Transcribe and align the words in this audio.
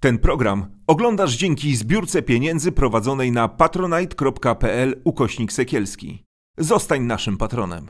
Ten 0.00 0.18
program 0.18 0.66
oglądasz 0.86 1.36
dzięki 1.36 1.76
zbiórce 1.76 2.22
pieniędzy 2.22 2.72
prowadzonej 2.72 3.32
na 3.32 3.48
patronite.pl 3.48 4.94
ukośnik 5.04 5.52
sekielski. 5.52 6.24
Zostań 6.58 7.02
naszym 7.02 7.36
patronem. 7.36 7.88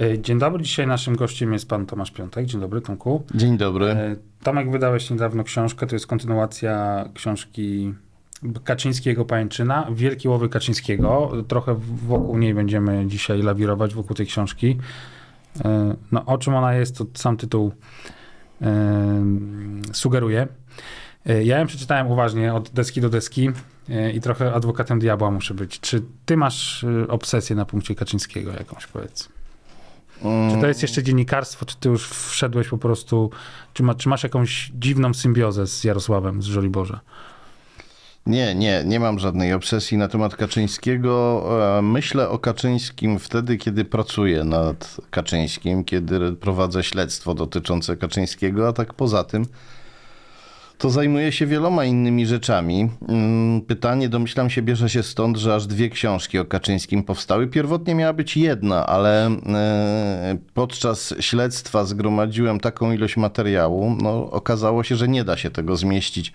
E, 0.00 0.18
Dzień 0.18 0.38
dobry, 0.38 0.62
dzisiaj 0.62 0.86
naszym 0.86 1.16
gościem 1.16 1.52
jest 1.52 1.68
pan 1.68 1.86
Tomasz 1.86 2.10
Piątek. 2.10 2.46
Dzień 2.46 2.60
dobry, 2.60 2.80
Tomku. 2.80 3.22
Dzień 3.34 3.56
dobry. 3.58 3.86
E, 3.86 4.16
Tomek, 4.42 4.70
wydałeś 4.70 5.10
niedawno 5.10 5.44
książkę, 5.44 5.86
to 5.86 5.94
jest 5.96 6.06
kontynuacja 6.06 7.04
książki 7.14 7.94
Kaczyńskiego 8.64 9.24
Pajęczyna, 9.24 9.86
Wielkie 9.94 10.30
Łowy 10.30 10.48
Kaczyńskiego. 10.48 11.32
Trochę 11.48 11.74
wokół 12.06 12.38
niej 12.38 12.54
będziemy 12.54 13.06
dzisiaj 13.06 13.42
lawirować, 13.42 13.94
wokół 13.94 14.16
tej 14.16 14.26
książki. 14.26 14.78
E, 15.64 15.96
No, 16.12 16.24
o 16.26 16.38
czym 16.38 16.54
ona 16.54 16.74
jest, 16.74 16.98
to 16.98 17.06
sam 17.14 17.36
tytuł 17.36 17.72
sugeruje. 19.92 20.48
E, 21.26 21.44
Ja 21.44 21.58
ją 21.58 21.66
przeczytałem 21.66 22.06
uważnie 22.10 22.54
od 22.54 22.70
deski 22.70 23.00
do 23.00 23.08
deski 23.08 23.50
e, 23.90 24.12
i 24.12 24.20
trochę 24.20 24.52
adwokatem 24.52 24.98
diabła 24.98 25.30
muszę 25.30 25.54
być. 25.54 25.80
Czy 25.80 26.02
ty 26.26 26.36
masz 26.36 26.84
e, 26.84 27.08
obsesję 27.08 27.56
na 27.56 27.64
punkcie 27.64 27.94
Kaczyńskiego 27.94 28.52
jakąś, 28.52 28.86
powiedz? 28.86 29.28
Czy 30.50 30.60
to 30.60 30.66
jest 30.66 30.82
jeszcze 30.82 31.02
dziennikarstwo, 31.02 31.66
czy 31.66 31.76
ty 31.76 31.88
już 31.88 32.08
wszedłeś 32.08 32.68
po 32.68 32.78
prostu, 32.78 33.30
czy, 33.74 33.82
ma, 33.82 33.94
czy 33.94 34.08
masz 34.08 34.22
jakąś 34.22 34.72
dziwną 34.74 35.14
symbiozę 35.14 35.66
z 35.66 35.84
Jarosławem 35.84 36.42
z 36.42 36.44
Żoliborza? 36.44 37.00
Nie, 38.26 38.54
nie, 38.54 38.82
nie 38.86 39.00
mam 39.00 39.18
żadnej 39.18 39.52
obsesji 39.52 39.98
na 39.98 40.08
temat 40.08 40.36
Kaczyńskiego. 40.36 41.44
Myślę 41.82 42.28
o 42.28 42.38
Kaczyńskim 42.38 43.18
wtedy, 43.18 43.56
kiedy 43.56 43.84
pracuję 43.84 44.44
nad 44.44 44.96
Kaczyńskim, 45.10 45.84
kiedy 45.84 46.32
prowadzę 46.32 46.84
śledztwo 46.84 47.34
dotyczące 47.34 47.96
Kaczyńskiego, 47.96 48.68
a 48.68 48.72
tak 48.72 48.94
poza 48.94 49.24
tym 49.24 49.46
to 50.82 50.90
zajmuję 50.90 51.32
się 51.32 51.46
wieloma 51.46 51.84
innymi 51.84 52.26
rzeczami. 52.26 52.88
Mm, 53.08 53.60
Pytanie, 53.60 54.08
domyślam 54.08 54.50
się, 54.50 54.62
bierze 54.62 54.88
się 54.88 55.02
stąd, 55.02 55.36
że 55.36 55.54
aż 55.54 55.66
dwie 55.66 55.90
książki 55.90 56.38
o 56.38 56.44
Kaczyńskim 56.44 57.02
powstały. 57.02 57.46
Pierwotnie 57.46 57.94
miała 57.94 58.12
być 58.12 58.36
jedna, 58.36 58.86
ale 58.86 59.26
e, 59.26 60.38
podczas 60.54 61.14
śledztwa 61.20 61.84
zgromadziłem 61.84 62.60
taką 62.60 62.92
ilość 62.92 63.16
materiału, 63.16 63.96
no 64.02 64.30
okazało 64.30 64.84
się, 64.84 64.96
że 64.96 65.08
nie 65.08 65.24
da 65.24 65.36
się 65.36 65.50
tego 65.50 65.76
zmieścić 65.76 66.32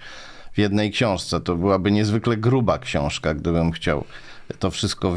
w 0.53 0.57
jednej 0.57 0.91
książce. 0.91 1.41
To 1.41 1.55
byłaby 1.55 1.91
niezwykle 1.91 2.37
gruba 2.37 2.79
książka, 2.79 3.33
gdybym 3.33 3.71
chciał 3.71 4.03
to 4.59 4.71
wszystko, 4.71 5.15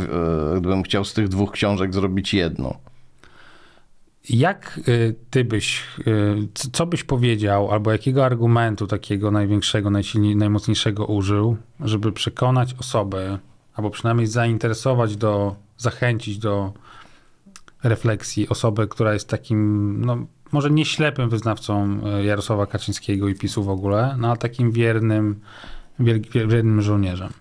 e, 0.56 0.61
gdybym 0.61 0.83
chciał 0.83 1.05
z 1.05 1.15
tych 1.15 1.28
dwóch 1.28 1.53
książek 1.53 1.94
zrobić 1.94 2.34
jedną. 2.34 2.89
Jak 4.33 4.81
y, 4.89 5.14
ty 5.31 5.45
byś, 5.45 5.84
y, 6.06 6.48
co 6.73 6.86
byś 6.86 7.05
powiedział, 7.05 7.70
albo 7.70 7.92
jakiego 7.92 8.25
argumentu 8.25 8.87
takiego 8.87 9.31
największego, 9.31 9.91
najsilniej, 9.91 10.37
najmocniejszego 10.37 11.06
użył, 11.06 11.56
żeby 11.81 12.12
przekonać 12.12 12.75
osobę, 12.75 13.39
albo 13.75 13.91
przynajmniej 13.91 14.27
zainteresować 14.27 15.17
do, 15.17 15.56
zachęcić 15.78 16.39
do 16.39 16.72
refleksji 17.83 18.48
osobę, 18.48 18.87
która 18.87 19.12
jest 19.12 19.28
takim, 19.28 20.00
no 20.05 20.27
może 20.53 20.70
nie 20.70 20.84
ślepym 20.84 21.31
wyznawcą 21.31 22.00
y, 22.20 22.25
Jarosława 22.25 22.67
Kaczyńskiego 22.67 23.28
i 23.28 23.34
PiSu 23.34 23.62
w 23.62 23.69
ogóle, 23.69 24.17
no 24.19 24.28
ale 24.28 24.37
takim 24.37 24.72
wiernym, 24.72 25.41
wier, 25.98 26.20
wier, 26.20 26.48
wiernym 26.48 26.83
żołnierzem. 26.83 27.33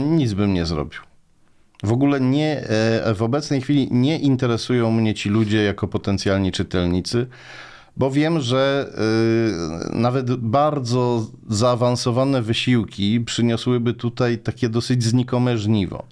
Nic 0.00 0.34
bym 0.34 0.54
nie 0.54 0.66
zrobił. 0.66 1.00
W 1.82 1.92
ogóle 1.92 2.20
nie, 2.20 2.60
e, 2.68 3.14
w 3.14 3.22
obecnej 3.22 3.60
chwili 3.60 3.88
nie 3.90 4.18
interesują 4.18 4.90
mnie 4.90 5.14
ci 5.14 5.28
ludzie 5.28 5.62
jako 5.62 5.88
potencjalni 5.88 6.52
czytelnicy, 6.52 7.26
bo 7.96 8.10
wiem, 8.10 8.40
że 8.40 8.90
e, 9.92 9.96
nawet 9.96 10.36
bardzo 10.36 11.26
zaawansowane 11.48 12.42
wysiłki 12.42 13.20
przyniosłyby 13.20 13.94
tutaj 13.94 14.38
takie 14.38 14.68
dosyć 14.68 15.04
znikome 15.04 15.58
żniwo. 15.58 16.04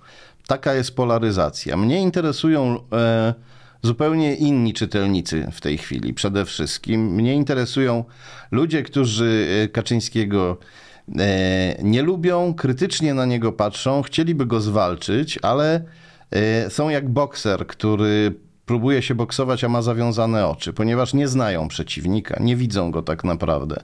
Taka 0.46 0.74
jest 0.74 0.96
polaryzacja. 0.96 1.76
Mnie 1.76 2.00
interesują 2.00 2.78
e, 2.92 3.34
zupełnie 3.82 4.34
inni 4.34 4.74
czytelnicy 4.74 5.46
w 5.52 5.60
tej 5.60 5.78
chwili 5.78 6.14
przede 6.14 6.44
wszystkim. 6.44 7.14
Mnie 7.14 7.34
interesują 7.34 8.04
ludzie, 8.50 8.82
którzy 8.82 9.48
Kaczyńskiego 9.72 10.56
nie 11.82 12.02
lubią, 12.02 12.54
krytycznie 12.54 13.14
na 13.14 13.26
niego 13.26 13.52
patrzą, 13.52 14.02
chcieliby 14.02 14.46
go 14.46 14.60
zwalczyć, 14.60 15.38
ale 15.42 15.84
e, 16.30 16.70
są 16.70 16.88
jak 16.88 17.08
bokser, 17.08 17.66
który 17.66 18.34
próbuje 18.66 19.02
się 19.02 19.14
boksować, 19.14 19.64
a 19.64 19.68
ma 19.68 19.82
zawiązane 19.82 20.48
oczy, 20.48 20.72
ponieważ 20.72 21.14
nie 21.14 21.28
znają 21.28 21.68
przeciwnika, 21.68 22.36
nie 22.40 22.56
widzą 22.56 22.90
go 22.90 23.02
tak 23.02 23.24
naprawdę. 23.24 23.82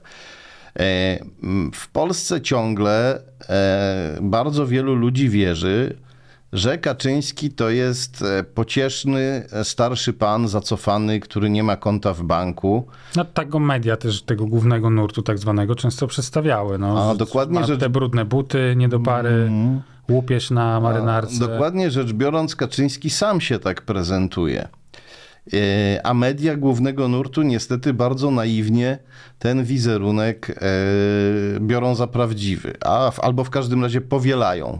E, 0.79 1.19
W 1.73 1.87
Polsce 1.91 2.41
ciągle 2.41 3.21
e, 3.49 4.17
bardzo 4.21 4.67
wielu 4.67 4.95
ludzi 4.95 5.29
wierzy, 5.29 5.97
że 6.53 6.77
Kaczyński 6.77 7.49
to 7.51 7.69
jest 7.69 8.21
e, 8.21 8.43
pocieszny, 8.43 9.45
e, 9.51 9.63
starszy 9.63 10.13
pan, 10.13 10.47
zacofany, 10.47 11.19
który 11.19 11.49
nie 11.49 11.63
ma 11.63 11.75
konta 11.77 12.13
w 12.13 12.23
banku. 12.23 12.87
No 13.15 13.25
tak 13.25 13.49
go 13.49 13.59
media 13.59 13.97
też 13.97 14.21
tego 14.21 14.45
głównego 14.45 14.89
nurtu 14.89 15.21
tak 15.21 15.37
zwanego 15.37 15.75
często 15.75 16.07
przedstawiały. 16.07 16.77
No, 16.77 17.09
A, 17.09 17.11
że 17.11 17.17
dokładnie 17.17 17.63
rzecz- 17.65 17.79
Te 17.79 17.89
brudne 17.89 18.25
buty, 18.25 18.73
niedopary, 18.77 19.51
łupież 20.09 20.51
na 20.51 20.79
marynarce. 20.79 21.39
Dokładnie 21.39 21.91
rzecz 21.91 22.13
biorąc, 22.13 22.55
Kaczyński 22.55 23.09
sam 23.09 23.41
się 23.41 23.59
tak 23.59 23.81
prezentuje. 23.81 24.67
E, 25.53 26.05
A 26.05 26.13
media 26.13 26.55
głównego 26.55 27.07
nurtu 27.07 27.41
niestety 27.41 27.93
bardzo 27.93 28.31
naiwnie 28.31 28.99
ten 29.39 29.63
wizerunek 29.63 30.59
biorą 31.59 31.95
za 31.95 32.07
prawdziwy, 32.07 32.73
a 32.85 33.11
albo 33.21 33.43
w 33.43 33.49
każdym 33.49 33.83
razie 33.83 34.01
powielają 34.01 34.79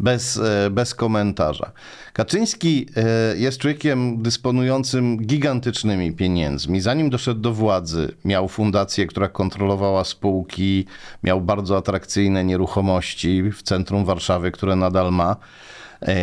bez, 0.00 0.36
e, 0.36 0.70
bez 0.70 0.94
komentarza. 0.94 1.72
Kaczyński 2.12 2.86
e, 2.96 3.36
jest 3.36 3.58
człowiekiem 3.58 4.22
dysponującym 4.22 5.16
gigantycznymi 5.16 6.12
pieniędzmi. 6.12 6.80
Zanim 6.80 7.10
doszedł 7.10 7.40
do 7.40 7.52
władzy, 7.52 8.14
miał 8.24 8.48
fundację, 8.48 9.06
która 9.06 9.28
kontrolowała 9.28 10.04
spółki, 10.04 10.86
miał 11.22 11.40
bardzo 11.40 11.76
atrakcyjne 11.76 12.44
nieruchomości 12.44 13.42
w 13.52 13.62
centrum 13.62 14.04
Warszawy, 14.04 14.50
które 14.50 14.76
nadal 14.76 15.12
ma. 15.12 15.36
E, 16.02 16.16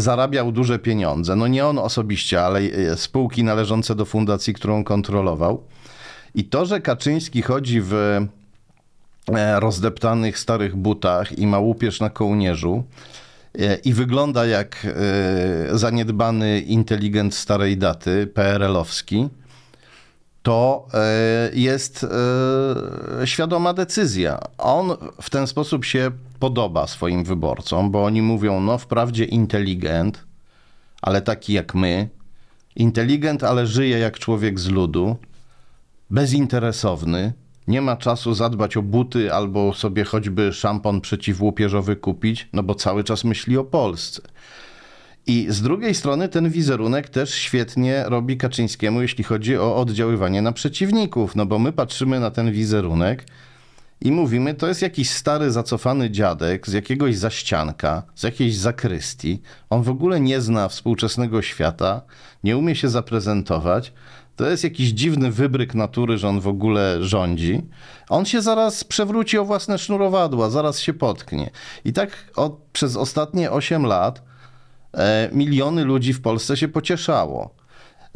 zarabiał 0.00 0.52
duże 0.52 0.78
pieniądze. 0.78 1.36
No 1.36 1.46
nie 1.46 1.66
on 1.66 1.78
osobiście, 1.78 2.42
ale 2.42 2.60
spółki 2.96 3.44
należące 3.44 3.94
do 3.94 4.04
fundacji, 4.04 4.54
którą 4.54 4.84
kontrolował. 4.84 5.64
I 6.34 6.44
to, 6.44 6.66
że 6.66 6.80
Kaczyński 6.80 7.42
chodzi 7.42 7.80
w 7.80 8.20
rozdeptanych 9.58 10.38
starych 10.38 10.76
butach 10.76 11.38
i 11.38 11.46
ma 11.46 11.58
łupież 11.58 12.00
na 12.00 12.10
kołnierzu 12.10 12.84
e, 13.58 13.74
i 13.74 13.94
wygląda 13.94 14.46
jak 14.46 14.86
e, 14.86 15.78
zaniedbany 15.78 16.60
inteligent 16.60 17.34
starej 17.34 17.76
daty, 17.76 18.26
PRL-owski, 18.26 19.28
to 20.42 20.86
e, 20.94 21.50
jest 21.52 22.04
e, 23.22 23.26
świadoma 23.26 23.72
decyzja. 23.72 24.38
On 24.58 24.96
w 25.22 25.30
ten 25.30 25.46
sposób 25.46 25.84
się 25.84 26.10
podoba 26.38 26.86
swoim 26.86 27.24
wyborcom, 27.24 27.90
bo 27.90 28.04
oni 28.04 28.22
mówią, 28.22 28.60
no 28.60 28.78
wprawdzie 28.78 29.24
inteligent, 29.24 30.24
ale 31.02 31.22
taki 31.22 31.52
jak 31.52 31.74
my, 31.74 32.08
inteligent, 32.76 33.44
ale 33.44 33.66
żyje 33.66 33.98
jak 33.98 34.18
człowiek 34.18 34.60
z 34.60 34.68
ludu, 34.68 35.16
bezinteresowny, 36.10 37.32
nie 37.70 37.80
ma 37.80 37.96
czasu 37.96 38.34
zadbać 38.34 38.76
o 38.76 38.82
buty 38.82 39.32
albo 39.32 39.74
sobie 39.74 40.04
choćby 40.04 40.52
szampon 40.52 41.00
przeciwłupieżowy 41.00 41.96
kupić, 41.96 42.48
no 42.52 42.62
bo 42.62 42.74
cały 42.74 43.04
czas 43.04 43.24
myśli 43.24 43.58
o 43.58 43.64
Polsce. 43.64 44.22
I 45.26 45.46
z 45.48 45.62
drugiej 45.62 45.94
strony 45.94 46.28
ten 46.28 46.50
wizerunek 46.50 47.08
też 47.08 47.34
świetnie 47.34 48.04
robi 48.06 48.36
Kaczyńskiemu, 48.36 49.02
jeśli 49.02 49.24
chodzi 49.24 49.56
o 49.58 49.76
oddziaływanie 49.76 50.42
na 50.42 50.52
przeciwników, 50.52 51.36
no 51.36 51.46
bo 51.46 51.58
my 51.58 51.72
patrzymy 51.72 52.20
na 52.20 52.30
ten 52.30 52.52
wizerunek 52.52 53.24
i 54.00 54.12
mówimy, 54.12 54.54
to 54.54 54.68
jest 54.68 54.82
jakiś 54.82 55.10
stary, 55.10 55.50
zacofany 55.50 56.10
dziadek 56.10 56.68
z 56.68 56.72
jakiegoś 56.72 57.16
zaścianka, 57.16 58.02
z 58.14 58.22
jakiejś 58.22 58.56
zakrystii. 58.56 59.42
On 59.70 59.82
w 59.82 59.88
ogóle 59.88 60.20
nie 60.20 60.40
zna 60.40 60.68
współczesnego 60.68 61.42
świata, 61.42 62.02
nie 62.44 62.56
umie 62.56 62.76
się 62.76 62.88
zaprezentować. 62.88 63.92
To 64.40 64.50
jest 64.50 64.64
jakiś 64.64 64.88
dziwny 64.88 65.30
wybryk 65.30 65.74
natury, 65.74 66.18
że 66.18 66.28
on 66.28 66.40
w 66.40 66.48
ogóle 66.48 67.04
rządzi. 67.04 67.62
On 68.08 68.24
się 68.24 68.42
zaraz 68.42 68.84
przewróci 68.84 69.38
o 69.38 69.44
własne 69.44 69.78
sznurowadła, 69.78 70.50
zaraz 70.50 70.80
się 70.80 70.92
potknie. 70.92 71.50
I 71.84 71.92
tak 71.92 72.30
od, 72.36 72.58
przez 72.72 72.96
ostatnie 72.96 73.50
8 73.50 73.86
lat 73.86 74.22
e, 74.94 75.28
miliony 75.32 75.84
ludzi 75.84 76.12
w 76.12 76.20
Polsce 76.20 76.56
się 76.56 76.68
pocieszało 76.68 77.54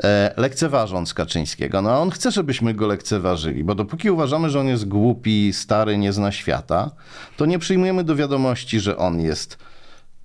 e, 0.05 0.35
lekceważąc 0.37 1.15
Kaczyńskiego. 1.15 1.83
No 1.83 1.91
a 1.91 1.99
on 1.99 2.11
chce, 2.11 2.31
żebyśmy 2.31 2.75
go 2.75 2.87
lekceważyli, 2.87 3.65
bo 3.65 3.75
dopóki 3.75 4.11
uważamy, 4.11 4.51
że 4.51 4.61
on 4.61 4.67
jest 4.67 4.89
głupi, 4.89 5.53
stary, 5.53 5.99
nie 5.99 6.13
zna 6.13 6.33
świata, 6.33 6.91
to 7.37 7.47
nie 7.47 7.59
przyjmujemy 7.59 8.05
do 8.05 8.17
wiadomości, 8.17 8.81
że 8.81 8.97
on 8.97 9.21
jest 9.21 9.59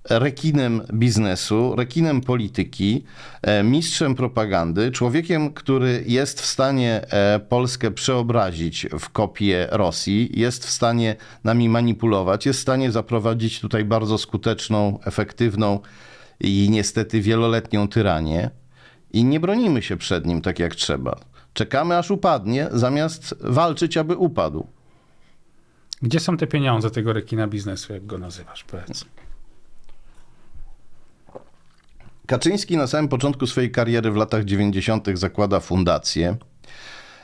rekinem 0.08 0.82
biznesu, 0.92 1.74
rekinem 1.76 2.20
polityki, 2.20 3.04
e, 3.42 3.62
mistrzem 3.62 4.14
propagandy, 4.14 4.90
człowiekiem, 4.90 5.52
który 5.52 6.04
jest 6.06 6.40
w 6.40 6.46
stanie 6.46 7.12
e, 7.12 7.40
Polskę 7.48 7.90
przeobrazić 7.90 8.86
w 9.00 9.10
kopię 9.10 9.68
Rosji, 9.70 10.40
jest 10.40 10.66
w 10.66 10.70
stanie 10.70 11.16
nami 11.44 11.68
manipulować, 11.68 12.46
jest 12.46 12.58
w 12.58 12.62
stanie 12.62 12.92
zaprowadzić 12.92 13.60
tutaj 13.60 13.84
bardzo 13.84 14.18
skuteczną, 14.18 14.98
efektywną 15.04 15.80
i 16.40 16.68
niestety 16.70 17.20
wieloletnią 17.20 17.88
tyranię. 17.88 18.50
I 19.12 19.24
nie 19.24 19.40
bronimy 19.40 19.82
się 19.82 19.96
przed 19.96 20.26
nim 20.26 20.42
tak 20.42 20.58
jak 20.58 20.74
trzeba. 20.74 21.20
Czekamy 21.52 21.98
aż 21.98 22.10
upadnie, 22.10 22.68
zamiast 22.72 23.34
walczyć, 23.40 23.96
aby 23.96 24.16
upadł. 24.16 24.66
Gdzie 26.02 26.20
są 26.20 26.36
te 26.36 26.46
pieniądze 26.46 26.90
tego 26.90 27.12
rekina 27.12 27.46
biznesu, 27.46 27.92
jak 27.92 28.06
go 28.06 28.18
nazywasz? 28.18 28.64
Powiedz. 28.64 29.04
Kaczyński 32.30 32.76
na 32.76 32.86
samym 32.86 33.08
początku 33.08 33.46
swojej 33.46 33.70
kariery 33.70 34.10
w 34.10 34.16
latach 34.16 34.44
90. 34.44 35.08
zakłada 35.14 35.60
fundację. 35.60 36.36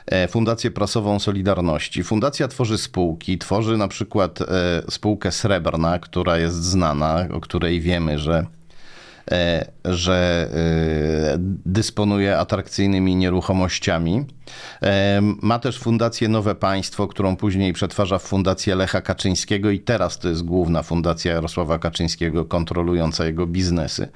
e, 0.05 0.27
Fundację 0.27 0.71
Prasową 0.71 1.19
Solidarności. 1.19 2.03
Fundacja 2.03 2.47
tworzy 2.47 2.77
spółki, 2.77 3.37
tworzy 3.37 3.77
na 3.77 3.87
przykład 3.87 4.41
e, 4.41 4.45
spółkę 4.89 5.31
Srebrna, 5.31 5.99
która 5.99 6.37
jest 6.37 6.63
znana, 6.63 7.27
o 7.33 7.39
której 7.39 7.81
wiemy, 7.81 8.19
że, 8.19 8.45
e, 9.31 9.65
że 9.85 10.49
dysponuje 11.65 12.37
atrakcyjnymi 12.37 13.15
nieruchomościami. 13.15 14.25
Ma 15.41 15.59
też 15.59 15.79
Fundację 15.79 16.27
Nowe 16.27 16.55
Państwo, 16.55 17.07
którą 17.07 17.35
później 17.35 17.73
przetwarza 17.73 18.19
w 18.19 18.23
Fundację 18.23 18.75
Lecha 18.75 19.01
Kaczyńskiego 19.01 19.69
i 19.69 19.79
teraz 19.79 20.19
to 20.19 20.29
jest 20.29 20.43
główna 20.43 20.83
fundacja 20.83 21.33
Jarosława 21.33 21.79
Kaczyńskiego 21.79 22.45
kontrolująca 22.45 23.25
jego 23.25 23.47
biznesy. 23.47 24.07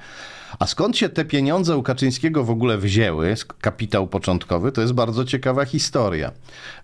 A 0.58 0.66
skąd 0.66 0.96
się 0.96 1.08
te 1.08 1.24
pieniądze 1.24 1.76
u 1.76 1.82
Kaczyńskiego 1.82 2.44
w 2.44 2.50
ogóle 2.50 2.78
wzięły, 2.78 3.34
kapitał 3.60 4.06
początkowy, 4.06 4.72
to 4.72 4.80
jest 4.80 4.92
bardzo 4.92 5.24
ciekawa 5.24 5.64
historia. 5.64 6.32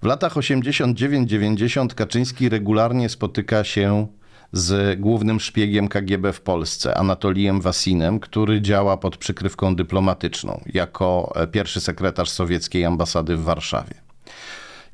W 0.03 0.07
latach 0.07 0.35
89-90 0.35 1.95
Kaczyński 1.95 2.49
regularnie 2.49 3.09
spotyka 3.09 3.65
się 3.65 4.07
z 4.53 5.01
głównym 5.01 5.41
szpiegiem 5.41 5.89
KGB 5.89 6.33
w 6.33 6.41
Polsce, 6.41 6.95
Anatolijem 6.99 7.61
Wasinem, 7.61 8.21
który 8.21 8.61
działa 8.61 8.97
pod 8.97 9.17
przykrywką 9.17 9.77
dyplomatyczną 9.77 10.61
jako 10.67 11.33
e, 11.37 11.47
pierwszy 11.47 11.81
sekretarz 11.81 12.31
sowieckiej 12.31 12.85
ambasady 12.85 13.37
w 13.37 13.43
Warszawie. 13.43 13.95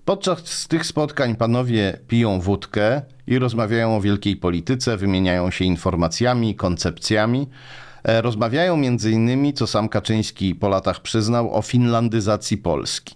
Podczas 0.05 0.69
tych 0.69 0.87
spotkań 0.87 1.37
panowie 1.37 1.99
piją 2.09 2.41
wódkę 2.41 3.03
i 3.27 3.38
rozmawiają 3.38 3.97
o 3.97 4.00
wielkiej 4.00 4.37
polityce, 4.37 4.97
wymieniają 4.97 5.50
się 5.50 5.65
informacjami, 5.65 6.55
koncepcjami. 6.55 7.49
E, 8.05 8.23
Rozmawiają 8.23 8.83
innymi, 9.12 9.55
co 9.55 9.67
sam 9.67 9.89
Kaczyński 9.89 10.55
po 10.55 10.69
latach 10.69 11.01
przyznał, 11.01 11.55
o 11.55 11.62
finlandyzacji 11.62 12.59
Polski. 12.59 13.15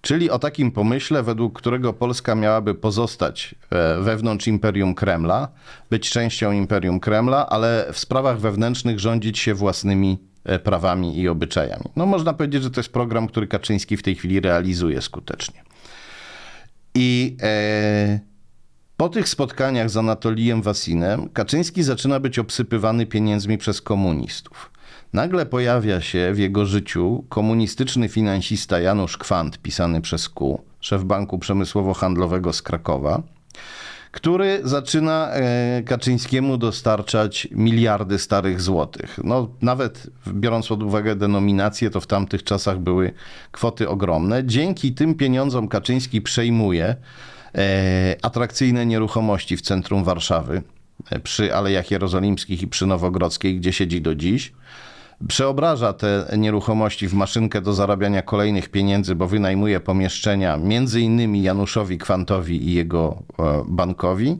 Czyli 0.00 0.30
o 0.30 0.38
takim 0.38 0.72
pomyśle, 0.72 1.22
według 1.22 1.58
którego 1.58 1.92
Polska 1.92 2.34
miałaby 2.34 2.74
pozostać 2.74 3.54
e, 3.70 4.00
wewnątrz 4.00 4.46
Imperium 4.46 4.94
Kremla, 4.94 5.48
być 5.90 6.10
częścią 6.10 6.52
Imperium 6.52 7.00
Kremla, 7.00 7.46
ale 7.48 7.86
w 7.92 7.98
sprawach 7.98 8.40
wewnętrznych 8.40 9.00
rządzić 9.00 9.38
się 9.38 9.54
własnymi 9.54 10.18
e, 10.44 10.58
prawami 10.58 11.18
i 11.18 11.28
obyczajami. 11.28 11.84
No 11.96 12.06
można 12.06 12.32
powiedzieć, 12.32 12.62
że 12.62 12.70
to 12.70 12.80
jest 12.80 12.92
program, 12.92 13.28
który 13.28 13.46
Kaczyński 13.46 13.96
w 13.96 14.02
tej 14.02 14.14
chwili 14.14 14.40
realizuje 14.40 15.02
skutecznie. 15.02 15.62
I 16.94 17.36
po 18.96 19.08
tych 19.08 19.28
spotkaniach 19.28 19.90
z 19.90 19.96
Anatolijem 19.96 20.62
Wasinem 20.62 21.28
Kaczyński 21.28 21.82
zaczyna 21.82 22.20
być 22.20 22.38
obsypywany 22.38 23.06
pieniędzmi 23.06 23.58
przez 23.58 23.82
komunistów. 23.82 24.70
Nagle 25.12 25.46
pojawia 25.46 26.00
się 26.00 26.32
w 26.34 26.38
jego 26.38 26.66
życiu 26.66 27.24
komunistyczny 27.28 28.08
finansista 28.08 28.80
Janusz 28.80 29.16
Kwant, 29.16 29.58
pisany 29.58 30.00
przez 30.00 30.28
Q, 30.28 30.62
szef 30.80 31.04
Banku 31.04 31.38
Przemysłowo-Handlowego 31.38 32.52
z 32.52 32.62
Krakowa, 32.62 33.22
który 34.12 34.60
zaczyna 34.64 35.30
e, 35.30 35.82
Kaczyńskiemu 35.82 36.56
dostarczać 36.56 37.48
miliardy 37.50 38.18
starych 38.18 38.60
złotych. 38.60 39.18
No, 39.24 39.48
nawet 39.62 40.10
biorąc 40.28 40.68
pod 40.68 40.82
uwagę 40.82 41.16
denominację, 41.16 41.90
to 41.90 42.00
w 42.00 42.06
tamtych 42.06 42.44
czasach 42.44 42.78
były 42.78 43.12
kwoty 43.52 43.88
ogromne. 43.88 44.46
Dzięki 44.46 44.92
tym 44.94 45.14
pieniądzom 45.14 45.68
Kaczyński 45.68 46.22
przejmuje 46.22 46.96
atrakcyjne 48.22 48.86
nieruchomości 48.86 49.56
w 49.56 49.60
centrum 49.60 50.04
Warszawy, 50.04 50.62
e, 51.10 51.18
przy 51.18 51.54
Alejach 51.54 51.90
Jerozolimskich 51.90 52.62
i 52.62 52.66
przy 52.66 52.86
Nowogrodzkiej, 52.86 53.56
gdzie 53.56 53.72
siedzi 53.72 54.00
do 54.00 54.14
dziś. 54.14 54.52
Przeobraża 55.28 55.92
te 55.92 56.26
nieruchomości 56.38 57.08
w 57.08 57.14
maszynkę 57.14 57.60
do 57.60 57.72
zarabiania 57.72 58.22
kolejnych 58.22 58.68
pieniędzy, 58.68 59.14
bo 59.14 59.26
wynajmuje 59.26 59.80
pomieszczenia 59.80 60.56
między 60.56 61.00
innymi 61.00 61.42
Januszowi 61.42 61.98
Kwantowi 61.98 62.68
i 62.68 62.74
jego 62.74 63.22
e, 63.38 63.64
bankowi. 63.68 64.38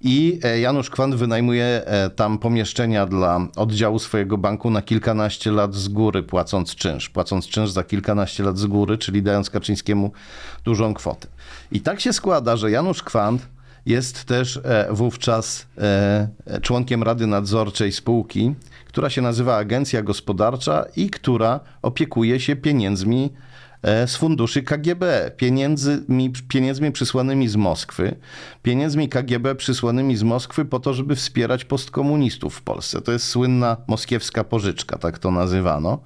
I 0.00 0.40
e, 0.42 0.60
Janusz 0.60 0.90
Kwant 0.90 1.14
wynajmuje 1.14 1.64
e, 1.86 2.10
tam 2.10 2.38
pomieszczenia 2.38 3.06
dla 3.06 3.48
oddziału 3.56 3.98
swojego 3.98 4.38
banku 4.38 4.70
na 4.70 4.82
kilkanaście 4.82 5.50
lat 5.50 5.74
z 5.74 5.88
góry, 5.88 6.22
płacąc 6.22 6.74
czynsz. 6.74 7.08
Płacąc 7.08 7.48
czynsz 7.48 7.70
za 7.70 7.84
kilkanaście 7.84 8.42
lat 8.42 8.58
z 8.58 8.66
góry, 8.66 8.98
czyli 8.98 9.22
dając 9.22 9.50
Kaczyńskiemu 9.50 10.12
dużą 10.64 10.94
kwotę. 10.94 11.28
I 11.72 11.80
tak 11.80 12.00
się 12.00 12.12
składa, 12.12 12.56
że 12.56 12.70
Janusz 12.70 13.02
Kwant 13.02 13.46
jest 13.86 14.24
też 14.24 14.56
e, 14.56 14.88
wówczas 14.90 15.66
członkiem 16.62 17.02
Rady 17.02 17.26
Nadzorczej 17.26 17.92
spółki, 17.92 18.54
która 18.86 19.10
się 19.10 19.22
nazywa 19.22 19.56
Agencja 19.56 20.02
Gospodarcza 20.02 20.84
i 20.96 21.10
która 21.10 21.60
opiekuje 21.82 22.40
się 22.40 22.56
pieniędzmi 22.56 23.30
z 24.06 24.16
funduszy 24.16 24.62
KGB, 24.62 25.30
pieniędzmi, 25.36 26.32
pieniędzmi 26.48 26.92
przysłanymi 26.92 27.48
z 27.48 27.56
Moskwy, 27.56 28.16
pieniędzmi 28.62 29.08
KGB 29.08 29.54
przysłanymi 29.54 30.16
z 30.16 30.22
Moskwy 30.22 30.64
po 30.64 30.80
to, 30.80 30.94
żeby 30.94 31.16
wspierać 31.16 31.64
postkomunistów 31.64 32.54
w 32.54 32.62
Polsce. 32.62 33.00
To 33.00 33.12
jest 33.12 33.28
słynna 33.28 33.76
moskiewska 33.86 34.44
pożyczka, 34.44 34.98
tak 34.98 35.18
to 35.18 35.30
nazywano. 35.30 35.98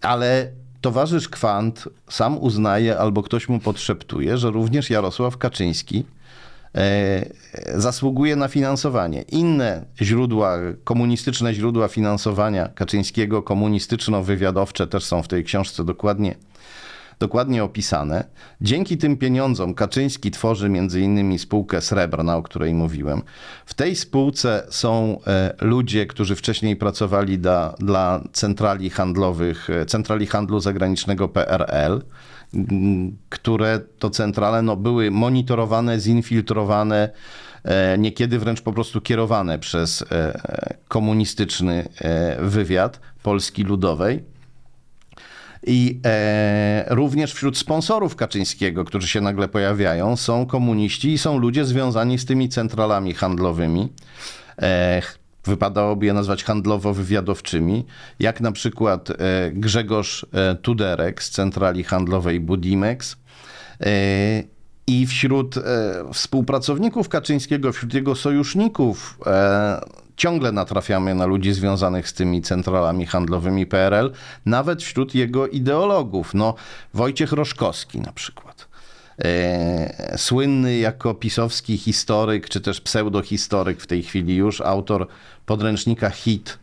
Ale 0.00 0.48
towarzysz 0.80 1.28
Kwant 1.28 1.88
sam 2.08 2.38
uznaje, 2.38 2.98
albo 2.98 3.22
ktoś 3.22 3.48
mu 3.48 3.60
podszeptuje, 3.60 4.38
że 4.38 4.50
również 4.50 4.90
Jarosław 4.90 5.38
Kaczyński 5.38 6.04
e, 6.74 7.26
zasługuje 7.74 8.36
na 8.36 8.48
finansowanie. 8.48 9.22
Inne 9.22 9.84
źródła, 10.02 10.58
komunistyczne 10.84 11.54
źródła 11.54 11.88
finansowania 11.88 12.68
Kaczyńskiego, 12.68 13.42
komunistyczno-wywiadowcze 13.42 14.86
też 14.86 15.04
są 15.04 15.22
w 15.22 15.28
tej 15.28 15.44
książce 15.44 15.84
dokładnie, 15.84 16.34
dokładnie 17.22 17.64
opisane. 17.64 18.24
Dzięki 18.60 18.98
tym 18.98 19.16
pieniądzom 19.16 19.74
Kaczyński 19.74 20.30
tworzy 20.30 20.70
innymi 21.00 21.38
spółkę 21.38 21.80
Srebrna, 21.80 22.36
o 22.36 22.42
której 22.42 22.74
mówiłem. 22.74 23.22
W 23.66 23.74
tej 23.74 23.96
spółce 23.96 24.66
są 24.70 25.18
e, 25.26 25.54
ludzie, 25.60 26.06
którzy 26.06 26.36
wcześniej 26.36 26.76
pracowali 26.76 27.38
dla, 27.38 27.74
dla 27.78 28.24
centrali 28.32 28.90
handlowych, 28.90 29.70
e, 29.70 29.86
centrali 29.86 30.26
handlu 30.26 30.60
zagranicznego 30.60 31.28
PRL, 31.28 32.02
które 33.28 33.80
to 33.98 34.10
centrale 34.10 34.62
no, 34.62 34.76
były 34.76 35.10
monitorowane, 35.10 36.00
zinfiltrowane, 36.00 37.10
e, 37.64 37.98
niekiedy 37.98 38.38
wręcz 38.38 38.60
po 38.60 38.72
prostu 38.72 39.00
kierowane 39.00 39.58
przez 39.58 40.04
komunistyczny 40.88 41.88
wywiad 42.38 43.00
Polski 43.22 43.62
Ludowej. 43.62 44.31
I 45.66 46.00
e, 46.04 46.84
również 46.88 47.32
wśród 47.32 47.58
sponsorów 47.58 48.16
Kaczyńskiego, 48.16 48.84
którzy 48.84 49.08
się 49.08 49.20
nagle 49.20 49.48
pojawiają, 49.48 50.16
są 50.16 50.46
komuniści 50.46 51.12
i 51.12 51.18
są 51.18 51.38
ludzie 51.38 51.64
związani 51.64 52.18
z 52.18 52.24
tymi 52.24 52.48
centralami 52.48 53.14
handlowymi. 53.14 53.92
E, 54.62 55.02
wypadałoby 55.44 56.06
je 56.06 56.12
nazwać 56.12 56.44
handlowo-wywiadowczymi, 56.44 57.84
jak 58.18 58.40
na 58.40 58.52
przykład 58.52 59.10
e, 59.10 59.14
Grzegorz 59.52 60.26
e, 60.32 60.54
Tuderek 60.54 61.22
z 61.22 61.30
centrali 61.30 61.84
handlowej 61.84 62.40
Budimex. 62.40 63.16
I 64.86 65.06
wśród 65.06 65.56
e, 65.56 65.62
współpracowników 66.12 67.08
Kaczyńskiego, 67.08 67.72
wśród 67.72 67.94
jego 67.94 68.14
sojuszników, 68.14 69.18
e, 69.26 69.80
ciągle 70.16 70.52
natrafiamy 70.52 71.14
na 71.14 71.26
ludzi 71.26 71.52
związanych 71.52 72.08
z 72.08 72.12
tymi 72.12 72.42
centralami 72.42 73.06
handlowymi 73.06 73.66
PRL, 73.66 74.12
nawet 74.46 74.82
wśród 74.82 75.14
jego 75.14 75.48
ideologów. 75.48 76.34
No, 76.34 76.54
Wojciech 76.94 77.32
Roszkowski 77.32 78.00
na 78.00 78.12
przykład. 78.12 78.68
E, 79.24 80.18
słynny 80.18 80.76
jako 80.76 81.14
pisowski 81.14 81.78
historyk, 81.78 82.48
czy 82.48 82.60
też 82.60 82.80
pseudohistoryk 82.80 83.80
w 83.80 83.86
tej 83.86 84.02
chwili 84.02 84.36
już, 84.36 84.60
autor 84.60 85.06
podręcznika 85.46 86.10
HIT 86.10 86.58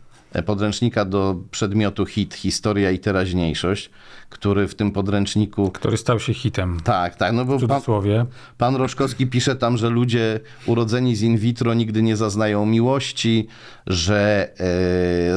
podręcznika 0.46 1.04
do 1.04 1.36
przedmiotu 1.50 2.06
HIT, 2.06 2.34
Historia 2.34 2.90
i 2.90 2.98
Teraźniejszość, 2.98 3.90
który 4.30 4.68
w 4.68 4.74
tym 4.74 4.92
podręczniku... 4.92 5.70
Który 5.70 5.96
stał 5.96 6.20
się 6.20 6.34
hitem. 6.34 6.80
Tak, 6.84 7.16
tak, 7.16 7.32
no 7.32 7.44
bo 7.44 7.58
W 7.58 7.60
pan, 7.60 7.68
cudzysłowie. 7.68 8.26
Pan 8.58 8.76
Roczkowski 8.76 9.26
pisze 9.26 9.56
tam, 9.56 9.76
że 9.76 9.90
ludzie 9.90 10.40
urodzeni 10.66 11.16
z 11.16 11.22
in 11.22 11.38
vitro 11.38 11.74
nigdy 11.74 12.02
nie 12.02 12.16
zaznają 12.16 12.66
miłości, 12.66 13.48
że 13.86 14.48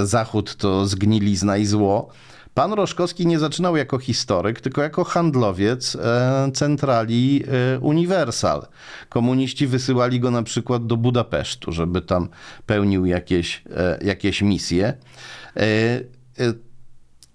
e, 0.01 0.05
Zachód 0.05 0.55
to 0.55 0.85
zgnilizna 0.85 1.57
i 1.57 1.65
zło. 1.65 2.09
Pan 2.53 2.73
Roczkowski 2.73 3.27
nie 3.27 3.39
zaczynał 3.39 3.77
jako 3.77 3.99
historyk, 3.99 4.61
tylko 4.61 4.81
jako 4.81 5.03
handlowiec 5.03 5.95
e, 5.95 6.51
centrali 6.53 7.43
e, 7.47 7.79
Universal. 7.79 8.67
Komuniści 9.09 9.67
wysyłali 9.67 10.19
go 10.19 10.31
na 10.31 10.43
przykład 10.43 10.87
do 10.87 10.97
Budapesztu, 10.97 11.71
żeby 11.71 12.01
tam 12.01 12.29
pełnił 12.65 13.05
jakieś, 13.05 13.63
e, 13.75 13.99
jakieś 14.05 14.41
misje. 14.41 14.93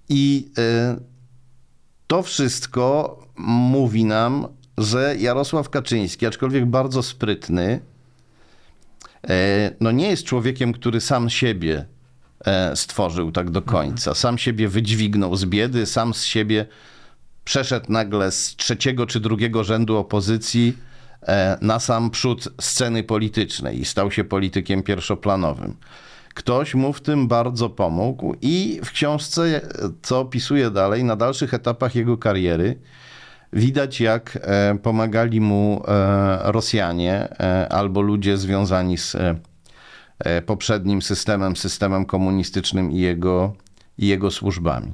I 0.08 0.50
to 2.06 2.22
wszystko 2.22 3.18
mówi 3.37 4.04
nam, 4.04 4.48
że 4.78 5.16
Jarosław 5.18 5.70
Kaczyński, 5.70 6.26
aczkolwiek 6.26 6.66
bardzo 6.66 7.02
sprytny, 7.02 7.80
no 9.80 9.90
nie 9.90 10.10
jest 10.10 10.25
człowiekiem, 10.25 10.72
który 10.72 11.00
sam 11.00 11.30
siebie 11.30 11.87
stworzył 12.75 13.33
tak 13.33 13.50
do 13.50 13.62
końca. 13.62 14.14
Sam 14.14 14.38
siebie 14.38 14.68
wydźwignął 14.68 15.37
z 15.37 15.45
biedy, 15.45 15.87
sam 15.87 16.14
z 16.14 16.25
siebie 16.25 16.66
przeszedł 17.49 17.92
nagle 17.92 18.33
z 18.33 18.57
trzeciego 18.57 19.07
czy 19.07 19.21
drugiego 19.21 19.64
rzędu 19.64 19.97
opozycji 19.97 20.76
e, 21.23 21.59
na 21.61 21.80
sam 21.80 22.11
przód 22.11 22.49
sceny 22.61 23.02
politycznej 23.02 23.80
i 23.80 23.85
stał 23.85 24.11
się 24.11 24.25
politykiem 24.25 24.83
pierwszoplanowym. 24.83 25.76
Ktoś 26.35 26.75
mu 26.75 26.92
w 26.92 27.00
tym 27.00 27.28
bardzo 27.28 27.71
pomógł 27.71 28.35
i 28.42 28.80
w 28.85 28.90
książce, 28.90 29.61
co 30.02 30.21
opisuje 30.21 30.71
dalej, 30.71 31.04
na 31.04 31.16
dalszych 31.16 31.54
etapach 31.54 31.95
jego 31.95 32.18
kariery, 32.18 32.78
widać 33.52 34.00
jak 34.00 34.38
e, 34.42 34.78
pomagali 34.83 35.40
mu 35.40 35.83
e, 35.88 36.52
Rosjanie 36.52 37.28
e, 37.40 37.68
albo 37.73 38.00
ludzie 38.00 38.37
związani 38.37 38.99
z 38.99 39.14
e, 39.14 39.21
e, 39.21 39.35
poprzednim 40.46 41.02
systemem, 41.02 41.56
systemem 41.56 42.06
komunistycznym 42.06 42.92
i 42.92 42.98
jego, 42.98 43.54
i 43.98 44.06
jego 44.06 44.30
służbami. 44.30 44.92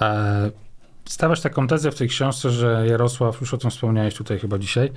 E, 0.00 0.50
Stawiasz 1.10 1.40
taką 1.40 1.66
tezę 1.66 1.90
w 1.90 1.94
tej 1.94 2.08
książce, 2.08 2.50
że 2.50 2.86
Jarosław, 2.88 3.40
już 3.40 3.54
o 3.54 3.58
tym 3.58 3.70
wspomniałeś 3.70 4.14
tutaj 4.14 4.38
chyba 4.38 4.58
dzisiaj, 4.58 4.92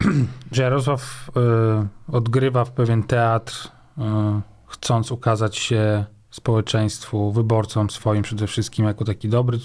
że 0.52 0.62
Jarosław 0.62 1.30
e, 1.36 1.86
odgrywa 2.12 2.64
w 2.64 2.70
pewien 2.70 3.02
teatr, 3.02 3.68
e, 3.98 4.40
chcąc 4.66 5.10
ukazać 5.10 5.56
się 5.56 6.04
społeczeństwu, 6.30 7.32
wyborcom 7.32 7.90
swoim 7.90 8.22
przede 8.22 8.46
wszystkim, 8.46 8.84
jako 8.86 9.04
taki 9.04 9.28
dobry, 9.28 9.58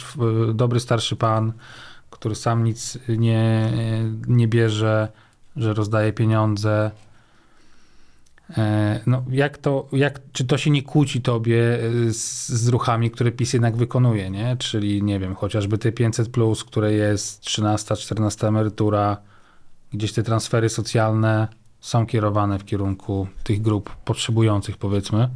e, 0.49 0.53
dobry 0.53 0.79
starszy 0.79 1.15
pan, 1.15 1.53
który 2.09 2.35
sam 2.35 2.63
nic 2.63 2.97
nie, 3.09 3.71
nie 4.27 4.47
bierze, 4.47 5.07
że 5.55 5.73
rozdaje 5.73 6.13
pieniądze. 6.13 6.91
E, 8.57 8.99
No, 9.07 9.23
jak 9.31 9.57
to, 9.57 9.87
jak, 9.91 10.19
czy 10.31 10.45
to 10.45 10.57
się 10.57 10.69
nie 10.69 10.83
kłóci 10.83 11.21
tobie 11.21 11.79
e, 12.07 12.13
z, 12.13 12.49
z 12.49 12.67
ruchami, 12.67 13.11
które 13.11 13.31
PiS 13.31 13.53
jednak 13.53 13.75
wykonuje, 13.77 14.29
nie? 14.29 14.55
Czyli, 14.59 15.03
nie 15.03 15.19
wiem, 15.19 15.35
chociażby 15.35 15.77
te 15.77 15.91
500+, 15.91 16.29
plus, 16.29 16.63
które 16.63 16.93
jest 16.93 17.41
13, 17.41 17.95
14 17.95 18.47
emerytura, 18.47 19.17
gdzieś 19.93 20.13
te 20.13 20.23
transfery 20.23 20.69
socjalne 20.69 21.47
są 21.79 22.05
kierowane 22.05 22.59
w 22.59 22.65
kierunku 22.65 23.27
tych 23.43 23.61
grup 23.61 23.95
potrzebujących, 23.95 24.77
powiedzmy. 24.77 25.29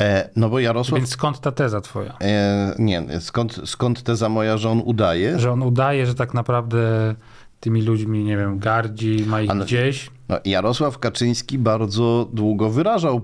E, 0.00 0.28
no 0.36 0.48
bo 0.48 0.58
Jarosław... 0.60 1.00
Więc 1.00 1.10
skąd 1.10 1.40
ta 1.40 1.52
teza 1.52 1.80
twoja? 1.80 2.16
E, 2.20 2.74
nie, 2.78 3.02
skąd, 3.20 3.60
skąd 3.64 4.02
teza 4.02 4.28
moja, 4.28 4.56
że 4.56 4.70
on 4.70 4.82
udaje? 4.84 5.38
Że 5.38 5.52
on 5.52 5.62
udaje, 5.62 6.06
że 6.06 6.14
tak 6.14 6.34
naprawdę 6.34 7.14
tymi 7.60 7.82
ludźmi, 7.82 8.24
nie 8.24 8.36
wiem, 8.36 8.58
gardzi, 8.58 9.24
ma 9.26 9.40
ich 9.40 9.50
Ale- 9.50 9.64
gdzieś. 9.64 10.10
Jarosław 10.44 10.98
Kaczyński 10.98 11.58
bardzo 11.58 12.28
długo 12.32 12.70
wyrażał 12.70 13.20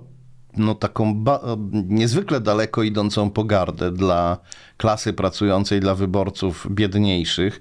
no, 0.57 0.75
taką 0.75 1.25
niezwykle 1.73 2.41
daleko 2.41 2.83
idącą 2.83 3.31
pogardę 3.31 3.93
dla 3.93 4.39
klasy 4.77 5.13
pracującej, 5.13 5.81
dla 5.81 5.95
wyborców 5.95 6.67
biedniejszych. 6.71 7.61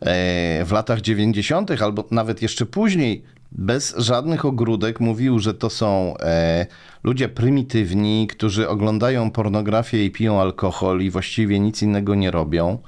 E, 0.00 0.64
W 0.64 0.72
latach 0.72 1.00
90., 1.00 1.82
albo 1.82 2.04
nawet 2.10 2.42
jeszcze 2.42 2.66
później, 2.66 3.24
bez 3.52 3.94
żadnych 3.96 4.44
ogródek, 4.44 5.00
mówił, 5.00 5.38
że 5.38 5.54
to 5.54 5.70
są 5.70 6.14
e, 6.18 6.66
ludzie 7.04 7.28
prymitywni, 7.28 8.26
którzy 8.26 8.68
oglądają 8.68 9.30
pornografię 9.30 10.04
i 10.04 10.10
piją 10.10 10.40
alkohol 10.40 11.00
i 11.00 11.10
właściwie 11.10 11.60
nic 11.60 11.82
innego 11.82 12.14
nie 12.14 12.30
robią, 12.30 12.78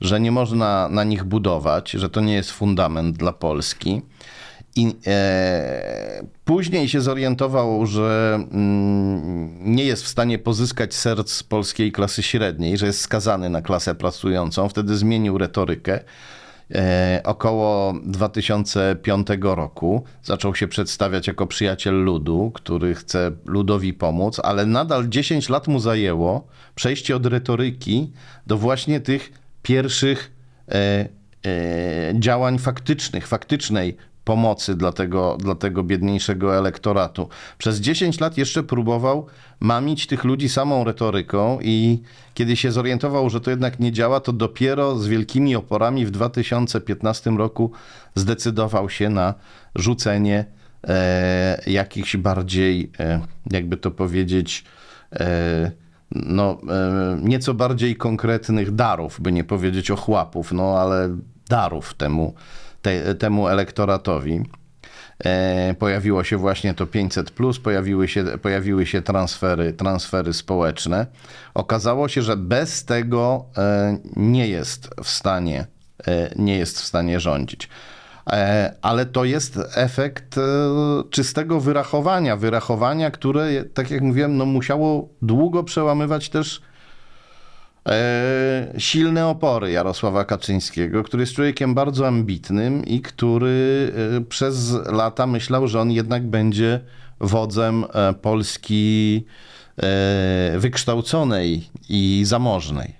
że 0.00 0.20
nie 0.20 0.32
można 0.32 0.88
na 0.88 1.04
nich 1.04 1.24
budować, 1.24 1.90
że 1.90 2.10
to 2.10 2.20
nie 2.20 2.34
jest 2.34 2.50
fundament 2.50 3.16
dla 3.16 3.32
Polski. 3.32 4.02
I 4.76 4.94
e, 5.06 6.22
później 6.44 6.88
się 6.88 7.00
zorientował, 7.00 7.86
że 7.86 8.34
mm, 8.34 9.74
nie 9.74 9.84
jest 9.84 10.04
w 10.04 10.08
stanie 10.08 10.38
pozyskać 10.38 10.94
serc 10.94 11.42
polskiej 11.42 11.92
klasy 11.92 12.22
średniej, 12.22 12.78
że 12.78 12.86
jest 12.86 13.00
skazany 13.00 13.50
na 13.50 13.62
klasę 13.62 13.94
pracującą. 13.94 14.68
Wtedy 14.68 14.96
zmienił 14.96 15.38
retorykę. 15.38 16.00
E, 16.74 17.20
około 17.24 17.94
2005 18.04 19.26
roku 19.40 20.04
zaczął 20.22 20.54
się 20.54 20.68
przedstawiać 20.68 21.26
jako 21.26 21.46
przyjaciel 21.46 22.04
ludu, 22.04 22.50
który 22.54 22.94
chce 22.94 23.32
ludowi 23.44 23.94
pomóc, 23.94 24.40
ale 24.44 24.66
nadal 24.66 25.08
10 25.08 25.48
lat 25.48 25.68
mu 25.68 25.80
zajęło 25.80 26.46
przejście 26.74 27.16
od 27.16 27.26
retoryki 27.26 28.12
do 28.46 28.58
właśnie 28.58 29.00
tych 29.00 29.32
pierwszych 29.62 30.32
e, 30.68 30.74
e, 30.74 31.08
działań 32.14 32.58
faktycznych, 32.58 33.26
faktycznej 33.26 33.96
pomocy 34.26 34.74
dla 34.74 34.92
tego, 34.92 35.36
dla 35.40 35.54
tego 35.54 35.82
biedniejszego 35.82 36.56
elektoratu. 36.56 37.28
Przez 37.58 37.80
10 37.80 38.20
lat 38.20 38.38
jeszcze 38.38 38.62
próbował 38.62 39.26
mamić 39.60 40.06
tych 40.06 40.24
ludzi 40.24 40.48
samą 40.48 40.84
retoryką 40.84 41.58
i 41.62 42.02
kiedy 42.34 42.56
się 42.56 42.72
zorientował, 42.72 43.30
że 43.30 43.40
to 43.40 43.50
jednak 43.50 43.80
nie 43.80 43.92
działa, 43.92 44.20
to 44.20 44.32
dopiero 44.32 44.98
z 44.98 45.06
wielkimi 45.06 45.56
oporami 45.56 46.06
w 46.06 46.10
2015 46.10 47.30
roku 47.30 47.70
zdecydował 48.14 48.90
się 48.90 49.10
na 49.10 49.34
rzucenie 49.74 50.44
e, 50.84 51.62
jakichś 51.66 52.16
bardziej, 52.16 52.90
e, 53.00 53.20
jakby 53.50 53.76
to 53.76 53.90
powiedzieć, 53.90 54.64
e, 55.12 55.70
no, 56.12 56.58
e, 56.68 57.18
nieco 57.22 57.54
bardziej 57.54 57.96
konkretnych 57.96 58.74
darów, 58.74 59.20
by 59.20 59.32
nie 59.32 59.44
powiedzieć 59.44 59.90
ochłapów, 59.90 60.52
no 60.52 60.78
ale 60.78 61.16
darów 61.48 61.94
temu, 61.94 62.34
te, 62.86 63.14
temu 63.14 63.48
elektoratowi. 63.48 64.42
E, 65.24 65.74
pojawiło 65.78 66.24
się 66.24 66.36
właśnie 66.36 66.74
to 66.74 66.86
500, 66.86 67.32
pojawiły 67.62 68.08
się, 68.08 68.24
pojawiły 68.24 68.86
się 68.86 69.02
transfery, 69.02 69.72
transfery 69.72 70.32
społeczne. 70.32 71.06
Okazało 71.54 72.08
się, 72.08 72.22
że 72.22 72.36
bez 72.36 72.84
tego 72.84 73.44
e, 73.56 73.98
nie 74.16 74.48
jest 74.48 74.90
w 75.04 75.08
stanie, 75.08 75.66
e, 76.06 76.30
nie 76.36 76.58
jest 76.58 76.80
w 76.80 76.84
stanie 76.84 77.20
rządzić. 77.20 77.68
Ale 78.82 79.06
to 79.06 79.24
jest 79.24 79.58
efekt 79.74 80.34
czystego 81.10 81.60
wyrachowania, 81.60 82.36
wyrachowania, 82.36 83.10
które, 83.10 83.64
tak 83.64 83.90
jak 83.90 84.02
mówiłem, 84.02 84.36
no 84.36 84.46
musiało 84.46 85.08
długo 85.22 85.64
przełamywać 85.64 86.28
też 86.28 86.60
silne 88.78 89.26
opory 89.26 89.72
Jarosława 89.72 90.24
Kaczyńskiego, 90.24 91.02
który 91.02 91.22
jest 91.22 91.32
człowiekiem 91.32 91.74
bardzo 91.74 92.06
ambitnym 92.06 92.84
i 92.84 93.00
który 93.00 93.92
e, 94.16 94.20
przez 94.20 94.72
lata 94.92 95.26
myślał, 95.26 95.68
że 95.68 95.80
on 95.80 95.90
jednak 95.90 96.26
będzie 96.26 96.80
wodzem 97.20 97.84
e, 97.92 98.14
Polski 98.14 99.24
e, 99.76 100.58
wykształconej 100.58 101.68
i 101.88 102.22
zamożnej. 102.26 102.94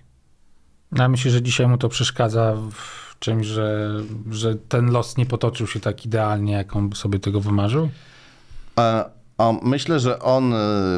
No, 0.92 1.02
Ja 1.02 1.08
myślę, 1.08 1.30
że 1.30 1.42
dzisiaj 1.42 1.66
mu 1.66 1.78
to 1.78 1.88
przeszkadza 1.88 2.56
w 2.72 3.18
czymś, 3.18 3.46
że, 3.46 3.90
że 4.30 4.54
ten 4.54 4.90
los 4.90 5.16
nie 5.16 5.26
potoczył 5.26 5.66
się 5.66 5.80
tak 5.80 6.06
idealnie, 6.06 6.52
jak 6.52 6.76
on 6.76 6.92
sobie 6.92 7.18
tego 7.18 7.40
wymarzył. 7.40 7.88
A 9.38 9.52
myślę, 9.62 10.00
że 10.00 10.18
on 10.18 10.52
e, 10.52 10.56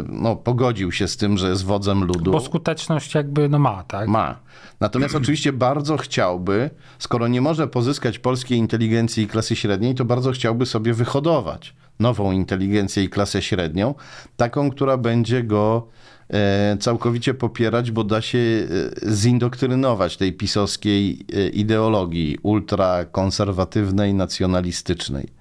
no, 0.09 0.37
pogodził 0.37 0.93
się 0.93 1.09
z 1.09 1.17
tym, 1.17 1.39
że 1.39 1.49
jest 1.51 1.65
wodzem 1.65 2.05
ludu. 2.05 2.31
Bo 2.31 2.41
skuteczność 2.41 3.15
jakby 3.15 3.49
no 3.49 3.59
ma, 3.59 3.83
tak? 3.83 4.09
Ma. 4.09 4.37
Natomiast 4.81 5.15
oczywiście 5.23 5.53
bardzo 5.53 5.97
chciałby, 5.97 6.71
skoro 6.99 7.29
nie 7.29 7.41
może 7.41 7.69
pozyskać 7.69 8.19
polskiej 8.19 8.59
inteligencji 8.59 9.25
i 9.25 9.29
klasy 9.29 9.57
średniej, 9.57 9.95
to 9.95 10.05
bardzo 10.05 10.33
chciałby 10.33 10.67
sobie 10.67 10.95
wyhodować 10.95 11.75
nową 12.01 12.33
inteligencję 12.33 13.05
i 13.05 13.09
klasę 13.09 13.43
średnią, 13.43 13.95
taką, 14.37 14.71
która 14.71 14.97
będzie 14.97 15.43
go 15.43 15.89
e, 16.31 16.77
całkowicie 16.81 17.35
popierać, 17.35 17.91
bo 17.91 18.05
da 18.05 18.21
się 18.21 18.39
e, 18.39 19.15
zindoktrynować 19.15 20.17
tej 20.17 20.33
pisowskiej 20.33 21.27
ideologii 21.53 22.39
ultrakonserwatywnej, 22.43 24.15
nacjonalistycznej. 24.15 25.38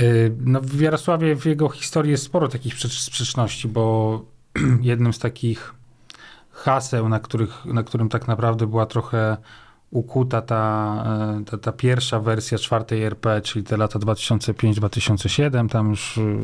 Y, 0.00 0.32
No, 0.40 0.60
w 0.60 0.80
Jarosławie 0.80 1.36
w 1.36 1.46
jego 1.46 1.68
historii 1.68 2.10
jest 2.10 2.24
sporo 2.24 2.48
takich 2.48 2.74
sprzecz- 2.74 3.00
sprzeczności, 3.00 3.68
bo 3.68 4.24
jednym 4.80 5.12
z 5.12 5.18
takich 5.18 5.74
haseł, 6.52 7.08
na, 7.08 7.20
których, 7.20 7.64
na 7.64 7.82
którym 7.82 8.08
tak 8.08 8.28
naprawdę 8.28 8.66
była 8.66 8.86
trochę 8.86 9.36
ukuta 9.90 10.42
ta, 10.42 11.04
e, 11.40 11.44
ta, 11.44 11.58
ta 11.58 11.72
pierwsza 11.72 12.20
wersja 12.20 12.58
czwartej 12.58 13.02
RP, 13.02 13.40
czyli 13.40 13.64
te 13.64 13.76
lata 13.76 13.98
2005-2007, 13.98 15.68
tam 15.68 15.90
już 15.90 16.18
y, 16.18 16.38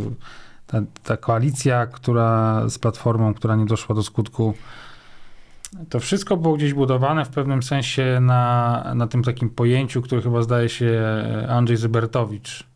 ta, 0.67 0.83
ta 1.05 1.17
koalicja, 1.17 1.87
która 1.87 2.63
z 2.69 2.79
Platformą, 2.79 3.35
która 3.35 3.57
nie 3.57 3.67
doszła 3.67 3.95
do 3.95 4.03
skutku, 4.03 4.55
to 5.89 6.01
wszystko 6.01 6.37
było 6.37 6.57
gdzieś 6.57 6.75
budowane 6.75 7.25
w 7.25 7.29
pewnym 7.29 7.63
sensie 7.63 8.19
na, 8.21 8.85
na 8.95 9.07
tym 9.07 9.23
takim 9.23 9.51
pojęciu, 9.51 10.03
które 10.03 10.23
chyba 10.23 10.43
zdaje 10.43 10.69
się 10.69 11.03
Andrzej 11.49 11.77
Zybertowicz 11.77 12.68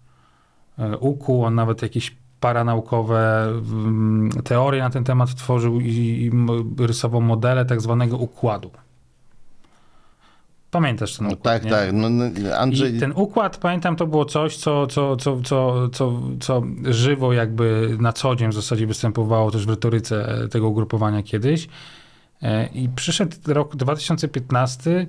ukuł. 1.01 1.45
On 1.45 1.55
nawet 1.55 1.83
jakieś 1.83 2.17
paranaukowe 2.41 3.45
mm, 3.47 4.31
teorie 4.45 4.83
na 4.83 4.91
ten 4.91 5.05
temat 5.05 5.35
tworzył 5.35 5.81
i, 5.81 6.31
rysował 6.79 7.21
modele 7.21 7.65
tak 7.65 7.81
zwanego 7.81 8.17
układu. 8.17 8.71
Pamiętasz 10.71 11.17
ten 11.17 11.27
No, 11.27 11.33
układ, 11.33 11.45
tak, 11.55 11.65
nie? 11.65 11.71
tak. 11.71 11.93
No, 11.93 12.11
no, 12.11 12.25
Andrzej, 12.59 12.97
I 12.97 13.01
ten 13.01 13.13
układ, 13.17 13.57
pamiętam, 13.57 13.97
to 13.97 14.07
było 14.07 14.25
coś, 14.25 14.57
co, 14.57 14.87
co, 14.87 15.17
co, 15.17 15.41
co, 15.43 15.89
co, 15.89 16.21
co 16.41 16.63
żywo 16.85 17.33
jakby 17.33 17.97
na 18.01 18.13
co 18.13 18.37
dzień 18.37 18.51
w 18.51 18.55
zasadzie 18.55 18.87
występowało 18.87 19.51
też 19.51 19.67
w 19.67 19.71
retoryce 19.71 20.49
tego 20.51 20.69
ugrupowania 20.69 21.23
kiedyś. 21.23 21.69
E, 22.43 22.67
I 22.67 22.89
przyszedł 22.89 23.37
rok 23.47 23.77
2015 23.77 25.07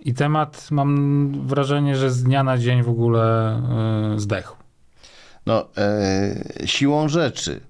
i 0.00 0.14
temat, 0.14 0.68
mam 0.70 1.32
wrażenie, 1.46 1.96
że 1.96 2.10
z 2.10 2.22
dnia 2.22 2.44
na 2.44 2.58
dzień 2.58 2.82
w 2.82 2.88
ogóle 2.88 3.56
e, 4.14 4.20
zdechł. 4.20 4.59
No, 5.46 5.68
e, 5.76 6.66
siłą 6.66 7.08
rzeczy. 7.08 7.60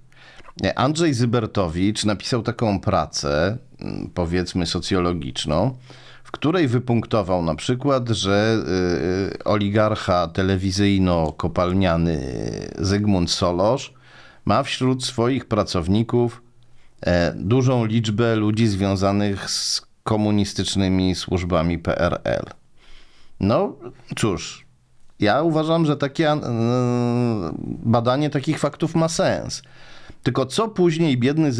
Andrzej 0.77 1.15
Zybertowicz 1.15 2.05
napisał 2.05 2.43
taką 2.43 2.81
pracę, 2.81 3.59
m, 3.81 4.11
powiedzmy 4.15 4.67
socjologiczną, 4.67 5.77
w 6.25 6.31
której 6.31 6.69
wypunktował 6.69 7.43
na 7.43 7.55
przykład, 7.55 8.09
że 8.09 8.63
e, 9.41 9.45
oligarcha 9.45 10.29
telewizyjno-kopalniany 10.29 12.21
Zygmunt 12.79 13.31
Solosz 13.31 13.95
ma 14.45 14.63
wśród 14.63 15.05
swoich 15.05 15.45
pracowników 15.45 16.43
e, 17.01 17.35
dużą 17.37 17.85
liczbę 17.85 18.37
ludzi 18.37 18.67
związanych 18.67 19.51
z 19.51 19.83
komunistycznymi 20.03 21.15
służbami 21.15 21.79
PRL. 21.79 22.45
No 23.41 23.77
cóż, 24.17 24.67
ja 25.21 25.43
uważam, 25.43 25.87
że 25.87 25.97
takie 25.97 26.31
e, 26.31 26.41
badanie 27.85 28.31
takich 28.31 28.59
faktów 28.59 28.95
ma 28.95 29.09
sens. 29.09 29.63
Tylko 30.23 30.47
co 30.47 30.69
później 30.69 31.19
biedny 31.19 31.53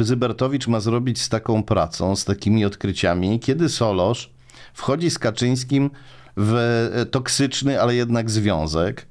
Zybertowicz 0.00 0.68
ma 0.68 0.80
zrobić 0.80 1.22
z 1.22 1.28
taką 1.28 1.62
pracą, 1.62 2.16
z 2.16 2.24
takimi 2.24 2.64
odkryciami, 2.64 3.40
kiedy 3.40 3.68
Solosz 3.68 4.30
wchodzi 4.74 5.10
z 5.10 5.18
Kaczyńskim 5.18 5.90
w 6.36 6.54
e, 6.94 7.06
toksyczny, 7.06 7.80
ale 7.80 7.94
jednak 7.94 8.30
związek. 8.30 9.06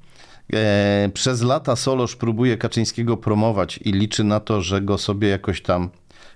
E, 0.52 1.10
Przez 1.14 1.42
lata 1.42 1.76
Solosz 1.76 2.16
próbuje 2.16 2.56
Kaczyńskiego 2.56 3.16
promować 3.16 3.80
i 3.84 3.92
liczy 3.92 4.24
na 4.24 4.40
to, 4.40 4.62
że 4.62 4.80
go 4.80 4.98
sobie 4.98 5.28
jakoś 5.28 5.62
tam 5.62 5.90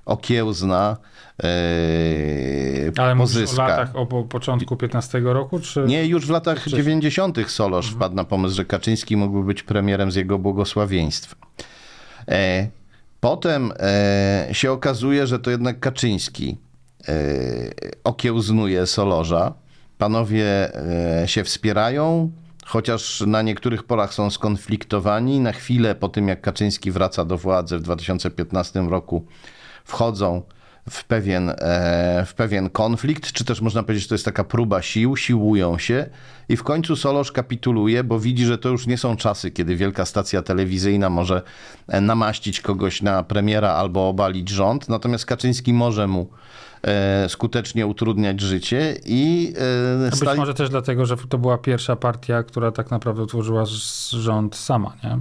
okiełzna, 0.06 0.96
e, 1.42 1.46
Ale 2.96 3.14
mówisz 3.14 3.36
o 3.36 3.40
pozyska. 3.40 3.66
latach, 3.66 3.96
o 3.96 4.06
po 4.06 4.24
początku 4.24 4.76
15 4.76 5.20
roku, 5.20 5.60
czy... 5.60 5.84
Nie, 5.86 6.06
już 6.06 6.26
w 6.26 6.30
latach 6.30 6.68
90. 6.68 7.38
Solosz 7.50 7.90
wpadł 7.90 8.14
na 8.14 8.24
pomysł, 8.24 8.56
że 8.56 8.64
Kaczyński 8.64 9.16
mógłby 9.16 9.44
być 9.44 9.62
premierem 9.62 10.12
z 10.12 10.14
jego 10.14 10.38
błogosławieństwem. 10.38 11.38
E, 12.28 12.68
potem 13.20 13.72
e, 13.78 14.48
się 14.52 14.72
okazuje, 14.72 15.26
że 15.26 15.38
to 15.38 15.50
jednak 15.50 15.80
Kaczyński 15.80 16.58
okiełznuje 18.04 18.86
Solorza. 18.86 19.52
Panowie 19.98 20.72
się 21.26 21.44
wspierają, 21.44 22.30
chociaż 22.64 23.20
na 23.26 23.42
niektórych 23.42 23.82
porach 23.82 24.14
są 24.14 24.30
skonfliktowani. 24.30 25.40
Na 25.40 25.52
chwilę 25.52 25.94
po 25.94 26.08
tym, 26.08 26.28
jak 26.28 26.40
Kaczyński 26.40 26.90
wraca 26.90 27.24
do 27.24 27.38
władzy 27.38 27.78
w 27.78 27.82
2015 27.82 28.80
roku, 28.80 29.26
wchodzą 29.84 30.42
w 30.90 31.04
pewien, 31.04 31.50
e, 31.50 32.24
w 32.26 32.34
pewien 32.34 32.70
konflikt, 32.70 33.32
czy 33.32 33.44
też 33.44 33.60
można 33.60 33.82
powiedzieć, 33.82 34.02
że 34.02 34.08
to 34.08 34.14
jest 34.14 34.24
taka 34.24 34.44
próba 34.44 34.82
sił, 34.82 35.16
siłują 35.16 35.78
się 35.78 36.06
i 36.48 36.56
w 36.56 36.62
końcu 36.62 36.96
Solosz 36.96 37.32
kapituluje, 37.32 38.04
bo 38.04 38.20
widzi, 38.20 38.44
że 38.44 38.58
to 38.58 38.68
już 38.68 38.86
nie 38.86 38.98
są 38.98 39.16
czasy, 39.16 39.50
kiedy 39.50 39.76
wielka 39.76 40.04
stacja 40.04 40.42
telewizyjna 40.42 41.10
może 41.10 41.42
e, 41.88 42.00
namaścić 42.00 42.60
kogoś 42.60 43.02
na 43.02 43.22
premiera 43.22 43.70
albo 43.70 44.08
obalić 44.08 44.48
rząd, 44.48 44.88
natomiast 44.88 45.26
Kaczyński 45.26 45.72
może 45.72 46.06
mu 46.08 46.30
e, 46.82 47.28
skutecznie 47.28 47.86
utrudniać 47.86 48.40
życie 48.40 48.96
i 49.04 49.52
Być 50.10 50.20
stali- 50.20 50.38
może 50.38 50.54
też 50.54 50.70
dlatego, 50.70 51.06
że 51.06 51.16
to 51.16 51.38
była 51.38 51.58
pierwsza 51.58 51.96
partia, 51.96 52.42
która 52.42 52.72
tak 52.72 52.90
naprawdę 52.90 53.22
utworzyła 53.22 53.64
rząd 54.10 54.56
sama, 54.56 54.96
nie? 55.04 55.18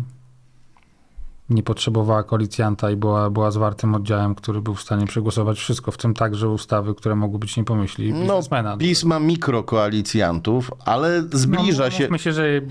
Nie 1.51 1.63
potrzebowała 1.63 2.23
koalicjanta 2.23 2.91
i 2.91 2.95
była, 2.95 3.29
była 3.29 3.51
zwartym 3.51 3.95
oddziałem, 3.95 4.35
który 4.35 4.61
był 4.61 4.75
w 4.75 4.81
stanie 4.81 5.07
przegłosować 5.07 5.59
wszystko, 5.59 5.91
w 5.91 5.97
tym 5.97 6.13
także 6.13 6.49
ustawy, 6.49 6.95
które 6.95 7.15
mogły 7.15 7.39
być 7.39 7.57
nie 7.57 7.63
pomyśli 7.63 8.13
no. 8.13 8.41
PiS 8.79 9.03
ma 9.03 9.19
mikrokoalicjantów, 9.19 10.71
ale 10.85 11.23
zbliża 11.33 11.83
no, 11.83 11.91
się... 11.91 12.07
Myślę, 12.11 12.33
że 12.33 12.61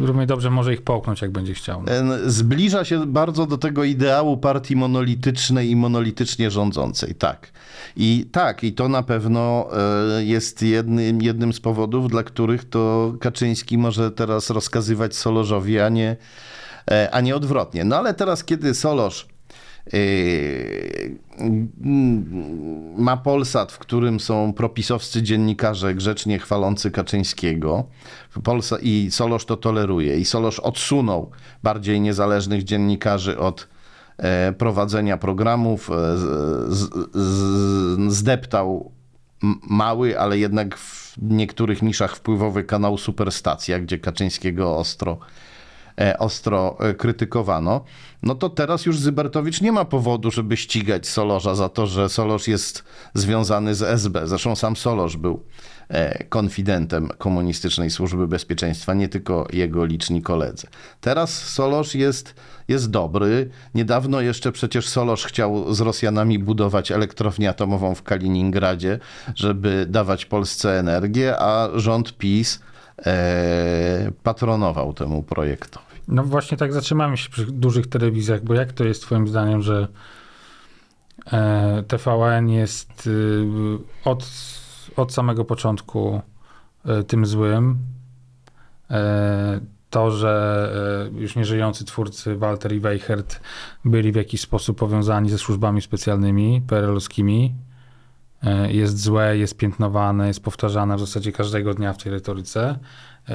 równie 0.00 0.26
dobrze 0.26 0.50
może 0.50 0.74
ich 0.74 0.82
połknąć, 0.82 1.22
jak 1.22 1.30
będzie 1.30 1.54
chciał. 1.54 1.82
Zbliża 2.26 2.84
się 2.84 3.06
bardzo 3.06 3.46
do 3.46 3.58
tego 3.58 3.84
ideału 3.84 4.36
partii 4.36 4.76
monolitycznej 4.76 5.70
i 5.70 5.76
monolitycznie 5.76 6.50
rządzącej, 6.50 7.14
tak. 7.14 7.52
I 7.96 8.26
tak, 8.32 8.64
i 8.64 8.72
to 8.72 8.88
na 8.88 9.02
pewno 9.02 9.68
e, 10.18 10.24
jest 10.24 10.62
jednym, 10.62 11.22
jednym 11.22 11.52
z 11.52 11.60
powodów, 11.60 12.08
dla 12.08 12.22
których 12.22 12.64
to 12.64 13.14
Kaczyński 13.20 13.78
może 13.78 14.10
teraz 14.10 14.50
rozkazywać 14.50 15.16
Solorzowi, 15.16 15.80
a 15.80 15.88
nie, 15.88 16.16
a 17.12 17.20
nie 17.20 17.36
odwrotnie. 17.36 17.84
No 17.84 17.96
ale 17.96 18.14
teraz, 18.14 18.44
kiedy 18.44 18.74
Solosz 18.74 19.28
Yy, 19.92 21.18
ma 22.96 23.16
Polsat, 23.16 23.72
w 23.72 23.78
którym 23.78 24.20
są 24.20 24.52
propisowscy 24.52 25.22
dziennikarze 25.22 25.94
grzecznie 25.94 26.38
chwalący 26.38 26.90
Kaczyńskiego. 26.90 27.84
Polsa 28.44 28.76
i 28.82 29.08
Solosz 29.10 29.44
to 29.44 29.56
toleruje. 29.56 30.18
I 30.18 30.24
Solosz 30.24 30.60
odsunął 30.60 31.30
bardziej 31.62 32.00
niezależnych 32.00 32.64
dziennikarzy 32.64 33.38
od 33.38 33.68
e, 34.18 34.52
prowadzenia 34.52 35.16
programów, 35.16 35.90
e, 35.90 35.94
zdeptał 38.08 38.92
mały, 39.70 40.20
ale 40.20 40.38
jednak 40.38 40.78
w 40.78 41.16
niektórych 41.20 41.82
niszach 41.82 42.16
wpływowy 42.16 42.64
kanał 42.64 42.98
Superstacja, 42.98 43.80
gdzie 43.80 43.98
Kaczyńskiego 43.98 44.76
ostro 44.76 45.12
e, 45.12 45.47
ostro 46.18 46.76
e, 46.80 46.94
krytykowano, 46.94 47.84
no 48.22 48.34
to 48.34 48.48
teraz 48.48 48.86
już 48.86 48.98
Zybertowicz 48.98 49.60
nie 49.60 49.72
ma 49.72 49.84
powodu, 49.84 50.30
żeby 50.30 50.56
ścigać 50.56 51.08
Solorza 51.08 51.54
za 51.54 51.68
to, 51.68 51.86
że 51.86 52.08
Solorz 52.08 52.48
jest 52.48 52.84
związany 53.14 53.74
z 53.74 53.82
SB. 53.82 54.26
Zresztą 54.26 54.56
sam 54.56 54.76
Solorz 54.76 55.16
był 55.16 55.42
e, 55.88 56.24
konfidentem 56.24 57.08
komunistycznej 57.18 57.90
służby 57.90 58.28
bezpieczeństwa, 58.28 58.94
nie 58.94 59.08
tylko 59.08 59.46
jego 59.52 59.84
liczni 59.84 60.22
koledzy. 60.22 60.66
Teraz 61.00 61.42
Solorz 61.42 61.94
jest, 61.94 62.34
jest 62.68 62.90
dobry. 62.90 63.50
Niedawno 63.74 64.20
jeszcze 64.20 64.52
przecież 64.52 64.88
Solorz 64.88 65.24
chciał 65.24 65.74
z 65.74 65.80
Rosjanami 65.80 66.38
budować 66.38 66.92
elektrownię 66.92 67.50
atomową 67.50 67.94
w 67.94 68.02
Kaliningradzie, 68.02 68.98
żeby 69.34 69.86
dawać 69.88 70.26
Polsce 70.26 70.78
energię, 70.78 71.38
a 71.38 71.68
rząd 71.74 72.18
PiS 72.18 72.60
e, 73.06 74.10
patronował 74.22 74.92
temu 74.92 75.22
projektowi. 75.22 75.87
No 76.08 76.24
właśnie 76.24 76.56
tak 76.56 76.72
zatrzymamy 76.72 77.16
się 77.16 77.30
przy 77.30 77.46
dużych 77.46 77.86
telewizjach, 77.86 78.44
bo 78.44 78.54
jak 78.54 78.72
to 78.72 78.84
jest 78.84 79.02
twoim 79.02 79.28
zdaniem, 79.28 79.62
że 79.62 79.88
e, 81.32 81.82
TVN 81.88 82.48
jest 82.48 83.06
y, 83.06 83.46
od, 84.04 84.30
od 84.96 85.12
samego 85.12 85.44
początku 85.44 86.20
e, 86.84 87.02
tym 87.02 87.26
złym. 87.26 87.78
E, 88.90 89.60
to, 89.90 90.10
że 90.10 90.72
już 91.14 91.36
nieżyjący 91.36 91.84
twórcy 91.84 92.36
Walter 92.36 92.72
i 92.72 92.80
Weichert 92.80 93.40
byli 93.84 94.12
w 94.12 94.16
jakiś 94.16 94.40
sposób 94.40 94.78
powiązani 94.78 95.30
ze 95.30 95.38
służbami 95.38 95.82
specjalnymi 95.82 96.62
PRL-owskimi, 96.66 97.54
e, 98.42 98.72
jest 98.72 99.00
złe, 99.00 99.38
jest 99.38 99.56
piętnowane, 99.56 100.26
jest 100.28 100.42
powtarzane 100.42 100.96
w 100.96 101.00
zasadzie 101.00 101.32
każdego 101.32 101.74
dnia 101.74 101.92
w 101.92 102.02
tej 102.02 102.12
retoryce 102.12 102.78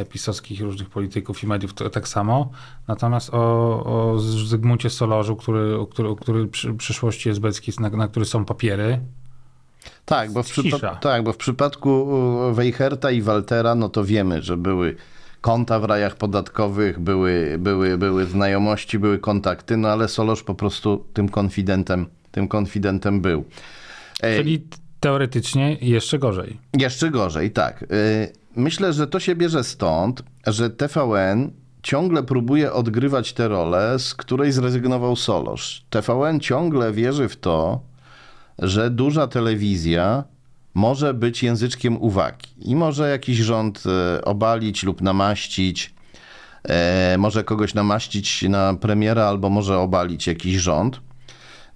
pisowskich 0.09 0.61
różnych 0.61 0.89
polityków 0.89 1.43
i 1.43 1.47
mediów 1.47 1.73
to 1.73 1.89
tak 1.89 2.07
samo. 2.07 2.51
Natomiast 2.87 3.29
o, 3.33 3.37
o 3.85 4.19
Zygmuncie 4.19 4.89
Solorzu, 4.89 5.35
który, 5.35 5.79
o 5.79 5.87
który, 5.87 6.09
o 6.09 6.15
który 6.15 6.47
przy 6.47 6.73
przyszłości 6.73 7.29
esbeckiej, 7.29 7.73
na, 7.79 7.89
na 7.89 8.07
który 8.07 8.25
są 8.25 8.45
papiery, 8.45 8.99
Tak, 10.05 10.31
bo 10.31 10.43
tak, 11.01 11.23
bo 11.23 11.33
w 11.33 11.37
przypadku 11.37 12.07
Weicherta 12.53 13.11
i 13.11 13.21
Waltera, 13.21 13.75
no 13.75 13.89
to 13.89 14.03
wiemy, 14.03 14.41
że 14.41 14.57
były 14.57 14.95
konta 15.41 15.79
w 15.79 15.83
rajach 15.83 16.15
podatkowych, 16.15 16.99
były, 16.99 17.55
były, 17.59 17.97
były 17.97 18.25
znajomości, 18.25 18.99
były 18.99 19.19
kontakty, 19.19 19.77
no 19.77 19.89
ale 19.89 20.07
Solosz 20.07 20.43
po 20.43 20.55
prostu 20.55 21.05
tym 21.13 21.29
konfidentem, 21.29 22.05
tym 22.31 22.47
konfidentem 22.47 23.21
był. 23.21 23.43
E, 24.21 24.37
Czyli 24.37 24.67
teoretycznie 24.99 25.77
jeszcze 25.81 26.19
gorzej. 26.19 26.59
Jeszcze 26.77 27.11
gorzej, 27.11 27.51
tak. 27.51 27.85
Myślę, 28.55 28.93
że 28.93 29.07
to 29.07 29.19
się 29.19 29.35
bierze 29.35 29.63
stąd, 29.63 30.23
że 30.47 30.69
TVN 30.69 31.51
ciągle 31.83 32.23
próbuje 32.23 32.73
odgrywać 32.73 33.33
tę 33.33 33.47
rolę, 33.47 33.99
z 33.99 34.13
której 34.13 34.51
zrezygnował 34.51 35.15
Solosz. 35.15 35.85
TVN 35.89 36.39
ciągle 36.39 36.91
wierzy 36.91 37.29
w 37.29 37.35
to, 37.35 37.81
że 38.59 38.89
duża 38.89 39.27
telewizja 39.27 40.23
może 40.73 41.13
być 41.13 41.43
języczkiem 41.43 42.01
uwagi 42.01 42.47
i 42.57 42.75
może 42.75 43.09
jakiś 43.09 43.37
rząd 43.37 43.83
e, 43.85 44.25
obalić 44.25 44.83
lub 44.83 45.01
namaścić, 45.01 45.93
e, 46.63 47.15
może 47.17 47.43
kogoś 47.43 47.73
namaścić 47.73 48.41
na 48.41 48.73
premiera 48.73 49.25
albo 49.25 49.49
może 49.49 49.77
obalić 49.77 50.27
jakiś 50.27 50.55
rząd. 50.55 51.01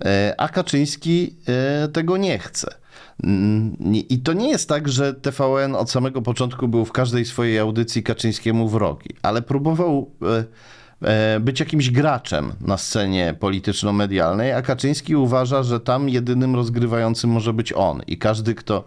E, 0.06 0.36
A 0.38 0.50
Kaczyński 0.50 1.36
tego 1.94 2.18
nie 2.18 2.40
chce. 2.40 2.87
Mm, 3.24 3.76
I 4.10 4.20
to 4.20 4.34
nie 4.34 4.50
jest 4.50 4.70
tak, 4.70 4.90
że 4.90 5.14
TVN 5.14 5.76
od 5.76 5.92
samego 5.92 6.22
początku 6.22 6.68
był 6.68 6.86
w 6.86 6.92
każdej 6.92 7.26
swojej 7.26 7.60
audycji 7.60 8.04
Kaczyńskiemu 8.04 8.70
wrogi, 8.70 9.10
ale 9.22 9.42
próbował 9.42 10.12
e, 10.22 10.44
e, 11.08 11.40
być 11.40 11.60
jakimś 11.60 11.90
graczem 11.90 12.54
na 12.62 12.78
scenie 12.78 13.36
polityczno-medialnej, 13.40 14.52
a 14.54 14.62
Kaczyński 14.62 15.16
uważa, 15.16 15.64
że 15.64 15.80
tam 15.80 16.10
jedynym 16.10 16.56
rozgrywającym 16.56 17.30
może 17.30 17.54
być 17.54 17.74
on. 17.74 18.02
I 18.08 18.18
każdy, 18.18 18.56
kto 18.56 18.84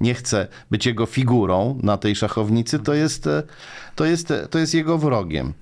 nie 0.00 0.14
chce 0.14 0.48
być 0.70 0.86
jego 0.86 1.06
figurą 1.06 1.78
na 1.82 1.96
tej 1.96 2.16
szachownicy, 2.16 2.78
to 2.78 2.94
jest, 2.94 3.26
e, 3.26 3.42
to 3.94 4.04
jest, 4.04 4.32
to 4.50 4.58
jest 4.58 4.74
jego 4.74 4.98
wrogiem. 4.98 5.52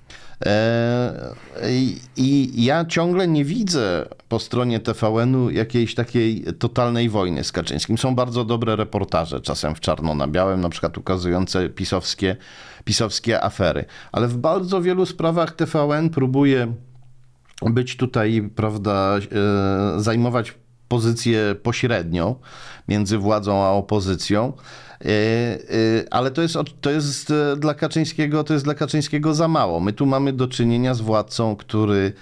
E, 0.47 1.35
I, 2.17 2.65
ja 2.65 2.85
ciągle 2.85 3.29
nie 3.29 3.45
widzę 3.45 4.09
po 4.29 4.39
stronie 4.39 4.81
TVN-u 4.81 5.51
jakiejś 5.51 5.95
takiej 5.95 6.45
totalnej 6.59 7.09
wojny 7.09 7.45
z 7.45 7.53
Kaczyńskim. 7.53 7.99
Są 7.99 8.15
bardzo 8.15 8.45
dobre 8.45 8.77
reportaże, 8.77 9.41
czasem 9.41 9.75
w 9.75 9.81
czarno 9.81 10.15
na 10.15 10.29
białym, 10.29 10.61
na 10.61 10.69
przykład 10.69 10.99
ukazujące 10.99 11.69
pisowskie, 11.69 12.37
pisowskie 12.85 13.45
afery. 13.45 13.85
Ale 14.13 14.29
w 14.29 14.37
bardzo 14.37 14.83
wielu 14.83 15.07
sprawach 15.07 15.53
TVN 15.53 16.11
próbuje 16.11 16.73
być 17.63 17.97
tutaj, 17.97 18.51
prawda, 18.57 19.19
e, 19.97 20.01
zajmować 20.01 20.55
pozycję 20.89 21.55
pośrednią 21.63 22.35
między 22.89 23.19
władzą 23.19 23.65
a 23.65 23.69
opozycją. 23.69 24.53
E, 25.05 25.09
e, 25.09 26.05
Ale 26.11 26.31
to 26.31 26.43
jest, 26.43 26.57
to 26.81 26.91
jest 26.91 27.31
e, 27.31 27.57
dla 27.57 27.75
Kaczyńskiego, 27.75 28.45
to 28.45 28.53
jest 28.53 28.65
dla 28.65 28.75
Kaczyńskiego 28.75 29.35
za 29.35 29.49
mało. 29.49 29.81
My 29.81 29.93
tu 29.93 30.07
mamy 30.07 30.33
do 30.33 30.49
czynienia 30.49 30.95
z 30.95 31.01
władcą, 31.01 31.57
który 31.57 32.13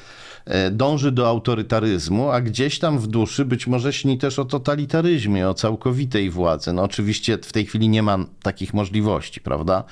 dąży 0.70 1.12
do 1.12 1.28
autorytaryzmu, 1.28 2.30
a 2.30 2.40
gdzieś 2.40 2.78
tam 2.78 2.98
w 2.98 3.06
duszy 3.06 3.44
być 3.44 3.66
może 3.66 3.92
śni 3.92 4.18
też 4.18 4.38
o 4.38 4.44
totalitaryzmie, 4.44 5.48
o 5.48 5.54
całkowitej 5.54 6.30
władzy. 6.30 6.72
No 6.72 6.82
oczywiście 6.82 7.38
w 7.38 7.52
tej 7.52 7.66
chwili 7.66 7.88
nie 7.88 8.02
ma 8.02 8.18
takich 8.42 8.74
możliwości, 8.74 9.40
prawda? 9.40 9.84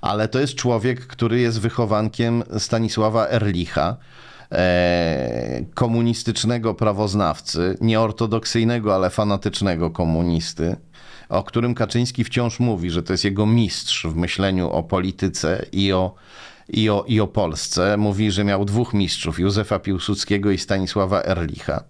Ale 0.00 0.28
to 0.28 0.40
jest 0.40 0.54
człowiek, 0.54 1.06
który 1.06 1.40
jest 1.40 1.60
wychowankiem 1.60 2.42
Stanisława 2.58 3.28
Erlicha, 3.28 3.96
komunistycznego 5.74 6.74
prawoznawcy, 6.74 7.78
nieortodoksyjnego, 7.80 8.94
ale 8.94 9.10
fanatycznego 9.10 9.90
komunisty, 9.90 10.76
o 11.28 11.42
którym 11.42 11.74
Kaczyński 11.74 12.24
wciąż 12.24 12.60
mówi, 12.60 12.90
że 12.90 13.02
to 13.02 13.12
jest 13.12 13.24
jego 13.24 13.46
mistrz 13.46 14.06
w 14.06 14.16
myśleniu 14.16 14.70
o 14.70 14.82
polityce 14.82 15.66
i 15.72 15.92
o, 15.92 16.14
i 16.68 16.90
o, 16.90 17.04
i 17.08 17.20
o 17.20 17.26
Polsce. 17.26 17.96
Mówi, 17.96 18.30
że 18.30 18.44
miał 18.44 18.64
dwóch 18.64 18.94
mistrzów, 18.94 19.38
Józefa 19.38 19.78
Piłsudskiego 19.78 20.50
i 20.50 20.58
Stanisława 20.58 21.22
Erlicha. 21.22 21.84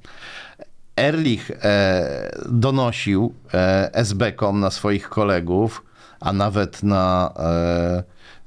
Erlich 0.97 1.51
e, 1.51 2.31
donosił 2.49 3.35
e, 3.55 3.91
SB-kom 3.93 4.61
na 4.61 4.71
swoich 4.71 5.09
kolegów, 5.09 5.83
a 6.21 6.33
nawet 6.33 6.83
na 6.83 7.33
e, 7.39 8.03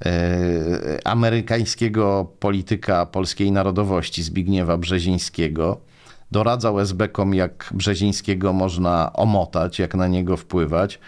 e, 0.06 1.06
amerykańskiego 1.06 2.32
polityka 2.40 3.06
polskiej 3.06 3.52
narodowości 3.52 4.22
Zbigniewa 4.22 4.76
Brzezińskiego. 4.76 5.80
Doradzał 6.30 6.80
SB-kom, 6.80 7.34
jak 7.34 7.70
Brzezińskiego 7.74 8.52
można 8.52 9.12
omotać, 9.12 9.78
jak 9.78 9.94
na 9.94 10.06
niego 10.06 10.36
wpływać. 10.36 10.98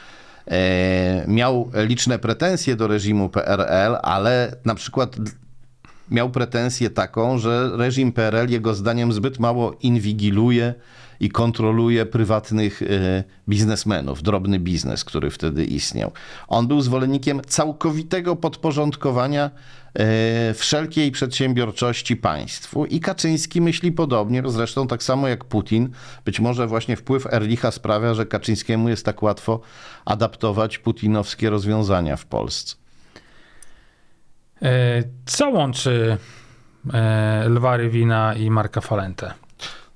E, 0.51 1.25
miał 1.29 1.71
liczne 1.75 2.19
pretensje 2.19 2.77
do 2.77 2.87
reżimu 2.87 3.29
PRL, 3.29 3.97
ale 4.03 4.57
na 4.65 4.75
przykład 4.75 5.17
miał 6.11 6.31
pretensję 6.31 6.91
taką, 6.91 7.39
że 7.39 7.71
reżim 7.77 8.13
PRL 8.13 8.51
jego 8.51 8.75
zdaniem 8.75 9.13
zbyt 9.13 9.39
mało 9.39 9.77
inwigiluje 9.81 10.75
i 11.21 11.29
kontroluje 11.29 12.07
prywatnych 12.07 12.83
e, 12.83 13.25
biznesmenów, 13.49 14.23
drobny 14.23 14.59
biznes, 14.59 15.05
który 15.05 15.31
wtedy 15.31 15.65
istniał. 15.65 16.13
On 16.49 16.67
był 16.67 16.81
zwolennikiem 16.81 17.41
całkowitego 17.47 18.37
podporządkowania 18.37 19.51
e, 19.95 20.55
wszelkiej 20.55 21.11
przedsiębiorczości 21.11 22.17
państwu 22.17 22.87
i 22.87 23.01
Kaczyński 23.01 23.61
myśli 23.61 23.93
podobnie, 23.93 24.43
zresztą 24.47 24.87
tak 24.87 25.03
samo 25.03 25.29
jak 25.29 25.45
Putin. 25.45 25.89
Być 26.25 26.41
może 26.41 26.67
właśnie 26.67 26.97
wpływ 26.97 27.27
Erlicha 27.27 27.71
sprawia, 27.71 28.15
że 28.15 28.27
Kaczyńskiemu 28.27 28.89
jest 28.89 29.05
tak 29.05 29.23
łatwo 29.23 29.61
adaptować 30.05 30.79
putinowskie 30.79 31.51
rozwiązania 31.51 32.17
w 32.17 32.27
Polsce. 32.27 32.77
E, 34.63 35.03
Co 35.27 35.51
łączy 35.51 36.17
Lwa 37.47 37.77
Rywina 37.77 38.35
i 38.35 38.51
Marka 38.51 38.81
Falentę? 38.81 39.35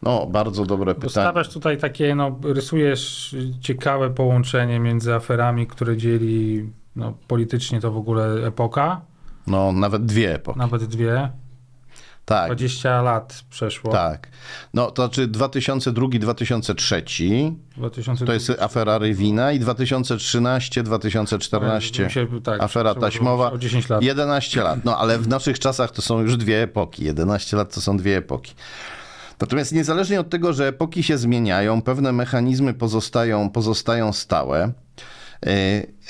No, 0.05 0.27
bardzo 0.27 0.67
dobre 0.67 0.95
pytanie. 0.95 1.05
Postawiasz 1.27 1.49
tutaj 1.49 1.79
takie, 1.79 2.15
no, 2.15 2.39
rysujesz 2.43 3.37
ciekawe 3.61 4.11
połączenie 4.11 4.81
między 4.81 5.15
aferami, 5.15 5.67
które 5.67 5.97
dzieli 5.97 6.71
no, 6.97 7.15
politycznie 7.29 7.81
to 7.81 7.91
w 7.91 7.97
ogóle 7.97 8.47
epoka, 8.47 9.01
No, 9.47 9.73
nawet 9.73 10.07
dwie 10.07 10.35
epoki. 10.35 10.59
nawet 10.59 10.85
dwie. 10.85 11.31
Tak, 12.25 12.47
20 12.47 13.03
lat 13.03 13.45
przeszło. 13.51 13.93
tak. 13.93 14.29
No, 14.75 14.91
to 14.91 15.03
znaczy 15.03 15.29
2002-2003 15.29 17.55
2002. 17.77 18.27
to 18.27 18.33
jest 18.33 18.51
afera 18.51 18.99
Rywina 18.99 19.53
i 19.53 19.61
2013-2014 19.61 22.05
Mi 22.05 22.11
się, 22.11 22.27
tak, 22.43 22.63
afera 22.63 22.95
taśmowa. 22.95 23.53
O 23.53 23.59
10 23.59 23.89
lat. 23.89 24.03
11 24.03 24.63
lat. 24.63 24.85
No, 24.85 24.99
ale 24.99 25.19
w 25.19 25.29
naszych 25.29 25.59
czasach 25.59 25.91
to 25.91 26.03
są 26.03 26.21
już 26.21 26.37
dwie 26.37 26.63
epoki. 26.63 27.05
11 27.05 27.57
lat 27.57 27.75
to 27.75 27.81
są 27.81 27.97
dwie 27.97 28.17
epoki. 28.17 28.55
Natomiast 29.45 29.73
niezależnie 29.73 30.21
od 30.21 30.31
tego, 30.31 30.53
że 30.53 30.69
epoki 30.69 31.03
się 31.03 31.19
zmieniają, 31.19 31.83
pewne 31.83 32.13
mechanizmy 32.13 32.75
pozostają, 32.75 33.51
pozostają 33.51 34.13
stałe. 34.13 34.73
E, 35.47 35.51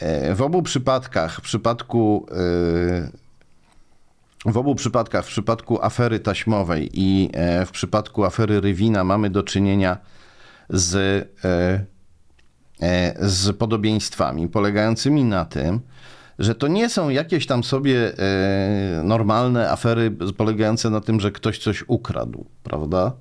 e, 0.00 0.34
W 0.34 0.42
obu 0.42 0.62
przypadkach, 0.62 1.36
w 1.36 1.40
przypadku 1.40 2.26
e, 2.30 4.52
w 4.52 4.56
obu 4.56 4.74
przypadkach, 4.74 5.24
w 5.24 5.28
przypadku 5.28 5.82
afery 5.82 6.20
taśmowej 6.20 6.90
i 6.92 7.30
w 7.66 7.70
przypadku 7.70 8.24
afery 8.24 8.60
Rywina 8.60 9.04
mamy 9.04 9.30
do 9.30 9.42
czynienia 9.42 9.98
z, 10.70 11.28
z 13.20 13.56
podobieństwami 13.56 14.48
polegającymi 14.48 15.24
na 15.24 15.44
tym, 15.44 15.80
że 16.38 16.54
to 16.54 16.68
nie 16.68 16.88
są 16.88 17.08
jakieś 17.08 17.46
tam 17.46 17.64
sobie 17.64 18.12
normalne 19.04 19.70
afery 19.70 20.10
polegające 20.36 20.90
na 20.90 21.00
tym, 21.00 21.20
że 21.20 21.32
ktoś 21.32 21.58
coś 21.58 21.84
ukradł, 21.88 22.46
prawda? 22.62 23.12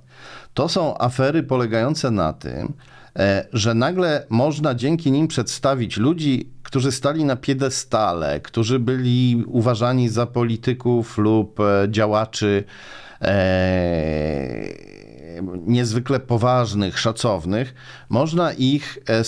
To 0.53 0.69
są 0.69 0.97
afery 0.97 1.43
polegające 1.43 2.11
na 2.11 2.33
tym, 2.33 2.73
e, 3.19 3.47
że 3.53 3.73
nagle 3.73 4.25
można 4.29 4.75
dzięki 4.75 5.11
nim 5.11 5.27
przedstawić 5.27 5.97
ludzi, 5.97 6.49
którzy 6.63 6.91
stali 6.91 7.25
na 7.25 7.35
piedestale, 7.35 8.39
którzy 8.39 8.79
byli 8.79 9.43
uważani 9.47 10.09
za 10.09 10.25
polityków 10.25 11.17
lub 11.17 11.59
e, 11.59 11.87
działaczy 11.89 12.63
e, 13.21 13.33
niezwykle 15.65 16.19
poważnych, 16.19 16.99
szacownych, 16.99 17.73
można 18.09 18.53
ich 18.53 18.97
e, 19.09 19.23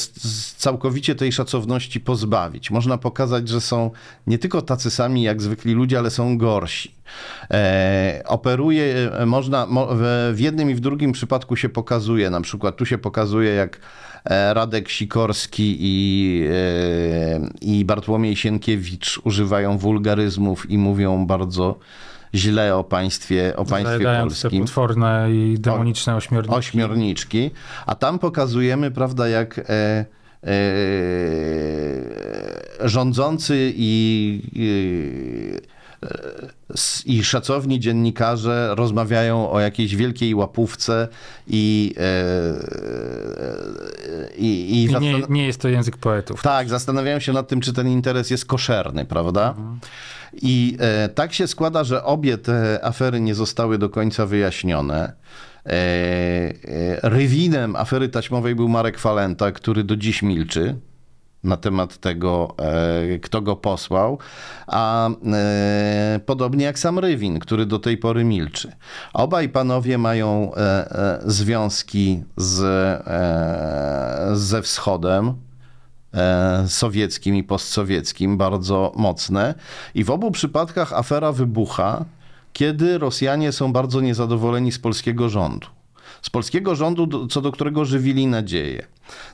całkowicie 0.58 1.16
tej 1.16 1.32
szacowności 1.32 2.00
pozbawić. 2.00 2.72
Można 2.72 2.98
pokazać, 2.98 3.50
że 3.50 3.62
są 3.62 3.92
nie 4.28 4.38
tylko 4.38 4.62
tacy 4.62 4.92
sami 4.92 5.24
jak 5.24 5.42
zwykli 5.42 5.74
ludzie, 5.74 6.00
ale 6.00 6.10
są 6.10 6.38
gorsi. 6.38 6.96
E, 7.52 8.24
operuje, 8.26 9.12
e, 9.12 9.26
można, 9.26 9.66
mo, 9.66 9.88
w, 10.34 10.36
jednym 10.38 10.70
i 10.70 10.76
w 10.76 10.80
drugim 10.80 11.12
przypadku 11.12 11.56
się 11.56 11.70
pokazuje, 11.70 12.30
na 12.30 12.42
przykład 12.42 12.78
tu 12.78 12.86
się 12.86 12.98
pokazuje 12.98 13.54
jak 13.54 13.80
e, 14.26 14.54
Radek 14.54 14.90
Sikorski 14.90 15.78
i, 15.80 16.48
i 17.62 17.86
Bartłomiej 17.86 18.36
Sienkiewicz 18.36 19.20
używają 19.24 19.78
wulgaryzmów 19.78 20.70
i 20.70 20.78
mówią 20.78 21.26
bardzo 21.26 21.80
źle 22.36 22.76
o 22.76 22.84
państwie, 22.84 23.54
o 23.56 23.66
państwie 23.66 23.98
Zajadając 23.98 24.34
te 24.34 24.42
polskim 24.42 24.62
potworne 24.62 25.28
i 25.32 25.60
demoniczne 25.60 26.16
ośmiorniki. 26.16 26.56
ośmiorniczki, 26.56 27.52
a 27.86 27.96
tam 27.96 28.20
pokazujemy, 28.20 28.92
prawda, 28.92 29.28
jak 29.28 29.60
e, 29.60 29.64
e, 29.64 30.06
rządzący 32.88 33.74
i 33.76 35.62
i 37.06 37.24
szacowni 37.24 37.80
dziennikarze 37.80 38.76
rozmawiają 38.76 39.52
o 39.52 39.60
jakiejś 39.60 39.96
wielkiej 39.96 40.36
łapówce 40.36 41.08
i, 41.48 41.96
e, 41.98 42.54
i, 44.38 44.46
i, 44.46 44.84
I 44.84 45.00
nie, 45.00 45.22
nie 45.30 45.46
jest 45.46 45.62
to 45.62 45.68
język 45.68 45.98
poetów. 45.98 46.42
tak, 46.42 46.70
zastanawiają 46.70 47.20
się 47.20 47.34
nad 47.34 47.48
tym, 47.48 47.62
czy 47.62 47.74
ten 47.74 47.88
interes 47.88 48.30
jest 48.30 48.46
koszerny, 48.46 49.06
prawda? 49.06 49.56
I 50.42 50.78
e, 50.80 51.10
tak 51.10 51.34
się 51.34 51.48
składa, 51.48 51.84
że 51.84 52.04
obie 52.04 52.38
te 52.38 52.80
afery 52.84 53.22
nie 53.22 53.36
zostały 53.36 53.78
do 53.78 53.90
końca 53.90 54.26
wyjaśnione. 54.26 55.14
E, 55.66 55.70
e, 55.70 56.54
rywinem 57.10 57.76
afery 57.76 58.10
taśmowej 58.10 58.56
był 58.56 58.70
Marek 58.70 59.00
Falenta, 59.00 59.52
który 59.52 59.84
do 59.84 59.96
dziś 59.96 60.22
milczy 60.22 60.76
na 61.44 61.58
temat 61.58 61.98
tego, 61.98 62.56
kto 63.22 63.42
go 63.42 63.56
posłał, 63.56 64.20
a 64.68 65.10
podobnie 66.26 66.66
jak 66.66 66.80
sam 66.80 67.00
Rywin, 67.00 67.40
który 67.40 67.66
do 67.66 67.80
tej 67.80 67.98
pory 67.98 68.24
milczy. 68.24 68.72
Obaj 69.14 69.50
panowie 69.50 69.98
mają 69.98 70.52
związki 71.26 72.24
z, 72.38 72.58
ze 74.34 74.62
wschodem, 74.62 75.34
sowieckim 76.68 77.36
i 77.36 77.44
postsowieckim, 77.44 78.38
bardzo 78.38 78.92
mocne. 78.96 79.54
I 79.96 80.04
w 80.04 80.10
obu 80.10 80.32
przypadkach 80.32 80.94
afera 80.94 81.32
wybucha, 81.32 82.06
kiedy 82.54 82.98
Rosjanie 82.98 83.52
są 83.52 83.74
bardzo 83.74 84.02
niezadowoleni 84.02 84.72
z 84.72 84.80
polskiego 84.80 85.30
rządu. 85.30 85.68
Z 86.22 86.30
polskiego 86.30 86.76
rządu, 86.76 87.28
co 87.28 87.42
do 87.42 87.52
którego 87.52 87.86
żywili 87.86 88.28
nadzieję. 88.28 88.86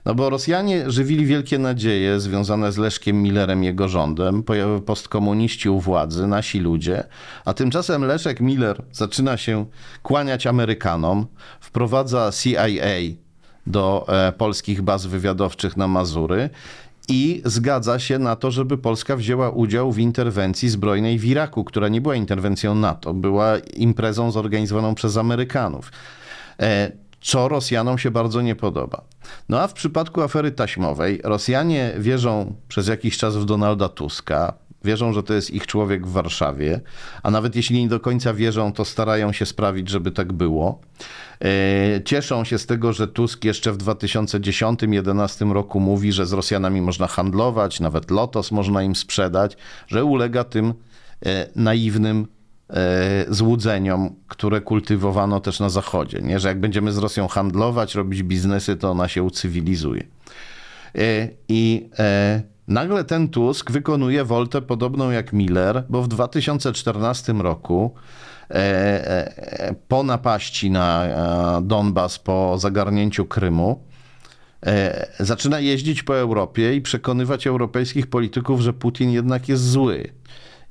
No 0.05 0.15
bo 0.15 0.29
Rosjanie 0.29 0.91
żywili 0.91 1.25
wielkie 1.25 1.59
nadzieje 1.59 2.19
związane 2.19 2.71
z 2.71 2.77
Leszkiem 2.77 3.21
Millerem 3.21 3.63
jego 3.63 3.89
rządem, 3.89 4.43
po- 4.43 4.81
postkomuniści 4.85 5.69
u 5.69 5.79
władzy, 5.79 6.27
nasi 6.27 6.59
ludzie, 6.59 7.03
a 7.45 7.53
tymczasem 7.53 8.03
Leszek 8.03 8.39
Miller 8.39 8.83
zaczyna 8.91 9.37
się 9.37 9.65
kłaniać 10.03 10.47
Amerykanom, 10.47 11.27
wprowadza 11.59 12.31
CIA 12.31 12.97
do 13.67 14.05
e, 14.07 14.31
polskich 14.31 14.81
baz 14.81 15.05
wywiadowczych 15.05 15.77
na 15.77 15.87
Mazury 15.87 16.49
i 17.07 17.41
zgadza 17.45 17.99
się 17.99 18.19
na 18.19 18.35
to, 18.35 18.51
żeby 18.51 18.77
Polska 18.77 19.15
wzięła 19.15 19.49
udział 19.49 19.91
w 19.91 19.99
interwencji 19.99 20.69
zbrojnej 20.69 21.19
w 21.19 21.25
Iraku, 21.25 21.63
która 21.63 21.87
nie 21.87 22.01
była 22.01 22.15
interwencją 22.15 22.75
NATO, 22.75 23.13
była 23.13 23.57
imprezą 23.57 24.31
zorganizowaną 24.31 24.95
przez 24.95 25.17
Amerykanów. 25.17 25.91
E, 26.59 26.91
Co 27.21 27.47
Rosjanom 27.47 27.97
się 27.97 28.11
bardzo 28.11 28.41
nie 28.41 28.55
podoba. 28.55 29.01
No 29.49 29.59
a 29.59 29.67
w 29.67 29.73
przypadku 29.73 30.21
afery 30.21 30.51
taśmowej, 30.51 31.21
Rosjanie 31.23 31.93
wierzą 31.97 32.55
przez 32.67 32.87
jakiś 32.87 33.17
czas 33.17 33.37
w 33.37 33.45
Donalda 33.45 33.89
Tuska, 33.89 34.53
wierzą, 34.83 35.13
że 35.13 35.23
to 35.23 35.33
jest 35.33 35.51
ich 35.51 35.67
człowiek 35.67 36.07
w 36.07 36.11
Warszawie, 36.11 36.81
a 37.23 37.31
nawet 37.31 37.55
jeśli 37.55 37.81
nie 37.83 37.89
do 37.89 37.99
końca 37.99 38.33
wierzą, 38.33 38.73
to 38.73 38.85
starają 38.85 39.31
się 39.31 39.45
sprawić, 39.45 39.89
żeby 39.89 40.11
tak 40.11 40.33
było. 40.33 40.81
E, 41.43 42.03
Cieszą 42.05 42.43
się 42.43 42.57
z 42.57 42.65
tego, 42.65 42.93
że 42.93 43.07
Tusk 43.07 43.45
jeszcze 43.45 43.71
w 43.71 43.77
2010-2011 43.77 45.51
roku 45.51 45.79
mówi, 45.79 46.11
że 46.11 46.25
z 46.25 46.33
Rosjanami 46.33 46.81
można 46.81 47.07
handlować, 47.07 47.79
nawet 47.79 48.11
Lotos 48.11 48.51
można 48.51 48.83
im 48.83 48.95
sprzedać, 48.95 49.57
że 49.87 50.05
ulega 50.05 50.43
tym 50.43 50.73
e, 51.25 51.47
naiwnym 51.55 52.27
e, 52.69 53.25
złudzeniom, 53.29 54.15
które 54.27 54.61
kultywowano 54.61 55.39
też 55.39 55.59
na 55.59 55.69
Zachodzie. 55.69 56.21
Nie? 56.21 56.39
Że 56.39 56.47
jak 56.47 56.59
będziemy 56.59 56.91
z 56.91 56.97
Rosją 56.97 57.27
handlować, 57.27 57.95
robić 57.95 58.23
biznesy, 58.23 58.75
to 58.75 58.91
ona 58.91 59.07
się 59.07 59.23
ucywilizuje. 59.23 60.03
I 61.49 61.89
nagle 62.67 63.03
ten 63.03 63.29
Tusk 63.29 63.71
wykonuje 63.71 64.23
woltę 64.23 64.61
podobną 64.61 65.11
jak 65.11 65.33
Miller, 65.33 65.83
bo 65.89 66.01
w 66.01 66.07
2014 66.07 67.33
roku 67.33 67.93
e, 68.49 68.53
e, 68.55 69.75
po 69.87 70.03
napaści 70.03 70.71
na 70.71 71.05
e, 71.05 71.61
Donbas, 71.61 72.19
po 72.19 72.57
zagarnięciu 72.57 73.25
Krymu, 73.25 73.83
e, 74.65 75.07
zaczyna 75.19 75.59
jeździć 75.59 76.03
po 76.03 76.17
Europie 76.17 76.75
i 76.75 76.81
przekonywać 76.81 77.47
europejskich 77.47 78.07
polityków, 78.07 78.61
że 78.61 78.73
Putin 78.73 79.09
jednak 79.09 79.49
jest 79.49 79.69
zły. 79.69 80.13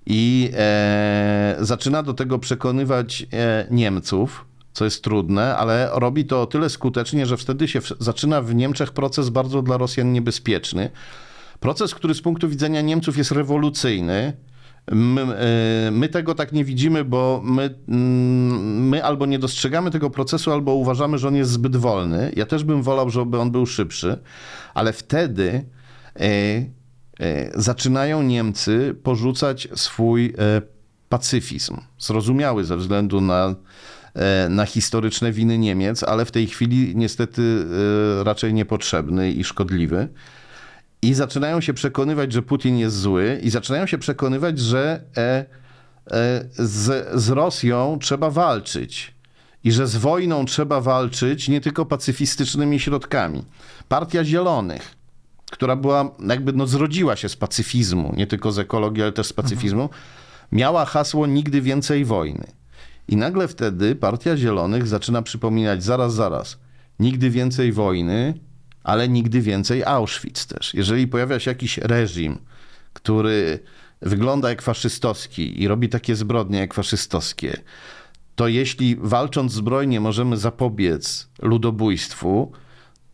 I 0.06 0.50
e, 0.56 1.56
zaczyna 1.60 2.02
do 2.02 2.14
tego 2.14 2.38
przekonywać 2.38 3.26
e, 3.32 3.66
Niemców, 3.70 4.44
co 4.72 4.84
jest 4.84 5.04
trudne, 5.04 5.56
ale 5.56 5.90
robi 5.92 6.24
to 6.24 6.42
o 6.42 6.46
tyle 6.46 6.70
skutecznie, 6.70 7.26
że 7.26 7.36
wtedy 7.36 7.68
się 7.68 7.80
zaczyna 7.98 8.42
w 8.42 8.54
Niemczech 8.54 8.92
proces 8.92 9.28
bardzo 9.28 9.62
dla 9.62 9.76
Rosjan 9.76 10.12
niebezpieczny. 10.12 10.90
Proces, 11.60 11.94
który 11.94 12.14
z 12.14 12.22
punktu 12.22 12.48
widzenia 12.48 12.80
Niemców 12.80 13.18
jest 13.18 13.30
rewolucyjny. 13.30 14.32
My, 14.92 15.20
e, 15.20 15.90
my 15.90 16.08
tego 16.08 16.34
tak 16.34 16.52
nie 16.52 16.64
widzimy, 16.64 17.04
bo 17.04 17.40
my, 17.44 17.74
mm, 17.88 18.88
my 18.88 19.04
albo 19.04 19.26
nie 19.26 19.38
dostrzegamy 19.38 19.90
tego 19.90 20.10
procesu, 20.10 20.52
albo 20.52 20.74
uważamy, 20.74 21.18
że 21.18 21.28
on 21.28 21.36
jest 21.36 21.50
zbyt 21.50 21.76
wolny. 21.76 22.32
Ja 22.36 22.46
też 22.46 22.64
bym 22.64 22.82
wolał, 22.82 23.10
żeby 23.10 23.38
on 23.38 23.50
był 23.50 23.66
szybszy, 23.66 24.18
ale 24.74 24.92
wtedy 24.92 25.64
e, 26.16 26.24
e, 27.20 27.60
zaczynają 27.60 28.22
Niemcy 28.22 28.94
porzucać 29.02 29.68
swój 29.74 30.34
e, 30.38 30.62
pacyfizm. 31.08 31.76
Zrozumiały 31.98 32.64
ze 32.64 32.76
względu 32.76 33.20
na, 33.20 33.54
e, 34.14 34.48
na 34.48 34.66
historyczne 34.66 35.32
winy 35.32 35.58
Niemiec, 35.58 36.02
ale 36.02 36.24
w 36.24 36.30
tej 36.30 36.46
chwili 36.46 36.96
niestety 36.96 37.42
e, 38.20 38.24
raczej 38.24 38.54
niepotrzebny 38.54 39.32
i 39.32 39.44
szkodliwy. 39.44 40.08
I 41.02 41.14
zaczynają 41.14 41.60
się 41.60 41.74
przekonywać, 41.74 42.32
że 42.32 42.42
Putin 42.42 42.78
jest 42.78 42.96
zły, 42.96 43.40
i 43.42 43.50
zaczynają 43.50 43.86
się 43.86 43.98
przekonywać, 43.98 44.58
że 44.58 45.04
e, 45.16 45.20
e, 45.20 45.46
z, 46.52 47.08
z 47.22 47.28
Rosją 47.28 47.98
trzeba 48.00 48.30
walczyć. 48.30 49.14
I 49.64 49.72
że 49.72 49.86
z 49.86 49.96
wojną 49.96 50.44
trzeba 50.44 50.80
walczyć 50.80 51.48
nie 51.48 51.60
tylko 51.60 51.86
pacyfistycznymi 51.86 52.80
środkami. 52.80 53.44
Partia 53.88 54.24
Zielonych, 54.24 54.94
która 55.50 55.76
była, 55.76 56.10
jakby 56.28 56.52
no, 56.52 56.66
zrodziła 56.66 57.16
się 57.16 57.28
z 57.28 57.36
pacyfizmu, 57.36 58.14
nie 58.16 58.26
tylko 58.26 58.52
z 58.52 58.58
ekologii, 58.58 59.02
ale 59.02 59.12
też 59.12 59.26
z 59.26 59.32
pacyfizmu, 59.32 59.88
miała 60.52 60.84
hasło 60.84 61.26
nigdy 61.26 61.60
więcej 61.60 62.04
wojny. 62.04 62.46
I 63.08 63.16
nagle 63.16 63.48
wtedy 63.48 63.96
Partia 63.96 64.36
Zielonych 64.36 64.86
zaczyna 64.86 65.22
przypominać, 65.22 65.84
zaraz, 65.84 66.14
zaraz, 66.14 66.58
nigdy 67.00 67.30
więcej 67.30 67.72
wojny, 67.72 68.34
ale 68.84 69.08
nigdy 69.08 69.40
więcej 69.40 69.84
Auschwitz 69.84 70.46
też. 70.46 70.74
Jeżeli 70.74 71.08
pojawia 71.08 71.40
się 71.40 71.50
jakiś 71.50 71.78
reżim, 71.78 72.38
który 72.92 73.58
wygląda 74.02 74.48
jak 74.48 74.62
faszystowski 74.62 75.62
i 75.62 75.68
robi 75.68 75.88
takie 75.88 76.16
zbrodnie 76.16 76.58
jak 76.58 76.74
faszystowskie, 76.74 77.60
to 78.36 78.48
jeśli 78.48 78.96
walcząc 78.96 79.52
zbrojnie 79.52 80.00
możemy 80.00 80.36
zapobiec 80.36 81.28
ludobójstwu, 81.42 82.52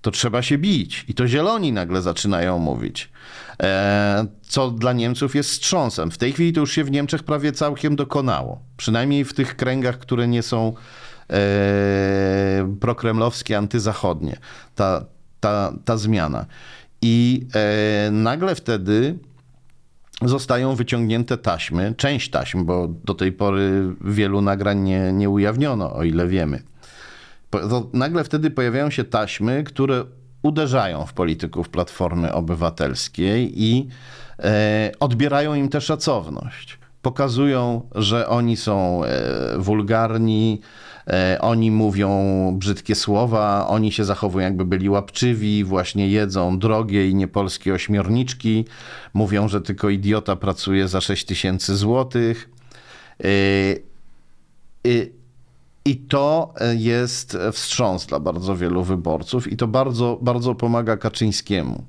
to 0.06 0.10
trzeba 0.10 0.42
się 0.42 0.58
bić. 0.58 1.04
I 1.08 1.14
to 1.14 1.28
zieloni 1.28 1.72
nagle 1.72 2.02
zaczynają 2.02 2.58
mówić. 2.58 3.10
E, 3.62 4.26
co 4.42 4.70
dla 4.70 4.92
Niemców 4.92 5.34
jest 5.34 5.50
wstrząsem. 5.50 6.10
W 6.10 6.18
tej 6.18 6.32
chwili 6.32 6.52
to 6.52 6.60
już 6.60 6.72
się 6.72 6.84
w 6.84 6.90
Niemczech 6.90 7.22
prawie 7.22 7.52
całkiem 7.52 7.96
dokonało. 7.96 8.60
Przynajmniej 8.76 9.24
w 9.24 9.34
tych 9.34 9.56
kręgach, 9.56 9.98
które 9.98 10.28
nie 10.28 10.42
są 10.42 10.74
e, 11.30 12.76
prokremlowskie, 12.80 13.58
antyzachodnie. 13.58 14.36
Ta, 14.74 15.04
ta, 15.40 15.72
ta 15.84 15.96
zmiana. 15.96 16.46
I 17.02 17.46
e, 17.54 18.10
nagle 18.10 18.54
wtedy 18.54 19.18
zostają 20.22 20.74
wyciągnięte 20.74 21.38
taśmy, 21.38 21.94
część 21.96 22.30
taśm, 22.30 22.64
bo 22.64 22.88
do 22.88 23.14
tej 23.14 23.32
pory 23.32 23.94
wielu 24.00 24.40
nagrań 24.40 24.80
nie, 24.80 25.12
nie 25.12 25.30
ujawniono, 25.30 25.94
o 25.94 26.04
ile 26.04 26.26
wiemy. 26.26 26.62
Po- 27.50 27.90
nagle 27.92 28.24
wtedy 28.24 28.50
pojawiają 28.50 28.90
się 28.90 29.04
taśmy, 29.04 29.64
które 29.64 30.04
uderzają 30.42 31.06
w 31.06 31.12
polityków 31.12 31.68
Platformy 31.68 32.32
Obywatelskiej 32.32 33.62
i 33.62 33.88
e, 34.38 34.92
odbierają 35.00 35.54
im 35.54 35.68
tę 35.68 35.80
szacowność. 35.80 36.78
Pokazują, 37.10 37.82
że 37.94 38.28
oni 38.28 38.56
są 38.56 39.04
e, 39.04 39.58
wulgarni, 39.58 40.60
e, 41.06 41.38
oni 41.40 41.70
mówią 41.70 42.10
brzydkie 42.58 42.94
słowa, 42.94 43.66
oni 43.68 43.92
się 43.92 44.04
zachowują 44.04 44.44
jakby 44.44 44.64
byli 44.64 44.88
łapczywi, 44.90 45.64
właśnie 45.64 46.08
jedzą 46.08 46.58
drogie 46.58 47.08
i 47.08 47.14
niepolskie 47.14 47.74
ośmiorniczki, 47.74 48.64
mówią, 49.14 49.48
że 49.48 49.60
tylko 49.60 49.90
idiota 49.90 50.36
pracuje 50.36 50.88
za 50.88 51.00
6 51.00 51.24
tysięcy 51.24 51.76
złotych. 51.76 52.50
E, 53.24 53.28
i- 55.84 55.96
to 55.96 56.54
jest 56.76 57.38
wstrząs 57.52 58.06
dla 58.06 58.20
bardzo 58.20 58.56
wielu 58.56 58.84
wyborców 58.84 59.52
i 59.52 59.56
to 59.56 59.66
bardzo, 59.66 60.18
bardzo 60.22 60.54
pomaga 60.54 60.96
Kaczyńskiemu. 60.96 61.84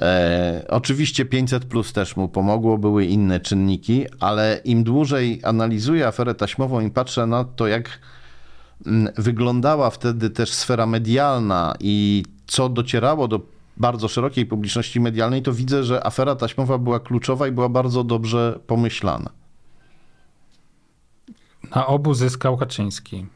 E, 0.00 0.64
oczywiście 0.68 1.24
500 1.24 1.64
plus 1.64 1.92
też 1.92 2.16
mu 2.16 2.28
pomogło, 2.28 2.78
były 2.78 3.04
inne 3.04 3.40
czynniki, 3.40 4.06
ale 4.20 4.60
im 4.64 4.84
dłużej 4.84 5.40
analizuję 5.44 6.06
aferę 6.06 6.34
taśmową 6.34 6.80
i 6.80 6.90
patrzę 6.90 7.26
na 7.26 7.44
to, 7.44 7.66
jak 7.66 7.98
mm, 8.86 9.12
wyglądała 9.18 9.90
wtedy 9.90 10.30
też 10.30 10.52
sfera 10.52 10.86
medialna 10.86 11.74
i 11.80 12.24
co 12.46 12.68
docierało 12.68 13.28
do 13.28 13.40
bardzo 13.76 14.08
szerokiej 14.08 14.46
publiczności 14.46 15.00
medialnej, 15.00 15.42
to 15.42 15.52
widzę, 15.52 15.84
że 15.84 16.06
afera 16.06 16.36
taśmowa 16.36 16.78
była 16.78 17.00
kluczowa 17.00 17.48
i 17.48 17.52
była 17.52 17.68
bardzo 17.68 18.04
dobrze 18.04 18.60
pomyślana. 18.66 19.30
Na 21.74 21.86
obu 21.86 22.14
zyskał 22.14 22.56
Kaczyński. 22.56 23.26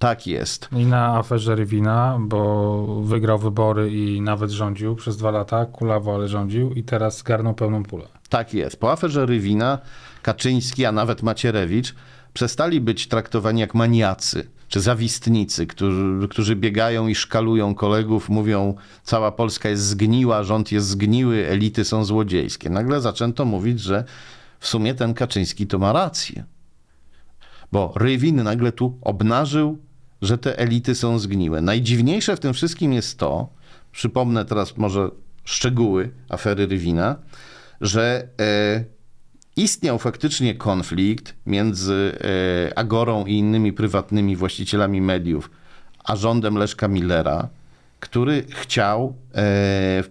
Tak 0.00 0.26
jest. 0.26 0.68
I 0.72 0.86
na 0.86 1.16
aferze 1.16 1.54
Rywina, 1.54 2.18
bo 2.20 3.02
wygrał 3.02 3.38
wybory 3.38 3.90
i 3.90 4.20
nawet 4.20 4.50
rządził 4.50 4.96
przez 4.96 5.16
dwa 5.16 5.30
lata, 5.30 5.66
kulawo, 5.66 6.14
ale 6.14 6.28
rządził 6.28 6.72
i 6.72 6.82
teraz 6.82 7.18
zgarnął 7.18 7.54
pełną 7.54 7.82
pulę. 7.82 8.04
Tak 8.28 8.54
jest. 8.54 8.76
Po 8.80 8.92
aferze 8.92 9.26
Rywina 9.26 9.78
Kaczyński, 10.22 10.84
a 10.84 10.92
nawet 10.92 11.22
Macierewicz 11.22 11.94
przestali 12.32 12.80
być 12.80 13.08
traktowani 13.08 13.60
jak 13.60 13.74
maniacy 13.74 14.50
czy 14.68 14.80
zawistnicy, 14.80 15.66
którzy, 15.66 16.28
którzy 16.28 16.56
biegają 16.56 17.08
i 17.08 17.14
szkalują 17.14 17.74
kolegów, 17.74 18.28
mówią 18.28 18.74
cała 19.02 19.32
Polska 19.32 19.68
jest 19.68 19.82
zgniła, 19.82 20.42
rząd 20.42 20.72
jest 20.72 20.86
zgniły, 20.86 21.46
elity 21.46 21.84
są 21.84 22.04
złodziejskie. 22.04 22.70
Nagle 22.70 23.00
zaczęto 23.00 23.44
mówić, 23.44 23.80
że 23.80 24.04
w 24.60 24.66
sumie 24.66 24.94
ten 24.94 25.14
Kaczyński 25.14 25.66
to 25.66 25.78
ma 25.78 25.92
rację. 25.92 26.44
Bo 27.72 27.92
Rywin 27.96 28.42
nagle 28.42 28.72
tu 28.72 28.98
obnażył, 29.02 29.78
że 30.22 30.38
te 30.38 30.58
elity 30.58 30.94
są 30.94 31.18
zgniłe. 31.18 31.60
Najdziwniejsze 31.60 32.36
w 32.36 32.40
tym 32.40 32.54
wszystkim 32.54 32.92
jest 32.92 33.18
to, 33.18 33.48
przypomnę 33.92 34.44
teraz 34.44 34.76
może 34.76 35.10
szczegóły 35.44 36.10
afery 36.28 36.66
Rywina, 36.66 37.16
że 37.80 38.28
e, 38.40 38.84
istniał 39.56 39.98
faktycznie 39.98 40.54
konflikt 40.54 41.34
między 41.46 42.18
e, 42.70 42.78
Agorą 42.78 43.26
i 43.26 43.32
innymi 43.32 43.72
prywatnymi 43.72 44.36
właścicielami 44.36 45.00
mediów, 45.00 45.50
a 46.04 46.16
rządem 46.16 46.54
Leszka 46.54 46.88
Millera, 46.88 47.48
który 48.00 48.44
chciał 48.50 49.16
e, 49.34 49.38
e, 49.38 50.02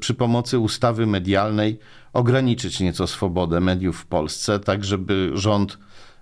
przy 0.00 0.14
pomocy 0.14 0.58
ustawy 0.58 1.06
medialnej 1.06 1.78
ograniczyć 2.12 2.80
nieco 2.80 3.06
swobodę 3.06 3.60
mediów 3.60 4.00
w 4.00 4.06
Polsce, 4.06 4.60
tak 4.60 4.84
żeby 4.84 5.30
rząd 5.34 5.78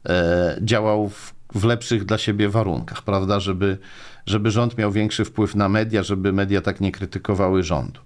e, 0.08 0.58
działał 0.62 1.08
w, 1.08 1.34
w 1.54 1.64
lepszych 1.64 2.04
dla 2.04 2.18
siebie 2.18 2.48
warunkach, 2.48 3.02
prawda, 3.02 3.40
żeby, 3.40 3.78
żeby 4.26 4.50
rząd 4.50 4.78
miał 4.78 4.92
większy 4.92 5.24
wpływ 5.24 5.54
na 5.54 5.68
media, 5.68 6.02
żeby 6.02 6.32
media 6.32 6.60
tak 6.60 6.80
nie 6.80 6.92
krytykowały 6.92 7.62
rządu. 7.62 8.00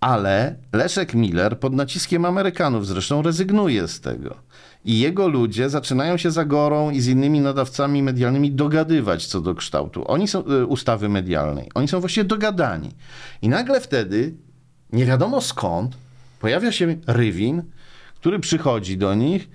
Ale 0.00 0.56
Leszek 0.72 1.14
Miller 1.14 1.58
pod 1.58 1.72
naciskiem 1.72 2.24
Amerykanów 2.24 2.86
zresztą 2.86 3.22
rezygnuje 3.22 3.88
z 3.88 4.00
tego. 4.00 4.36
I 4.84 4.98
jego 4.98 5.28
ludzie 5.28 5.70
zaczynają 5.70 6.16
się 6.16 6.30
za 6.30 6.44
Gorą 6.44 6.90
i 6.90 7.00
z 7.00 7.08
innymi 7.08 7.40
nadawcami 7.40 8.02
medialnymi 8.02 8.52
dogadywać 8.52 9.26
co 9.26 9.40
do 9.40 9.54
kształtu 9.54 10.04
Oni 10.10 10.28
są, 10.28 10.44
y, 10.46 10.66
ustawy 10.66 11.08
medialnej. 11.08 11.70
Oni 11.74 11.88
są 11.88 12.00
właściwie 12.00 12.24
dogadani. 12.24 12.90
I 13.42 13.48
nagle 13.48 13.80
wtedy, 13.80 14.34
nie 14.92 15.06
wiadomo 15.06 15.40
skąd, 15.40 15.96
pojawia 16.40 16.72
się 16.72 16.96
Rywin, 17.06 17.62
który 18.14 18.38
przychodzi 18.38 18.98
do 18.98 19.14
nich 19.14 19.48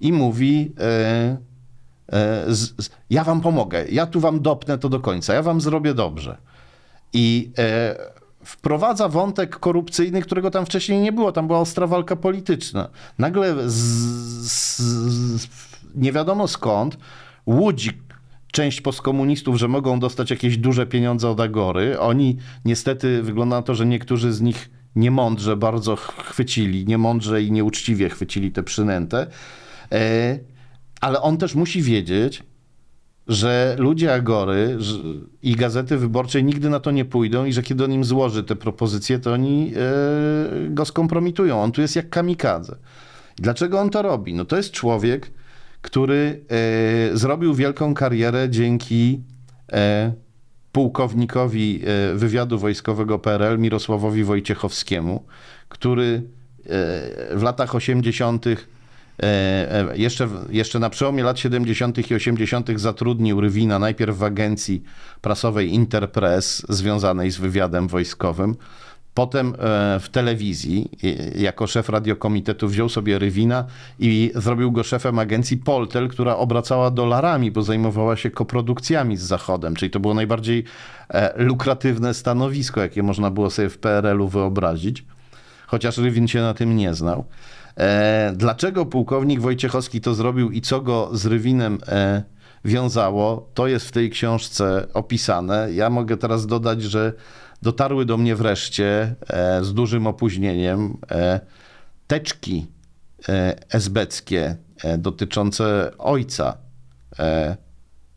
i 0.00 0.12
mówi: 0.12 0.72
e, 0.78 0.82
e, 0.82 1.36
z, 2.08 2.84
z, 2.84 2.90
Ja 3.10 3.24
wam 3.24 3.40
pomogę, 3.40 3.84
ja 3.88 4.06
tu 4.06 4.20
wam 4.20 4.40
dopnę 4.40 4.78
to 4.78 4.88
do 4.88 5.00
końca, 5.00 5.34
ja 5.34 5.42
wam 5.42 5.60
zrobię 5.60 5.94
dobrze. 5.94 6.36
I 7.12 7.50
e, 7.58 7.96
wprowadza 8.44 9.08
wątek 9.08 9.58
korupcyjny, 9.58 10.22
którego 10.22 10.50
tam 10.50 10.66
wcześniej 10.66 11.00
nie 11.00 11.12
było. 11.12 11.32
Tam 11.32 11.46
była 11.46 11.58
ostra 11.58 11.86
walka 11.86 12.16
polityczna. 12.16 12.88
Nagle 13.18 13.54
z, 13.70 13.74
z, 14.42 15.48
nie 15.94 16.12
wiadomo 16.12 16.48
skąd 16.48 16.98
łudzi 17.46 17.90
część 18.52 18.80
postkomunistów, 18.80 19.56
że 19.56 19.68
mogą 19.68 20.00
dostać 20.00 20.30
jakieś 20.30 20.56
duże 20.56 20.86
pieniądze 20.86 21.30
od 21.30 21.40
Agory. 21.40 22.00
Oni 22.00 22.36
niestety, 22.64 23.22
wygląda 23.22 23.56
na 23.56 23.62
to, 23.62 23.74
że 23.74 23.86
niektórzy 23.86 24.32
z 24.32 24.40
nich 24.40 24.70
niemądrze 24.96 25.56
bardzo 25.56 25.96
chwycili, 25.96 26.86
niemądrze 26.86 27.42
i 27.42 27.52
nieuczciwie 27.52 28.08
chwycili 28.08 28.52
te 28.52 28.62
przynętę. 28.62 29.26
E, 29.92 30.38
ale 31.04 31.22
on 31.22 31.36
też 31.36 31.54
musi 31.54 31.82
wiedzieć, 31.82 32.42
że 33.26 33.76
ludzie 33.78 34.14
Agory 34.14 34.78
i 35.42 35.56
Gazety 35.56 35.96
Wyborczej 35.96 36.44
nigdy 36.44 36.70
na 36.70 36.80
to 36.80 36.90
nie 36.90 37.04
pójdą 37.04 37.44
i 37.44 37.52
że 37.52 37.62
kiedy 37.62 37.84
on 37.84 37.92
im 37.92 38.04
złoży 38.04 38.44
te 38.44 38.56
propozycje, 38.56 39.18
to 39.18 39.32
oni 39.32 39.72
e, 39.76 40.70
go 40.70 40.84
skompromitują. 40.84 41.62
On 41.62 41.72
tu 41.72 41.80
jest 41.80 41.96
jak 41.96 42.10
kamikadze. 42.10 42.76
Dlaczego 43.36 43.80
on 43.80 43.90
to 43.90 44.02
robi? 44.02 44.34
No 44.34 44.44
to 44.44 44.56
jest 44.56 44.70
człowiek, 44.70 45.30
który 45.82 46.44
e, 47.12 47.16
zrobił 47.16 47.54
wielką 47.54 47.94
karierę 47.94 48.50
dzięki 48.50 49.20
e, 49.72 50.12
pułkownikowi 50.72 51.82
wywiadu 52.14 52.58
wojskowego 52.58 53.18
PRL 53.18 53.58
Mirosławowi 53.58 54.24
Wojciechowskiemu, 54.24 55.24
który 55.68 56.22
w 57.34 57.42
latach 57.42 57.74
80 57.74 58.46
E, 58.46 58.50
e, 58.52 58.56
jeszcze, 59.94 60.28
jeszcze 60.50 60.78
na 60.78 60.90
przełomie 60.90 61.22
lat 61.22 61.38
70. 61.38 62.10
i 62.10 62.14
80. 62.14 62.70
zatrudnił 62.76 63.40
Rywina 63.40 63.78
najpierw 63.78 64.16
w 64.16 64.22
agencji 64.22 64.82
prasowej 65.20 65.74
Interpress 65.74 66.66
związanej 66.68 67.30
z 67.30 67.36
wywiadem 67.36 67.88
wojskowym. 67.88 68.56
Potem 69.14 69.54
e, 69.58 70.00
w 70.00 70.08
telewizji, 70.08 70.90
jako 71.34 71.66
szef 71.66 71.88
radiokomitetu, 71.88 72.68
wziął 72.68 72.88
sobie 72.88 73.18
Rywina 73.18 73.64
i 73.98 74.32
zrobił 74.34 74.72
go 74.72 74.82
szefem 74.82 75.18
agencji 75.18 75.56
Poltel, 75.56 76.08
która 76.08 76.36
obracała 76.36 76.90
dolarami, 76.90 77.50
bo 77.50 77.62
zajmowała 77.62 78.16
się 78.16 78.30
koprodukcjami 78.30 79.16
z 79.16 79.22
Zachodem. 79.22 79.74
Czyli 79.74 79.90
to 79.90 80.00
było 80.00 80.14
najbardziej 80.14 80.64
lukratywne 81.36 82.14
stanowisko, 82.14 82.80
jakie 82.80 83.02
można 83.02 83.30
było 83.30 83.50
sobie 83.50 83.68
w 83.68 83.78
PRL-u 83.78 84.28
wyobrazić, 84.28 85.04
chociaż 85.66 85.98
Rywin 85.98 86.28
się 86.28 86.40
na 86.40 86.54
tym 86.54 86.76
nie 86.76 86.94
znał. 86.94 87.24
E, 87.76 88.32
dlaczego 88.36 88.86
pułkownik 88.86 89.40
Wojciechowski 89.40 90.00
to 90.00 90.14
zrobił 90.14 90.50
i 90.50 90.60
co 90.60 90.80
go 90.80 91.10
z 91.12 91.26
Rywinem 91.26 91.78
e, 91.88 92.22
wiązało, 92.64 93.50
to 93.54 93.66
jest 93.66 93.88
w 93.88 93.92
tej 93.92 94.10
książce 94.10 94.86
opisane. 94.94 95.72
Ja 95.72 95.90
mogę 95.90 96.16
teraz 96.16 96.46
dodać, 96.46 96.82
że 96.82 97.12
dotarły 97.62 98.04
do 98.04 98.16
mnie 98.16 98.36
wreszcie 98.36 99.14
e, 99.28 99.64
z 99.64 99.74
dużym 99.74 100.06
opóźnieniem 100.06 100.96
teczki 102.06 102.66
esbeckie 103.70 104.56
dotyczące 104.98 105.92
ojca 105.98 106.56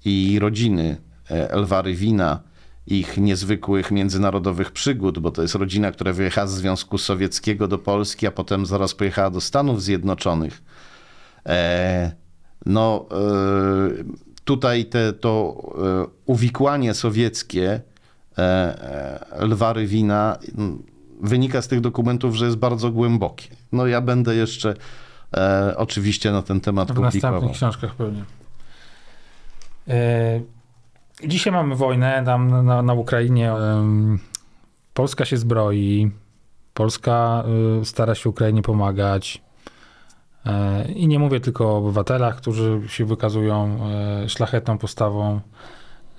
i 0.05 0.39
rodziny 0.39 0.97
Elwa 1.29 1.81
Rywina, 1.81 2.39
ich 2.87 3.17
niezwykłych 3.17 3.91
międzynarodowych 3.91 4.71
przygód, 4.71 5.19
bo 5.19 5.31
to 5.31 5.41
jest 5.41 5.55
rodzina, 5.55 5.91
która 5.91 6.13
wyjechała 6.13 6.47
z 6.47 6.51
Związku 6.51 6.97
Sowieckiego 6.97 7.67
do 7.67 7.77
Polski, 7.77 8.27
a 8.27 8.31
potem 8.31 8.65
zaraz 8.65 8.93
pojechała 8.93 9.29
do 9.29 9.41
Stanów 9.41 9.83
Zjednoczonych. 9.83 10.63
E, 11.45 12.11
no, 12.65 13.05
e, 13.11 13.15
tutaj 14.43 14.85
te, 14.85 15.13
to 15.13 15.63
e, 15.77 16.07
uwikłanie 16.25 16.93
sowieckie 16.93 17.81
e, 18.37 18.41
e, 18.41 19.45
Lwa 19.45 19.73
Rywina 19.73 20.37
wynika 21.21 21.61
z 21.61 21.67
tych 21.67 21.81
dokumentów, 21.81 22.35
że 22.35 22.45
jest 22.45 22.57
bardzo 22.57 22.91
głębokie. 22.91 23.47
No 23.71 23.87
ja 23.87 24.01
będę 24.01 24.35
jeszcze 24.35 24.73
e, 25.37 25.73
oczywiście 25.77 26.31
na 26.31 26.41
ten 26.41 26.61
temat 26.61 26.91
w 26.91 26.95
publikował. 26.95 27.41
W 27.41 27.43
następnych 27.43 27.57
książkach 27.57 27.95
pewnie. 27.95 28.23
Dzisiaj 31.23 31.53
mamy 31.53 31.75
wojnę 31.75 32.23
tam 32.25 32.65
na, 32.65 32.81
na 32.81 32.93
Ukrainie. 32.93 33.53
Polska 34.93 35.25
się 35.25 35.37
zbroi. 35.37 36.11
Polska 36.73 37.43
y, 37.81 37.85
stara 37.85 38.15
się 38.15 38.29
Ukrainie 38.29 38.61
pomagać. 38.61 39.41
E, 40.47 40.85
I 40.91 41.07
nie 41.07 41.19
mówię 41.19 41.39
tylko 41.39 41.65
o 41.65 41.77
obywatelach, 41.77 42.35
którzy 42.35 42.81
się 42.87 43.05
wykazują 43.05 43.79
e, 44.23 44.29
szlachetną 44.29 44.77
postawą, 44.77 45.41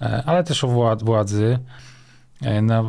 e, 0.02 0.22
ale 0.26 0.44
też 0.44 0.64
o 0.64 0.96
władzy. 1.02 1.58
Na, 2.62 2.84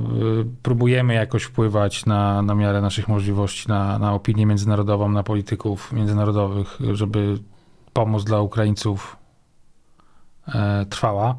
próbujemy 0.64 1.14
jakoś 1.14 1.44
wpływać 1.44 2.06
na, 2.06 2.42
na 2.42 2.56
miarę 2.56 2.82
naszych 2.82 3.08
możliwości 3.08 3.70
na, 3.70 4.00
na 4.00 4.14
opinię 4.14 4.46
międzynarodową, 4.46 5.10
na 5.10 5.24
polityków 5.24 5.94
międzynarodowych, 5.94 6.80
żeby 6.94 7.38
pomoc 7.94 8.24
dla 8.24 8.42
Ukraińców 8.42 9.18
trwała. 10.90 11.36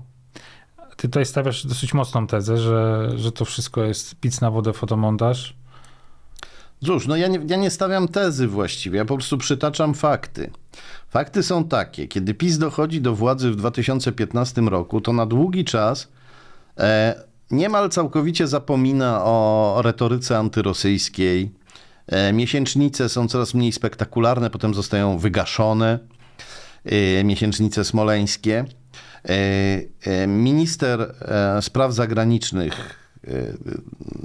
Ty 1.00 1.08
tutaj 1.08 1.26
stawiasz 1.26 1.66
dosyć 1.66 1.94
mocną 1.94 2.26
tezę, 2.26 2.56
że, 2.58 3.10
że 3.16 3.32
to 3.32 3.44
wszystko 3.44 3.84
jest 3.84 4.14
pic 4.14 4.40
na 4.40 4.50
wodę, 4.50 4.72
fotomontaż. 4.72 5.54
Cóż, 6.84 7.06
no 7.06 7.16
ja 7.16 7.28
nie, 7.28 7.40
ja 7.48 7.56
nie 7.56 7.70
stawiam 7.70 8.08
tezy 8.08 8.48
właściwie, 8.48 8.98
ja 8.98 9.04
po 9.04 9.14
prostu 9.14 9.38
przytaczam 9.38 9.94
fakty. 9.94 10.50
Fakty 11.08 11.42
są 11.42 11.64
takie, 11.64 12.08
kiedy 12.08 12.34
PiS 12.34 12.58
dochodzi 12.58 13.00
do 13.00 13.14
władzy 13.14 13.50
w 13.50 13.56
2015 13.56 14.60
roku, 14.60 15.00
to 15.00 15.12
na 15.12 15.26
długi 15.26 15.64
czas 15.64 16.08
e, 16.78 17.22
niemal 17.50 17.90
całkowicie 17.90 18.46
zapomina 18.46 19.24
o 19.24 19.78
retoryce 19.84 20.38
antyrosyjskiej. 20.38 21.50
E, 22.06 22.32
miesięcznice 22.32 23.08
są 23.08 23.28
coraz 23.28 23.54
mniej 23.54 23.72
spektakularne, 23.72 24.50
potem 24.50 24.74
zostają 24.74 25.18
wygaszone. 25.18 25.98
E, 26.84 27.24
miesięcznice 27.24 27.84
smoleńskie. 27.84 28.64
E, 29.28 29.82
e, 30.06 30.26
minister 30.26 31.00
e, 31.00 31.62
spraw 31.62 31.92
zagranicznych, 31.92 33.00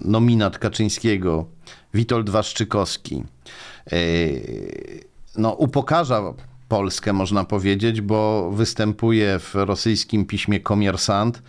nominat 0.06 0.58
Kaczyńskiego, 0.58 1.46
Witold 1.94 2.30
Waszczykowski, 2.30 3.24
no, 5.38 5.52
upokarza 5.52 6.34
Polskę, 6.68 7.14
można 7.14 7.44
powiedzieć, 7.44 8.02
bo 8.02 8.52
występuje 8.52 9.40
w 9.40 9.56
rosyjskim 9.56 10.26
piśmie 10.26 10.60
Komiersant 10.60 11.42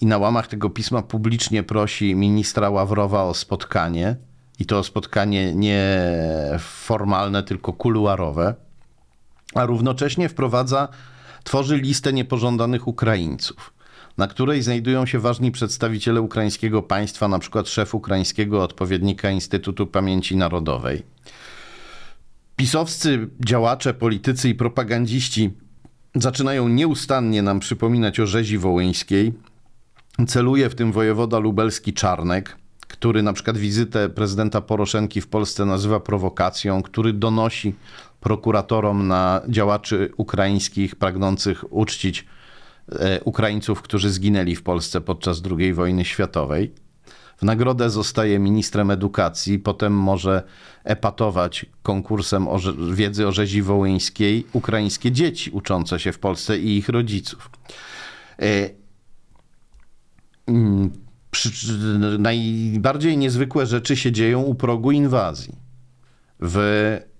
i 0.00 0.06
na 0.06 0.18
łamach 0.18 0.46
tego 0.46 0.70
pisma 0.70 1.02
publicznie 1.02 1.62
prosi 1.62 2.14
ministra 2.14 2.70
Ławrowa 2.70 3.24
o 3.24 3.34
spotkanie. 3.34 4.16
I 4.58 4.66
to 4.66 4.84
spotkanie 4.84 5.54
nie 5.54 5.98
formalne, 6.58 7.42
tylko 7.42 7.72
kuluarowe. 7.72 8.54
A 9.54 9.66
równocześnie 9.66 10.28
wprowadza, 10.28 10.88
tworzy 11.44 11.76
listę 11.76 12.12
niepożądanych 12.12 12.88
Ukraińców, 12.88 13.74
na 14.18 14.26
której 14.26 14.62
znajdują 14.62 15.06
się 15.06 15.18
ważni 15.18 15.52
przedstawiciele 15.52 16.20
ukraińskiego 16.20 16.82
państwa, 16.82 17.28
przykład 17.38 17.68
szef 17.68 17.94
ukraińskiego 17.94 18.62
odpowiednika 18.62 19.30
Instytutu 19.30 19.86
Pamięci 19.86 20.36
Narodowej. 20.36 21.02
Pisowscy 22.56 23.28
działacze, 23.46 23.94
politycy 23.94 24.48
i 24.48 24.54
propagandziści 24.54 25.50
zaczynają 26.14 26.68
nieustannie 26.68 27.42
nam 27.42 27.60
przypominać 27.60 28.20
o 28.20 28.26
rzezi 28.26 28.58
wołyńskiej. 28.58 29.32
Celuje 30.26 30.70
w 30.70 30.74
tym 30.74 30.92
wojewoda 30.92 31.38
lubelski 31.38 31.92
Czarnek, 31.92 32.56
który 32.88 33.22
na 33.22 33.32
przykład 33.32 33.58
wizytę 33.58 34.08
prezydenta 34.08 34.60
Poroszenki 34.60 35.20
w 35.20 35.28
Polsce 35.28 35.64
nazywa 35.64 36.00
prowokacją, 36.00 36.82
który 36.82 37.12
donosi 37.12 37.74
prokuratorom 38.22 39.08
na 39.08 39.42
działaczy 39.48 40.10
ukraińskich 40.16 40.96
pragnących 40.96 41.72
uczcić 41.72 42.26
e, 42.92 43.20
Ukraińców, 43.24 43.82
którzy 43.82 44.10
zginęli 44.10 44.56
w 44.56 44.62
Polsce 44.62 45.00
podczas 45.00 45.42
II 45.58 45.74
wojny 45.74 46.04
światowej. 46.04 46.74
W 47.36 47.42
nagrodę 47.42 47.90
zostaje 47.90 48.38
ministrem 48.38 48.90
edukacji, 48.90 49.58
potem 49.58 49.92
może 49.92 50.42
epatować 50.84 51.66
konkursem 51.82 52.48
o 52.48 52.58
wiedzy 52.92 53.28
o 53.28 53.32
rzezi 53.32 53.62
wołyńskiej 53.62 54.46
ukraińskie 54.52 55.12
dzieci 55.12 55.50
uczące 55.50 56.00
się 56.00 56.12
w 56.12 56.18
Polsce 56.18 56.58
i 56.58 56.76
ich 56.76 56.88
rodziców. 56.88 57.50
E, 58.38 58.70
mm, 60.46 60.90
najbardziej 62.18 63.18
niezwykłe 63.18 63.66
rzeczy 63.66 63.96
się 63.96 64.12
dzieją 64.12 64.42
u 64.42 64.54
progu 64.54 64.90
inwazji. 64.90 65.54
W 66.40 67.11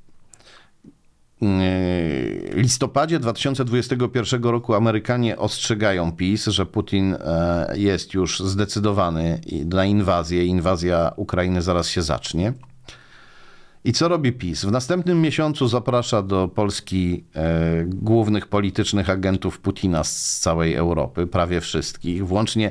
listopadzie 2.55 3.19
2021 3.19 4.43
roku 4.43 4.75
Amerykanie 4.75 5.39
ostrzegają 5.39 6.13
PiS, 6.13 6.47
że 6.47 6.67
Putin 6.67 7.15
e, 7.15 7.73
jest 7.79 8.15
już 8.15 8.41
zdecydowany 8.41 9.41
na 9.67 9.85
inwazję. 9.85 10.45
Inwazja 10.45 11.13
Ukrainy 11.17 11.63
zaraz 11.63 11.89
się 11.89 12.03
zacznie. 12.03 12.53
I 13.85 13.93
co 13.93 14.09
robi 14.09 14.33
PiS? 14.33 14.65
W 14.65 14.71
następnym 14.71 15.21
miesiącu 15.21 15.69
zaprasza 15.69 16.23
do 16.23 16.49
Polski 16.49 17.25
e, 17.35 17.85
głównych 17.87 18.47
politycznych 18.47 19.11
agentów 19.11 19.61
Putina 19.61 20.05
z 20.05 20.39
całej 20.39 20.75
Europy, 20.75 21.27
prawie 21.27 21.61
wszystkich, 21.61 22.27
włącznie 22.27 22.71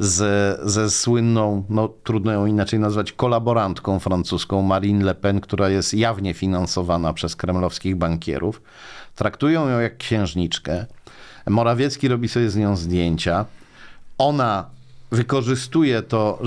z, 0.00 0.60
ze 0.70 0.90
słynną, 0.90 1.64
no 1.68 1.88
trudno 2.04 2.32
ją 2.32 2.46
inaczej 2.46 2.78
nazwać, 2.78 3.12
kolaborantką 3.12 3.98
francuską 3.98 4.62
Marine 4.62 5.04
Le 5.04 5.14
Pen, 5.14 5.40
która 5.40 5.68
jest 5.68 5.94
jawnie 5.94 6.34
finansowana 6.34 7.12
przez 7.12 7.36
kremlowskich 7.36 7.96
bankierów. 7.96 8.62
Traktują 9.14 9.68
ją 9.68 9.80
jak 9.80 9.96
księżniczkę. 9.96 10.86
Morawiecki 11.48 12.08
robi 12.08 12.28
sobie 12.28 12.50
z 12.50 12.56
nią 12.56 12.76
zdjęcia. 12.76 13.44
Ona 14.18 14.70
wykorzystuje 15.10 16.02
to, 16.02 16.42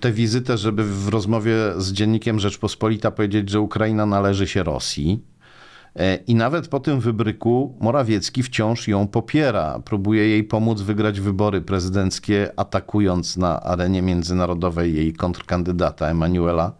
tę 0.00 0.12
wizytę, 0.12 0.58
żeby 0.58 0.84
w 0.84 1.08
rozmowie 1.08 1.54
z 1.78 1.92
dziennikiem 1.92 2.40
Rzeczpospolita 2.40 3.10
powiedzieć, 3.10 3.50
że 3.50 3.60
Ukraina 3.60 4.06
należy 4.06 4.48
się 4.48 4.62
Rosji. 4.62 5.29
E, 5.96 6.16
I 6.16 6.34
nawet 6.34 6.68
po 6.68 6.80
tym 6.80 7.00
wybryku 7.00 7.74
Morawiecki 7.80 8.42
wciąż 8.42 8.88
ją 8.88 9.08
popiera. 9.08 9.78
Próbuje 9.84 10.28
jej 10.28 10.44
pomóc 10.44 10.80
wygrać 10.80 11.20
wybory 11.20 11.60
prezydenckie, 11.60 12.52
atakując 12.56 13.36
na 13.36 13.62
arenie 13.62 14.02
międzynarodowej 14.02 14.94
jej 14.94 15.12
kontrkandydata 15.12 16.06
Emmanuela 16.06 16.72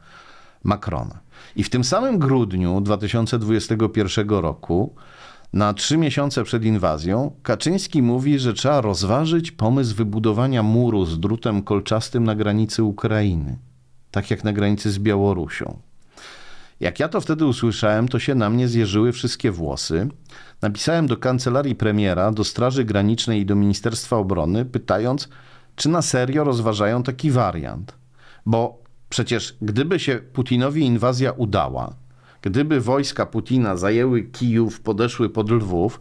Macrona. 0.65 1.19
I 1.57 1.65
w 1.65 1.71
tym 1.71 1.85
samym 1.85 2.19
grudniu 2.19 2.81
2021 2.81 4.29
roku, 4.29 4.95
na 5.53 5.75
trzy 5.75 5.97
miesiące 5.97 6.45
przed 6.45 6.65
inwazją, 6.65 7.33
Kaczyński 7.43 8.03
mówi, 8.03 8.39
że 8.39 8.55
trzeba 8.55 8.81
rozważyć 8.81 9.53
pomysł 9.53 9.97
wybudowania 9.97 10.63
muru 10.63 11.05
z 11.05 11.21
drutem 11.21 11.63
kolczastym 11.63 12.25
na 12.25 12.35
granicy 12.35 12.85
Ukrainy, 12.85 13.59
tak 14.11 14.31
jak 14.31 14.45
na 14.45 14.53
granicy 14.53 14.91
z 14.91 14.99
Białorusią. 14.99 15.90
Jak 16.81 17.01
ja 17.01 17.09
to 17.09 17.21
wtedy 17.21 17.47
usłyszałem, 17.47 18.09
to 18.09 18.19
się 18.19 18.35
na 18.35 18.51
mnie 18.51 18.69
zjeżyły 18.69 19.13
wszystkie 19.13 19.51
włosy. 19.51 20.09
Napisałem 20.63 21.07
do 21.07 21.17
kancelarii 21.17 21.75
premiera, 21.75 22.33
do 22.33 22.45
Straży 22.45 22.85
Granicznej 22.85 23.41
i 23.41 23.47
do 23.47 23.55
Ministerstwa 23.55 24.17
Obrony, 24.17 24.65
pytając, 24.65 25.29
czy 25.77 25.89
na 25.89 26.03
serio 26.03 26.45
rozważają 26.45 27.03
taki 27.03 27.31
wariant. 27.31 27.95
Bo 28.47 28.83
przecież 29.09 29.57
gdyby 29.63 29.99
się 29.99 30.17
Putinowi 30.33 30.83
inwazja 30.83 31.33
udała, 31.33 31.95
gdyby 32.43 32.81
wojska 32.81 33.27
Putina 33.27 33.77
zajęły 33.77 34.23
Kijów, 34.23 34.81
podeszły 34.81 35.31
pod 35.31 35.51
Lwów, 35.51 36.01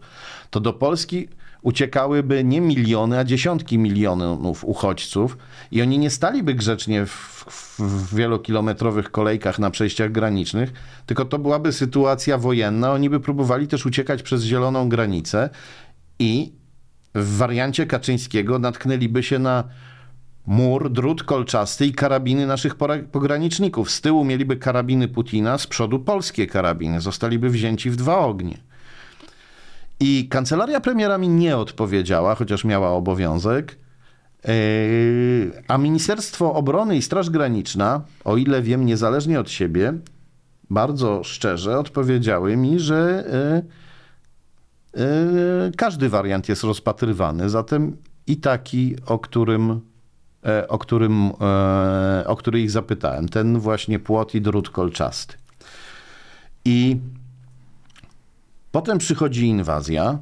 to 0.50 0.60
do 0.60 0.74
Polski 0.74 1.28
uciekałyby 1.62 2.44
nie 2.44 2.62
miliony, 2.62 3.20
a 3.20 3.24
dziesiątki 3.24 3.78
milionów 3.78 4.64
uchodźców 4.64 5.38
i 5.72 5.82
oni 5.82 6.00
nie 6.00 6.10
staliby 6.10 6.54
grzecznie 6.54 7.06
w, 7.06 7.46
w, 7.80 8.16
wielokilometrowych 8.16 9.12
kolejkach 9.12 9.60
na 9.60 9.72
przejściach 9.72 10.12
granicznych, 10.12 10.74
tylko 11.06 11.26
to 11.26 11.40
byłaby 11.40 11.74
sytuacja 11.74 12.38
wojenna. 12.38 12.92
Oni 12.92 13.10
by 13.10 13.20
próbowali 13.20 13.68
też 13.68 13.86
uciekać 13.86 14.24
przez 14.24 14.44
zieloną 14.44 14.90
granicę 14.90 15.50
i 16.20 16.52
w 17.16 17.38
wariancie 17.38 17.86
Kaczyńskiego 17.86 18.60
natknęliby 18.60 19.24
się 19.24 19.40
na 19.40 19.64
mur, 20.46 20.92
drut 20.92 21.24
kolczasty 21.24 21.86
i 21.86 21.94
karabiny 21.94 22.48
naszych 22.48 22.76
pograniczników. 23.12 23.92
Z 23.92 24.02
tyłu 24.02 24.26
mieliby 24.26 24.58
karabiny 24.58 25.08
Putina, 25.08 25.58
z 25.58 25.68
przodu 25.68 26.00
polskie 26.00 26.48
karabiny. 26.48 27.02
Zostaliby 27.02 27.50
wzięci 27.50 27.90
w 27.90 27.96
dwa 27.96 28.18
ognie. 28.18 28.69
I 30.00 30.28
kancelaria 30.30 30.80
premiera 30.80 31.18
mi 31.18 31.30
nie 31.30 31.58
odpowiedziała, 31.58 32.36
chociaż 32.36 32.64
miała 32.64 32.90
obowiązek. 32.90 33.78
E, 34.46 34.52
a 35.68 35.78
Ministerstwo 35.78 36.54
Obrony 36.54 36.98
i 36.98 37.02
Straż 37.02 37.30
Graniczna, 37.30 38.02
o 38.24 38.38
ile 38.38 38.62
wiem, 38.62 38.86
niezależnie 38.86 39.40
od 39.40 39.52
siebie, 39.52 39.94
bardzo 40.70 41.24
szczerze 41.24 41.80
odpowiedziały 41.80 42.58
mi, 42.58 42.80
że 42.80 43.26
e, 44.96 45.02
e, 45.02 45.72
każdy 45.78 46.10
wariant 46.10 46.50
jest 46.50 46.64
rozpatrywany. 46.64 47.50
Zatem 47.50 47.98
i 48.28 48.38
taki, 48.38 48.96
o 49.06 49.20
którym, 49.20 49.82
o 50.68 50.78
którym, 50.78 51.32
o 52.26 52.36
który 52.36 52.62
ich 52.62 52.72
zapytałem, 52.72 53.30
ten 53.30 53.60
właśnie 53.60 54.00
płot 54.00 54.36
i 54.36 54.42
drut 54.42 54.70
kolczasty. 54.70 55.36
I 56.66 56.98
Potem 58.72 58.98
przychodzi 58.98 59.48
inwazja 59.48 60.20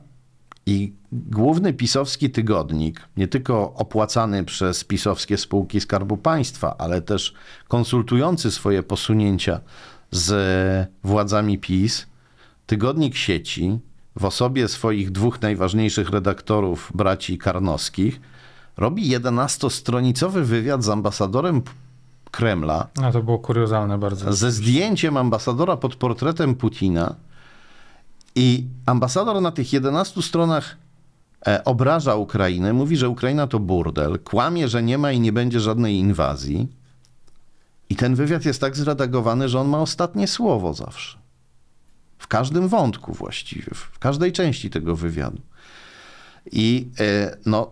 i 0.66 0.94
główny 1.12 1.74
pisowski 1.74 2.30
tygodnik, 2.30 3.02
nie 3.18 3.28
tylko 3.28 3.74
opłacany 3.74 4.44
przez 4.44 4.84
pisowskie 4.84 5.38
spółki 5.38 5.82
Skarbu 5.82 6.18
Państwa, 6.18 6.78
ale 6.78 7.02
też 7.02 7.34
konsultujący 7.68 8.52
swoje 8.52 8.84
posunięcia 8.84 9.60
z 10.12 10.90
władzami 11.04 11.58
PiS, 11.58 12.06
tygodnik 12.66 13.16
sieci 13.16 13.80
w 14.16 14.26
osobie 14.26 14.68
swoich 14.68 15.12
dwóch 15.12 15.42
najważniejszych 15.42 16.10
redaktorów, 16.10 16.92
braci 16.96 17.38
Karnowskich, 17.38 18.22
robi 18.78 19.10
11-stronicowy 19.10 20.42
wywiad 20.42 20.84
z 20.84 20.90
ambasadorem 20.90 21.62
Kremla. 22.32 22.88
No 23.02 23.12
to 23.12 23.24
było 23.24 23.40
kuriozalne 23.40 23.98
bardzo. 23.98 24.34
Ze 24.34 24.52
zdjęciem 24.52 25.18
ambasadora 25.18 25.78
pod 25.78 25.96
portretem 25.96 26.56
Putina 26.56 27.16
i 28.38 28.66
ambasador 28.86 29.42
na 29.42 29.52
tych 29.52 29.74
11 29.74 30.22
stronach 30.22 30.78
e, 31.48 31.64
obraża 31.64 32.16
Ukrainę, 32.16 32.74
mówi, 32.74 32.98
że 32.98 33.10
Ukraina 33.10 33.48
to 33.48 33.60
burdel, 33.60 34.20
kłamie, 34.20 34.68
że 34.68 34.84
nie 34.84 34.98
ma 34.98 35.12
i 35.12 35.20
nie 35.20 35.34
będzie 35.34 35.60
żadnej 35.60 35.96
inwazji. 35.96 36.68
I 37.90 37.96
ten 37.96 38.16
wywiad 38.16 38.46
jest 38.46 38.62
tak 38.62 38.76
zredagowany, 38.76 39.50
że 39.50 39.60
on 39.60 39.68
ma 39.68 39.80
ostatnie 39.80 40.28
słowo 40.28 40.74
zawsze. 40.74 41.18
W 42.18 42.28
każdym 42.28 42.68
wątku 42.68 43.14
właściwie, 43.14 43.72
w 43.74 44.00
każdej 44.00 44.32
części 44.32 44.70
tego 44.70 44.96
wywiadu. 44.96 45.42
I 46.52 46.88
e, 47.00 47.38
no, 47.46 47.72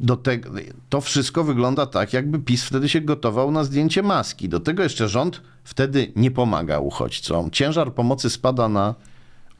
do 0.00 0.16
tego, 0.16 0.50
to 0.88 1.00
wszystko 1.00 1.44
wygląda 1.44 1.86
tak, 1.86 2.12
jakby 2.12 2.38
PiS 2.38 2.64
wtedy 2.64 2.88
się 2.88 3.00
gotował 3.00 3.50
na 3.50 3.64
zdjęcie 3.64 4.02
maski. 4.02 4.48
Do 4.48 4.60
tego 4.60 4.82
jeszcze 4.82 5.08
rząd 5.08 5.42
wtedy 5.64 6.12
nie 6.16 6.30
pomaga 6.30 6.78
uchodźcom. 6.78 7.50
Ciężar 7.50 7.94
pomocy 7.94 8.30
spada 8.30 8.68
na 8.68 8.94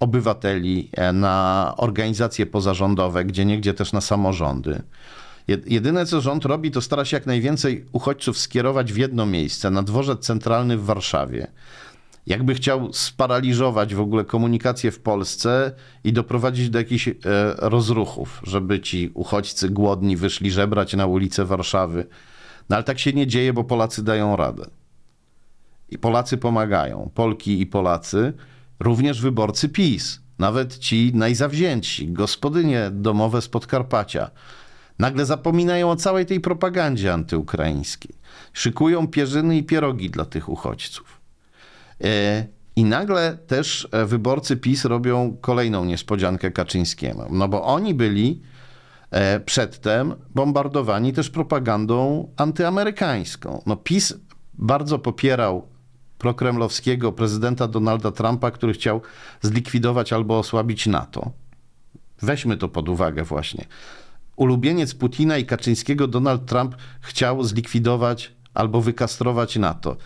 obywateli, 0.01 0.89
e, 0.93 1.13
na 1.13 1.75
organizacje 1.77 2.47
pozarządowe, 2.47 3.25
gdzie 3.25 3.45
niegdzie 3.45 3.75
też 3.75 3.93
na 3.93 4.01
samorządy. 4.01 4.83
Jedyne, 5.67 6.07
co 6.07 6.21
rząd 6.21 6.45
robi, 6.45 6.71
to 6.71 6.81
stara 6.81 7.05
się 7.05 7.17
jak 7.17 7.27
najwięcej 7.27 7.85
uchodźców 7.93 8.39
skierować 8.39 8.93
w 8.93 8.97
jedno 8.97 9.27
miejsce, 9.27 9.71
na 9.71 9.83
dworzec 9.83 10.21
centralny 10.21 10.77
w 10.77 10.85
Warszawie. 10.85 11.47
Jakby 12.29 12.55
chciał 12.55 12.93
sparaliżować 12.93 13.95
w 13.95 14.01
ogóle 14.01 14.25
komunikację 14.25 14.91
w 14.91 15.01
Polsce 15.01 15.73
i 16.05 16.13
doprowadzić 16.13 16.71
do 16.71 16.79
jakichś 16.79 17.09
e, 17.09 17.15
rozruchów, 17.57 18.41
żeby 18.43 18.81
ci 18.81 19.11
uchodźcy 19.15 19.71
głodni 19.71 20.17
wyszli 20.17 20.51
żebrać 20.51 20.95
na 20.95 21.07
ulice 21.07 21.45
Warszawy. 21.45 22.07
No 22.69 22.77
ale 22.77 22.85
tak 22.85 22.99
się 22.99 23.13
nie 23.13 23.27
dzieje, 23.27 23.53
bo 23.53 23.65
Polacy 23.65 24.05
dają 24.05 24.37
radę. 24.37 24.67
I 25.91 25.99
Polacy 25.99 26.37
pomagają. 26.37 27.11
Polki 27.15 27.61
i 27.61 27.67
Polacy, 27.67 28.33
również 28.81 29.21
wyborcy 29.21 29.69
PiS, 29.69 30.21
nawet 30.39 30.79
ci 30.79 31.13
najzawziętsi, 31.15 32.13
gospodynie 32.13 32.91
domowe 32.93 33.43
z 33.43 33.49
Podkarpacia, 33.49 34.31
nagle 34.99 35.27
zapominają 35.27 35.91
o 35.91 35.97
całej 35.97 36.27
tej 36.27 36.41
propagandzie 36.41 37.13
antyukraińskiej. 37.13 38.15
Szykują 38.53 39.07
pierzyny 39.07 39.57
i 39.57 39.63
pierogi 39.63 40.11
dla 40.11 40.25
tych 40.25 40.49
uchodźców. 40.49 41.18
E, 42.05 42.47
I 42.77 42.85
nagle 42.85 43.39
też 43.47 43.89
e, 43.93 44.07
wyborcy 44.07 44.57
PiS 44.57 44.85
robią 44.85 45.37
kolejną 45.41 45.85
niespodziankę 45.85 46.51
Kaczyńskiemu. 46.51 47.23
No 47.31 47.49
bo 47.49 47.65
oni 47.65 47.95
byli 47.95 48.43
e, 49.11 49.41
przedtem 49.41 50.15
bombardowani 50.35 51.13
też 51.13 51.31
propagandą 51.31 52.29
antyamerykańską. 52.37 53.63
No 53.67 53.77
PiS 53.77 54.15
bardzo 54.55 54.99
popierał 54.99 55.69
prokremlowskiego 56.19 57.13
prezydenta 57.13 57.69
Donalda 57.69 58.13
Trumpa, 58.13 58.51
który 58.51 58.73
chciał 58.73 59.01
zlikwidować 59.41 60.13
albo 60.13 60.39
osłabić 60.39 60.87
NATO. 60.87 61.31
Weźmy 62.23 62.57
to 62.57 62.69
pod 62.69 62.89
uwagę 62.89 63.25
właśnie. 63.25 63.65
Ulubieniec 64.37 64.95
Putina 64.95 65.39
i 65.39 65.47
Kaczyńskiego 65.47 66.07
Donald 66.07 66.47
Trump 66.47 66.77
chciał 67.01 67.43
zlikwidować 67.43 68.33
albo 68.55 68.81
wykastrować 68.81 69.57
NATO. 69.57 69.97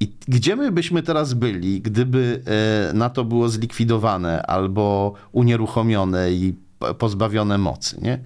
I 0.00 0.12
gdzie 0.28 0.56
my 0.56 0.72
byśmy 0.72 1.02
teraz 1.02 1.34
byli, 1.34 1.80
gdyby 1.80 2.42
e, 2.90 2.92
NATO 2.92 3.24
było 3.24 3.48
zlikwidowane 3.48 4.42
albo 4.42 5.14
unieruchomione 5.32 6.32
i 6.32 6.54
pozbawione 6.98 7.58
mocy, 7.58 8.00
nie? 8.02 8.18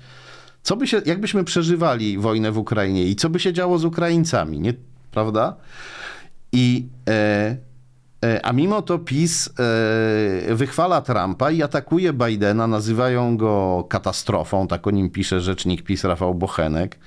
Co 0.62 0.76
by 0.76 0.86
się, 0.86 1.02
jakbyśmy 1.06 1.44
przeżywali 1.44 2.18
wojnę 2.18 2.52
w 2.52 2.58
Ukrainie 2.58 3.04
i 3.04 3.16
co 3.16 3.30
by 3.30 3.40
się 3.40 3.52
działo 3.52 3.78
z 3.78 3.84
Ukraińcami, 3.84 4.60
nie? 4.60 4.74
Prawda? 5.10 5.56
I, 6.52 6.86
e, 7.08 7.56
e, 8.24 8.46
a 8.46 8.52
mimo 8.52 8.82
to 8.82 8.98
PiS 8.98 9.50
e, 10.50 10.54
wychwala 10.54 11.00
Trumpa 11.00 11.50
i 11.50 11.62
atakuje 11.62 12.12
Bidena, 12.12 12.66
nazywają 12.66 13.36
go 13.36 13.84
katastrofą, 13.88 14.66
tak 14.66 14.86
o 14.86 14.90
nim 14.90 15.10
pisze 15.10 15.40
rzecznik 15.40 15.82
PiS 15.82 16.04
Rafał 16.04 16.34
Bochenek. 16.34 16.98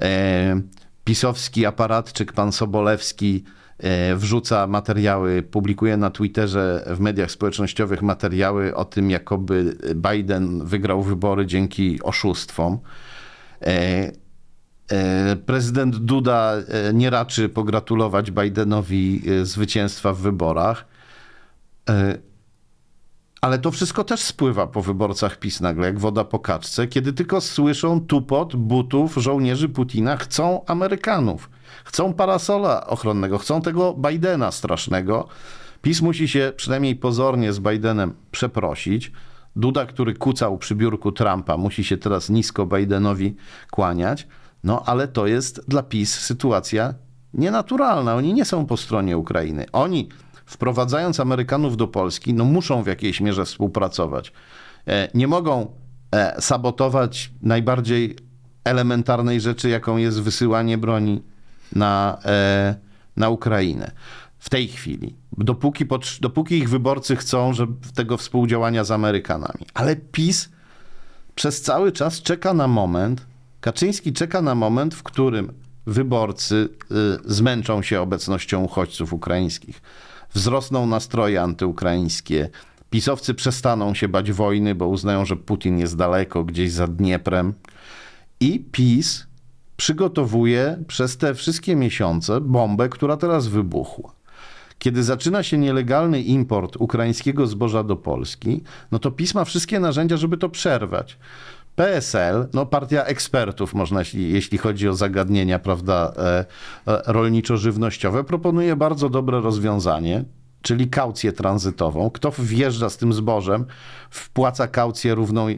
E, 0.00 0.60
pisowski 1.04 1.66
aparatczyk 1.66 2.32
pan 2.32 2.52
Sobolewski 2.52 3.44
wrzuca 4.16 4.66
materiały, 4.66 5.42
publikuje 5.42 5.96
na 5.96 6.10
Twitterze, 6.10 6.84
w 6.86 7.00
mediach 7.00 7.30
społecznościowych 7.30 8.02
materiały 8.02 8.74
o 8.74 8.84
tym, 8.84 9.10
jakoby 9.10 9.76
Biden 9.94 10.64
wygrał 10.64 11.02
wybory 11.02 11.46
dzięki 11.46 12.02
oszustwom. 12.02 12.78
E, 13.62 14.12
e, 14.90 15.36
Prezydent 15.36 15.96
Duda 15.96 16.54
e, 16.68 16.94
nie 16.94 17.10
raczy 17.10 17.48
pogratulować 17.48 18.30
Bidenowi 18.30 19.22
e, 19.26 19.46
zwycięstwa 19.46 20.12
w 20.12 20.18
wyborach. 20.18 20.84
E, 21.88 22.18
Ale 23.40 23.58
to 23.58 23.70
wszystko 23.70 24.04
też 24.04 24.20
spływa 24.20 24.66
po 24.66 24.82
wyborcach 24.82 25.38
PiS 25.38 25.60
nagle, 25.60 25.86
jak 25.86 25.98
woda 25.98 26.24
po 26.24 26.38
kaczce, 26.38 26.86
kiedy 26.86 27.12
tylko 27.12 27.40
słyszą 27.40 28.00
tupot 28.00 28.56
butów 28.56 29.14
żołnierzy 29.14 29.68
Putina, 29.68 30.16
chcą 30.16 30.64
Amerykanów, 30.66 31.50
chcą 31.84 32.14
parasola 32.14 32.86
ochronnego, 32.86 33.38
chcą 33.38 33.62
tego 33.62 33.94
Bidena 33.94 34.50
strasznego. 34.50 35.28
PiS 35.82 36.02
musi 36.02 36.28
się 36.28 36.52
przynajmniej 36.56 36.96
pozornie 36.96 37.52
z 37.52 37.60
Bidenem 37.60 38.14
przeprosić. 38.30 39.12
Duda, 39.56 39.86
który 39.86 40.14
kucał 40.14 40.58
przy 40.58 40.74
biurku 40.74 41.12
Trumpa, 41.12 41.56
musi 41.56 41.84
się 41.84 41.96
teraz 41.96 42.30
nisko 42.30 42.66
Bidenowi 42.66 43.36
kłaniać. 43.70 44.26
No 44.64 44.82
ale 44.86 45.08
to 45.08 45.26
jest 45.26 45.68
dla 45.68 45.82
PiS 45.82 46.18
sytuacja 46.18 46.94
nienaturalna. 47.34 48.14
Oni 48.14 48.34
nie 48.34 48.44
są 48.44 48.66
po 48.66 48.76
stronie 48.76 49.18
Ukrainy. 49.18 49.66
Oni, 49.72 50.08
wprowadzając 50.46 51.20
Amerykanów 51.20 51.76
do 51.76 51.88
Polski, 51.88 52.34
no 52.34 52.44
muszą 52.44 52.82
w 52.82 52.86
jakiejś 52.86 53.20
mierze 53.20 53.44
współpracować. 53.44 54.32
E, 54.86 55.08
Nie 55.14 55.28
mogą 55.28 55.66
e, 56.14 56.40
sabotować 56.40 57.32
najbardziej 57.42 58.16
elementarnej 58.64 59.40
rzeczy, 59.40 59.68
jaką 59.68 59.96
jest 59.96 60.22
wysyłanie 60.22 60.78
broni 60.78 61.22
na, 61.76 62.18
e, 62.24 62.74
na 63.16 63.28
Ukrainę. 63.28 63.90
W 64.38 64.50
tej 64.50 64.68
chwili. 64.68 65.16
Dopóki, 65.38 65.84
dopóki 66.20 66.58
ich 66.58 66.68
wyborcy 66.68 67.16
chcą 67.16 67.54
że 67.54 67.66
tego 67.94 68.16
współdziałania 68.16 68.84
z 68.84 68.90
Amerykanami. 68.90 69.66
Ale 69.74 69.96
PiS 69.96 70.48
przez 71.34 71.62
cały 71.62 71.92
czas 71.92 72.22
czeka 72.22 72.54
na 72.54 72.68
moment, 72.68 73.26
Kaczyński 73.60 74.12
czeka 74.12 74.42
na 74.42 74.54
moment, 74.54 74.94
w 74.94 75.02
którym 75.02 75.52
wyborcy 75.86 76.68
y, 77.26 77.34
zmęczą 77.34 77.82
się 77.82 78.00
obecnością 78.00 78.64
uchodźców 78.64 79.12
ukraińskich, 79.12 79.82
wzrosną 80.34 80.86
nastroje 80.86 81.42
antyukraińskie, 81.42 82.48
pisowcy 82.90 83.34
przestaną 83.34 83.94
się 83.94 84.08
bać 84.08 84.32
wojny, 84.32 84.74
bo 84.74 84.88
uznają, 84.88 85.24
że 85.24 85.36
Putin 85.36 85.78
jest 85.78 85.96
daleko, 85.96 86.44
gdzieś 86.44 86.72
za 86.72 86.86
Dnieprem. 86.86 87.54
I 88.40 88.60
PiS 88.60 89.26
przygotowuje 89.82 90.84
przez 90.86 91.16
te 91.16 91.34
wszystkie 91.34 91.76
miesiące 91.76 92.40
bombę, 92.40 92.88
która 92.88 93.16
teraz 93.16 93.46
wybuchła. 93.46 94.12
Kiedy 94.78 95.02
zaczyna 95.02 95.42
się 95.42 95.58
nielegalny 95.58 96.20
import 96.20 96.76
ukraińskiego 96.76 97.46
zboża 97.46 97.84
do 97.84 97.96
Polski, 97.96 98.62
no 98.92 98.98
to 98.98 99.10
PiS 99.10 99.34
ma 99.34 99.44
wszystkie 99.44 99.80
narzędzia, 99.80 100.16
żeby 100.16 100.36
to 100.36 100.48
przerwać. 100.48 101.18
PSL, 101.76 102.48
no 102.52 102.66
partia 102.66 103.04
ekspertów, 103.04 103.74
można, 103.74 103.98
jeśli, 103.98 104.32
jeśli 104.32 104.58
chodzi 104.58 104.88
o 104.88 104.94
zagadnienia, 104.94 105.58
prawda, 105.58 106.12
e, 106.16 106.44
e, 106.86 107.02
rolniczo-żywnościowe, 107.06 108.24
proponuje 108.24 108.76
bardzo 108.76 109.08
dobre 109.08 109.40
rozwiązanie, 109.40 110.24
czyli 110.62 110.88
kaucję 110.88 111.32
tranzytową. 111.32 112.10
Kto 112.10 112.32
wjeżdża 112.38 112.90
z 112.90 112.96
tym 112.96 113.12
zbożem, 113.12 113.64
wpłaca 114.10 114.68
kaucję 114.68 115.14
równą 115.14 115.48
e, 115.48 115.56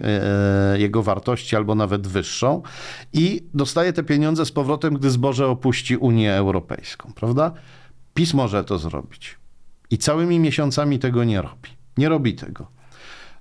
jego 0.78 1.02
wartości 1.02 1.56
albo 1.56 1.74
nawet 1.74 2.06
wyższą 2.06 2.62
i 3.12 3.42
dostaje 3.54 3.92
te 3.92 4.02
pieniądze 4.02 4.46
z 4.46 4.52
powrotem, 4.52 4.94
gdy 4.94 5.10
zboże 5.10 5.46
opuści 5.46 5.96
Unię 5.96 6.34
Europejską, 6.34 7.12
prawda? 7.14 7.52
PiS 8.14 8.34
może 8.34 8.64
to 8.64 8.78
zrobić. 8.78 9.36
I 9.90 9.98
całymi 9.98 10.38
miesiącami 10.38 10.98
tego 10.98 11.24
nie 11.24 11.42
robi. 11.42 11.70
Nie 11.96 12.08
robi 12.08 12.34
tego. 12.34 12.66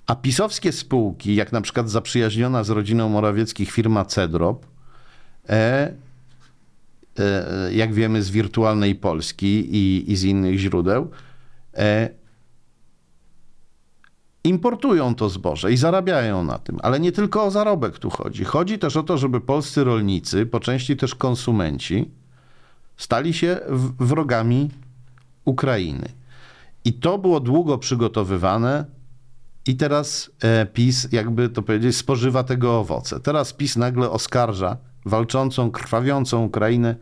A 0.06 0.14
pisowskie 0.14 0.72
spółki, 0.72 1.34
jak 1.34 1.52
na 1.52 1.60
przykład 1.60 1.90
zaprzyjaźniona 1.90 2.64
z 2.64 2.70
rodziną 2.70 3.08
Morawieckich 3.08 3.70
firma 3.70 4.04
Cedrop, 4.04 4.66
e, 5.48 5.92
e, 7.18 7.74
jak 7.74 7.94
wiemy 7.94 8.22
z 8.22 8.30
wirtualnej 8.30 8.94
Polski 8.94 9.76
i, 9.76 10.12
i 10.12 10.16
z 10.16 10.24
innych 10.24 10.58
źródeł, 10.58 11.02
e, 11.02 11.33
importują 14.44 15.14
to 15.14 15.28
zboże 15.28 15.72
i 15.72 15.76
zarabiają 15.76 16.44
na 16.44 16.58
tym. 16.58 16.78
Ale 16.82 17.00
nie 17.00 17.12
tylko 17.12 17.44
o 17.44 17.50
zarobek 17.50 17.98
tu 17.98 18.10
chodzi. 18.10 18.44
Chodzi 18.44 18.78
też 18.78 18.96
o 18.96 19.02
to, 19.02 19.18
żeby 19.18 19.40
polscy 19.40 19.84
rolnicy, 19.84 20.46
po 20.46 20.60
części 20.60 20.96
też 20.96 21.14
konsumenci, 21.14 22.10
stali 22.96 23.34
się 23.34 23.60
wrogami 23.98 24.70
Ukrainy. 25.44 26.08
I 26.84 26.92
to 26.92 27.18
było 27.18 27.40
długo 27.40 27.78
przygotowywane, 27.78 28.84
i 29.66 29.76
teraz 29.76 30.30
e, 30.42 30.66
PiS, 30.66 31.08
jakby 31.12 31.48
to 31.48 31.62
powiedzieć, 31.62 31.96
spożywa 31.96 32.44
tego 32.44 32.78
owoce. 32.78 33.20
Teraz 33.20 33.52
PiS 33.52 33.76
nagle 33.76 34.10
oskarża 34.10 34.76
walczącą, 35.06 35.70
krwawiącą 35.70 36.44
Ukrainę 36.44 36.96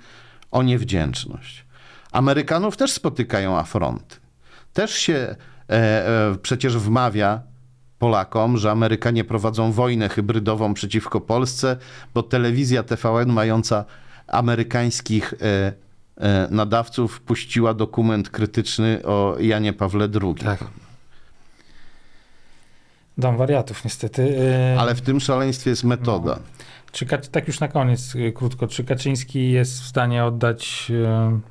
o 0.51 0.63
niewdzięczność. 0.63 1.67
Amerykanów 2.13 2.77
też 2.77 2.93
spotykają 2.93 3.59
afronty. 3.59 4.22
Też 4.73 4.95
się 4.95 5.15
e, 5.15 5.37
e, 5.71 6.37
przecież 6.43 6.77
wmawia 6.77 7.41
Polakom, 7.99 8.57
że 8.57 8.71
Amerykanie 8.71 9.25
prowadzą 9.25 9.73
wojnę 9.73 10.09
hybrydową 10.09 10.75
przeciwko 10.75 11.21
Polsce, 11.21 11.77
bo 12.15 12.23
telewizja 12.23 12.83
TVN 12.83 13.33
mająca 13.33 13.85
amerykańskich 14.27 15.35
e, 15.35 15.73
e, 16.17 16.49
nadawców 16.51 17.21
puściła 17.21 17.75
dokument 17.75 18.31
krytyczny 18.31 19.03
o 19.05 19.37
Janie 19.41 19.73
Pawle 19.73 20.09
II. 20.23 20.35
Tak. 20.35 20.65
Dom 23.19 23.37
wariatów, 23.37 23.85
niestety. 23.85 24.23
Yy, 24.73 24.81
Ale 24.81 24.95
w 24.95 25.01
tym 25.01 25.21
szaleństwie 25.21 25.71
jest 25.71 25.85
metoda. 25.85 26.39
Czy, 26.93 27.07
Kac- 27.07 27.31
tak 27.31 27.47
już 27.47 27.61
na 27.61 27.69
koniec, 27.69 28.15
yy, 28.15 28.33
krótko. 28.33 28.67
Czy 28.67 28.85
Kaczyński 28.85 29.53
jest 29.53 29.81
w 29.81 29.87
stanie 29.87 30.25
oddać 30.25 30.93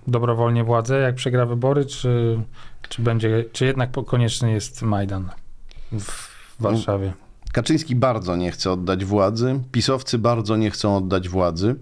dobrowolnie 0.07 0.63
władzę, 0.63 0.99
jak 0.99 1.15
przegra 1.15 1.45
wybory, 1.45 1.85
czy, 1.85 2.39
czy, 2.91 3.01
będzie, 3.01 3.45
czy 3.51 3.65
jednak 3.65 3.91
konieczny 4.05 4.51
jest 4.51 4.81
Majdan 4.81 5.29
w 5.99 6.61
Warszawie? 6.61 7.13
Kaczyński 7.51 7.95
bardzo 7.95 8.35
nie 8.35 8.51
chce 8.51 8.71
oddać 8.71 9.05
władzy, 9.05 9.59
pisowcy 9.71 10.19
bardzo 10.19 10.57
nie 10.57 10.71
chcą 10.71 10.97
oddać 10.97 11.29
władzy. 11.29 11.75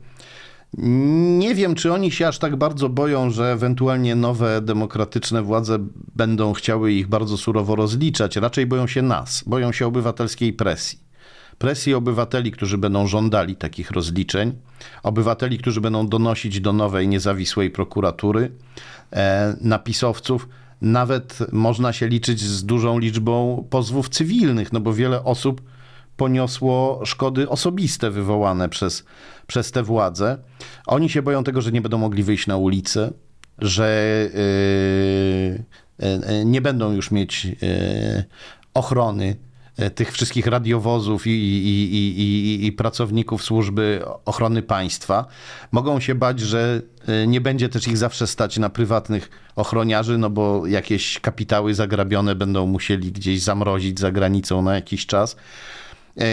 Nie 1.38 1.56
wiem, 1.56 1.76
czy 1.76 1.94
oni 1.94 2.12
się 2.12 2.28
aż 2.28 2.40
tak 2.40 2.56
bardzo 2.56 2.90
boją, 2.90 3.30
że 3.30 3.52
ewentualnie 3.52 4.16
nowe 4.16 4.62
demokratyczne 4.62 5.42
władze 5.42 5.78
będą 6.16 6.54
chciały 6.54 6.92
ich 6.92 7.08
bardzo 7.08 7.38
surowo 7.38 7.76
rozliczać. 7.76 8.36
Raczej 8.36 8.66
boją 8.66 8.88
się 8.88 9.02
nas, 9.02 9.44
boją 9.48 9.72
się 9.72 9.88
obywatelskiej 9.88 10.54
presji. 10.54 11.00
Presji 11.58 11.94
obywateli, 11.94 12.52
którzy 12.52 12.78
będą 12.78 13.08
żądali 13.08 13.56
takich 13.56 13.92
rozliczeń, 13.92 14.54
obywateli, 15.04 15.58
którzy 15.58 15.82
będą 15.82 16.08
donosić 16.08 16.62
do 16.62 16.74
nowej, 16.74 17.08
niezawisłej 17.08 17.70
prokuratury, 17.70 18.52
e, 19.14 19.56
napisowców. 19.62 20.48
Nawet 20.82 21.38
można 21.52 21.94
się 21.94 22.08
liczyć 22.08 22.42
z 22.42 22.66
dużą 22.66 23.00
liczbą 23.00 23.68
pozwów 23.70 24.10
cywilnych, 24.10 24.74
no 24.74 24.80
bo 24.80 24.94
wiele 24.94 25.24
osób 25.24 25.62
poniosło 26.18 27.02
szkody 27.06 27.50
osobiste 27.50 28.12
wywołane 28.12 28.70
przez, 28.70 29.06
przez 29.48 29.72
te 29.72 29.84
władze. 29.84 30.38
Oni 30.88 31.10
się 31.10 31.22
boją 31.22 31.44
tego, 31.44 31.62
że 31.62 31.72
nie 31.72 31.82
będą 31.82 31.98
mogli 31.98 32.24
wyjść 32.24 32.48
na 32.48 32.58
ulicę, 32.58 33.12
że 33.58 34.30
yy, 34.34 35.64
yy, 36.00 36.46
nie 36.46 36.62
będą 36.62 36.92
już 36.92 37.12
mieć 37.12 37.46
yy, 37.46 37.56
ochrony 38.74 39.36
tych 39.96 40.12
wszystkich 40.12 40.48
radiowozów 40.48 41.28
i, 41.28 41.30
i, 41.30 41.96
i, 41.96 42.66
i, 42.66 42.72
pracowników 42.72 43.44
służby 43.44 44.02
ochrony 44.26 44.62
państwa. 44.62 45.26
Mogą 45.72 46.00
się 46.00 46.16
bać, 46.16 46.40
że 46.40 46.82
yy, 47.08 47.28
nie 47.28 47.42
będzie 47.42 47.70
też 47.70 47.88
ich 47.88 47.98
zawsze 47.98 48.28
stać 48.28 48.58
na 48.58 48.70
prywatnych 48.70 49.30
ochroniarzy, 49.56 50.18
no 50.18 50.30
bo 50.30 50.68
jakieś 50.68 51.20
kapitały 51.20 51.74
zagrabione 51.74 52.36
będą 52.36 52.68
musieli 52.68 53.12
gdzieś 53.12 53.42
zamrozić 53.42 54.00
za 54.00 54.12
granicą 54.12 54.62
na 54.62 54.76
jakiś 54.76 55.06
czas. 55.06 55.36
E, 56.18 56.24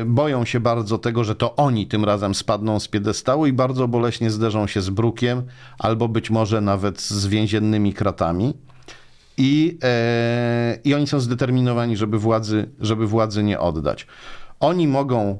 e, 0.00 0.04
boją 0.04 0.44
się 0.44 0.60
bardzo 0.60 0.98
tego, 0.98 1.24
że 1.24 1.34
to 1.34 1.56
oni 1.56 1.86
tym 1.86 2.04
razem 2.04 2.34
spadną 2.34 2.80
z 2.80 2.88
piedestału 2.88 3.46
i 3.46 3.52
bardzo 3.52 3.88
boleśnie 3.88 4.30
zderzą 4.30 4.66
się 4.66 4.80
z 4.80 4.90
brukiem, 4.90 5.42
albo 5.78 6.08
być 6.08 6.30
może 6.30 6.60
nawet 6.60 7.00
z 7.00 7.26
więziennymi 7.26 7.94
kratami. 7.94 8.54
I, 9.38 9.78
e, 9.82 10.78
i 10.84 10.94
oni 10.94 11.06
są 11.06 11.20
zdeterminowani, 11.20 11.96
żeby 11.96 12.18
władzy, 12.18 12.70
żeby 12.80 13.06
władzy 13.06 13.42
nie 13.42 13.60
oddać. 13.60 14.06
Oni 14.60 14.88
mogą 14.88 15.38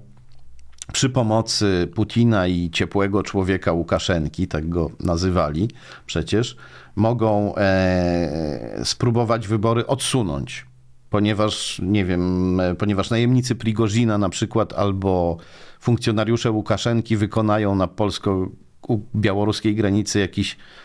przy 0.93 1.11
pomocy 1.11 1.89
Putina 1.95 2.47
i 2.47 2.71
ciepłego 2.71 3.23
człowieka 3.23 3.73
Łukaszenki, 3.73 4.49
tak 4.49 4.69
go 4.69 4.91
nazywali 5.01 5.71
przecież, 6.07 6.57
mogą 6.97 7.55
e, 7.57 8.81
spróbować 8.85 9.49
wybory 9.49 9.87
odsunąć 9.87 10.67
ponieważ, 11.11 11.81
nie 11.85 12.05
wiem, 12.05 12.61
ponieważ 12.79 13.11
najemnicy 13.11 13.55
Prigozina 13.55 14.19
na 14.19 14.29
przykład 14.29 14.73
albo 14.73 15.37
funkcjonariusze 15.81 16.51
Łukaszenki 16.51 17.17
wykonają 17.17 17.75
na 17.75 17.87
polsko-białoruskiej 17.87 19.75
granicy 19.75 20.19
jakiś 20.21 20.53
e, 20.53 20.84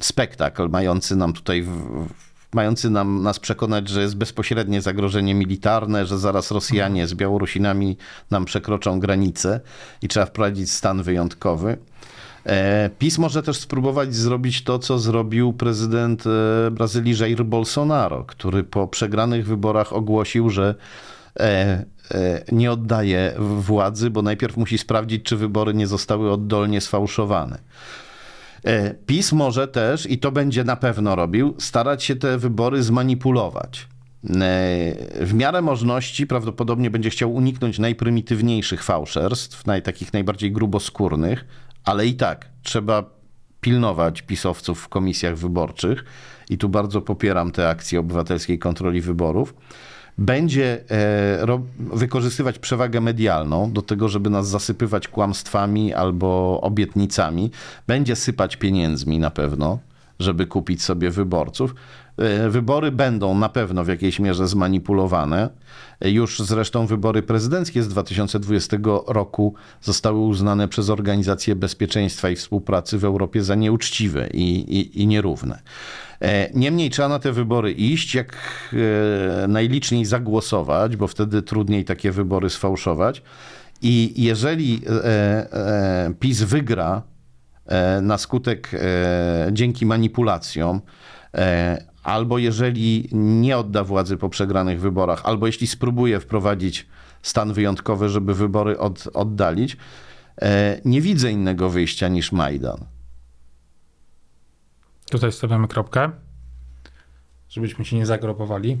spektakl 0.00 0.68
mający 0.68 1.16
nam 1.16 1.32
tutaj 1.32 1.62
w, 1.62 2.06
mający 2.56 2.90
nam, 2.90 3.22
nas 3.22 3.38
przekonać, 3.38 3.88
że 3.88 4.02
jest 4.02 4.16
bezpośrednie 4.16 4.82
zagrożenie 4.82 5.34
militarne, 5.34 6.06
że 6.06 6.18
zaraz 6.18 6.50
Rosjanie 6.50 7.06
z 7.06 7.14
Białorusinami 7.14 7.96
nam 8.30 8.44
przekroczą 8.44 9.00
granicę 9.00 9.60
i 10.02 10.08
trzeba 10.08 10.26
wprowadzić 10.26 10.72
stan 10.72 11.02
wyjątkowy. 11.02 11.78
E, 12.46 12.90
PiS 12.98 13.18
może 13.18 13.42
też 13.42 13.56
spróbować 13.56 14.14
zrobić 14.14 14.64
to, 14.64 14.78
co 14.78 14.98
zrobił 14.98 15.52
prezydent 15.52 16.24
e, 16.26 16.70
Brazylii 16.70 17.18
Jair 17.18 17.44
Bolsonaro, 17.44 18.24
który 18.24 18.64
po 18.64 18.88
przegranych 18.88 19.46
wyborach 19.46 19.92
ogłosił, 19.92 20.50
że 20.50 20.74
e, 21.40 21.84
nie 22.52 22.72
oddaje 22.72 23.34
władzy, 23.38 24.10
bo 24.10 24.22
najpierw 24.22 24.56
musi 24.56 24.78
sprawdzić, 24.78 25.22
czy 25.22 25.36
wybory 25.36 25.74
nie 25.74 25.86
zostały 25.86 26.32
oddolnie 26.32 26.80
sfałszowane. 26.80 27.58
PiS 29.06 29.32
może 29.32 29.68
też, 29.68 30.10
i 30.10 30.18
to 30.18 30.32
będzie 30.32 30.64
na 30.64 30.76
pewno 30.76 31.16
robił, 31.16 31.54
starać 31.58 32.04
się 32.04 32.16
te 32.16 32.38
wybory 32.38 32.82
zmanipulować. 32.82 33.88
W 35.20 35.34
miarę 35.34 35.62
możliwości 35.62 36.26
prawdopodobnie 36.26 36.90
będzie 36.90 37.10
chciał 37.10 37.34
uniknąć 37.34 37.78
najprymitywniejszych 37.78 38.84
fałszerstw, 38.84 39.66
naj, 39.66 39.82
takich 39.82 40.12
najbardziej 40.12 40.52
gruboskórnych, 40.52 41.44
ale 41.84 42.06
i 42.06 42.14
tak 42.14 42.48
trzeba 42.62 43.04
pilnować 43.60 44.22
pisowców 44.22 44.80
w 44.80 44.88
komisjach 44.88 45.36
wyborczych 45.36 46.04
i 46.50 46.58
tu 46.58 46.68
bardzo 46.68 47.00
popieram 47.00 47.52
te 47.52 47.68
akcje 47.68 48.00
obywatelskiej 48.00 48.58
kontroli 48.58 49.00
wyborów. 49.00 49.54
Będzie 50.18 50.84
e, 50.90 51.58
wykorzystywać 51.78 52.58
przewagę 52.58 53.00
medialną 53.00 53.72
do 53.72 53.82
tego, 53.82 54.08
żeby 54.08 54.30
nas 54.30 54.48
zasypywać 54.48 55.08
kłamstwami 55.08 55.94
albo 55.94 56.60
obietnicami. 56.60 57.50
Będzie 57.86 58.16
sypać 58.16 58.56
pieniędzmi 58.56 59.18
na 59.18 59.30
pewno, 59.30 59.78
żeby 60.18 60.46
kupić 60.46 60.82
sobie 60.82 61.10
wyborców. 61.10 61.74
E, 62.18 62.50
wybory 62.50 62.92
będą 62.92 63.38
na 63.38 63.48
pewno 63.48 63.84
w 63.84 63.88
jakiejś 63.88 64.20
mierze 64.20 64.48
zmanipulowane. 64.48 65.48
E, 66.00 66.10
już 66.10 66.38
zresztą 66.38 66.86
wybory 66.86 67.22
prezydenckie 67.22 67.82
z 67.82 67.88
2020 67.88 68.76
roku 69.06 69.54
zostały 69.82 70.18
uznane 70.18 70.68
przez 70.68 70.90
Organizację 70.90 71.56
Bezpieczeństwa 71.56 72.30
i 72.30 72.36
Współpracy 72.36 72.98
w 72.98 73.04
Europie 73.04 73.42
za 73.42 73.54
nieuczciwe 73.54 74.28
i, 74.32 74.78
i, 74.78 75.02
i 75.02 75.06
nierówne. 75.06 75.62
E, 76.20 76.50
niemniej 76.54 76.90
trzeba 76.90 77.08
na 77.08 77.18
te 77.18 77.32
wybory 77.32 77.72
iść, 77.72 78.14
jak 78.14 78.36
najliczniej 79.48 80.04
zagłosować, 80.04 80.96
bo 80.96 81.06
wtedy 81.06 81.42
trudniej 81.42 81.84
takie 81.84 82.12
wybory 82.12 82.50
sfałszować. 82.50 83.22
I 83.82 84.22
jeżeli 84.22 84.82
PiS 86.20 86.42
wygra 86.42 87.02
na 88.02 88.18
skutek 88.18 88.70
dzięki 89.52 89.86
manipulacjom, 89.86 90.80
albo 92.02 92.38
jeżeli 92.38 93.08
nie 93.12 93.58
odda 93.58 93.84
władzy 93.84 94.16
po 94.16 94.28
przegranych 94.28 94.80
wyborach, 94.80 95.20
albo 95.24 95.46
jeśli 95.46 95.66
spróbuje 95.66 96.20
wprowadzić 96.20 96.86
stan 97.22 97.52
wyjątkowy, 97.52 98.08
żeby 98.08 98.34
wybory 98.34 98.78
od, 98.78 99.08
oddalić, 99.14 99.76
e, 100.42 100.80
nie 100.84 101.00
widzę 101.00 101.32
innego 101.32 101.70
wyjścia 101.70 102.08
niż 102.08 102.32
Majdan. 102.32 102.78
Tutaj 105.10 105.32
stawiamy 105.32 105.68
kropkę, 105.68 106.10
żebyśmy 107.48 107.84
się 107.84 107.96
nie 107.96 108.06
zagrobowali. 108.06 108.76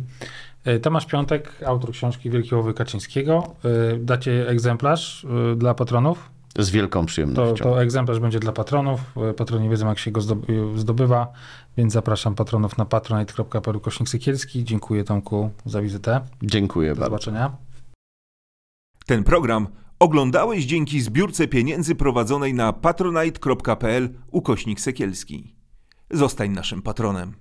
E, 0.64 0.78
Tomasz 0.80 1.06
Piątek, 1.06 1.52
autor 1.66 1.92
książki 1.92 2.30
Wielkiego 2.30 2.74
Kaczyńskiego. 2.74 3.54
E, 3.64 3.96
dacie 3.98 4.48
egzemplarz 4.48 5.26
dla 5.56 5.74
patronów? 5.74 6.30
Z 6.58 6.70
wielką 6.70 7.06
przyjemnością. 7.06 7.64
To, 7.64 7.70
to 7.70 7.82
egzemplarz 7.82 8.20
będzie 8.20 8.40
dla 8.40 8.52
patronów. 8.52 9.00
Patroni 9.36 9.68
wiedzą, 9.68 9.88
jak 9.88 9.98
się 9.98 10.10
go 10.10 10.20
zdobywa, 10.76 11.32
więc 11.76 11.92
zapraszam 11.92 12.34
patronów 12.34 12.78
na 12.78 12.84
patronite.pl 12.84 13.80
Sykielski. 14.06 14.64
Dziękuję 14.64 15.04
Tomku 15.04 15.50
za 15.66 15.82
wizytę. 15.82 16.20
Dziękuję 16.42 16.88
Do 16.88 17.00
bardzo. 17.00 17.10
zobaczenia. 17.10 17.56
Ten 19.06 19.24
program 19.24 19.68
oglądałeś 19.98 20.64
dzięki 20.64 21.00
zbiórce 21.00 21.48
pieniędzy 21.48 21.94
prowadzonej 21.94 22.54
na 22.54 22.72
patronite.pl 22.72 24.08
ukośnik 24.30 24.80
Sekielski. 24.80 25.54
Zostań 26.10 26.50
naszym 26.50 26.82
patronem. 26.82 27.34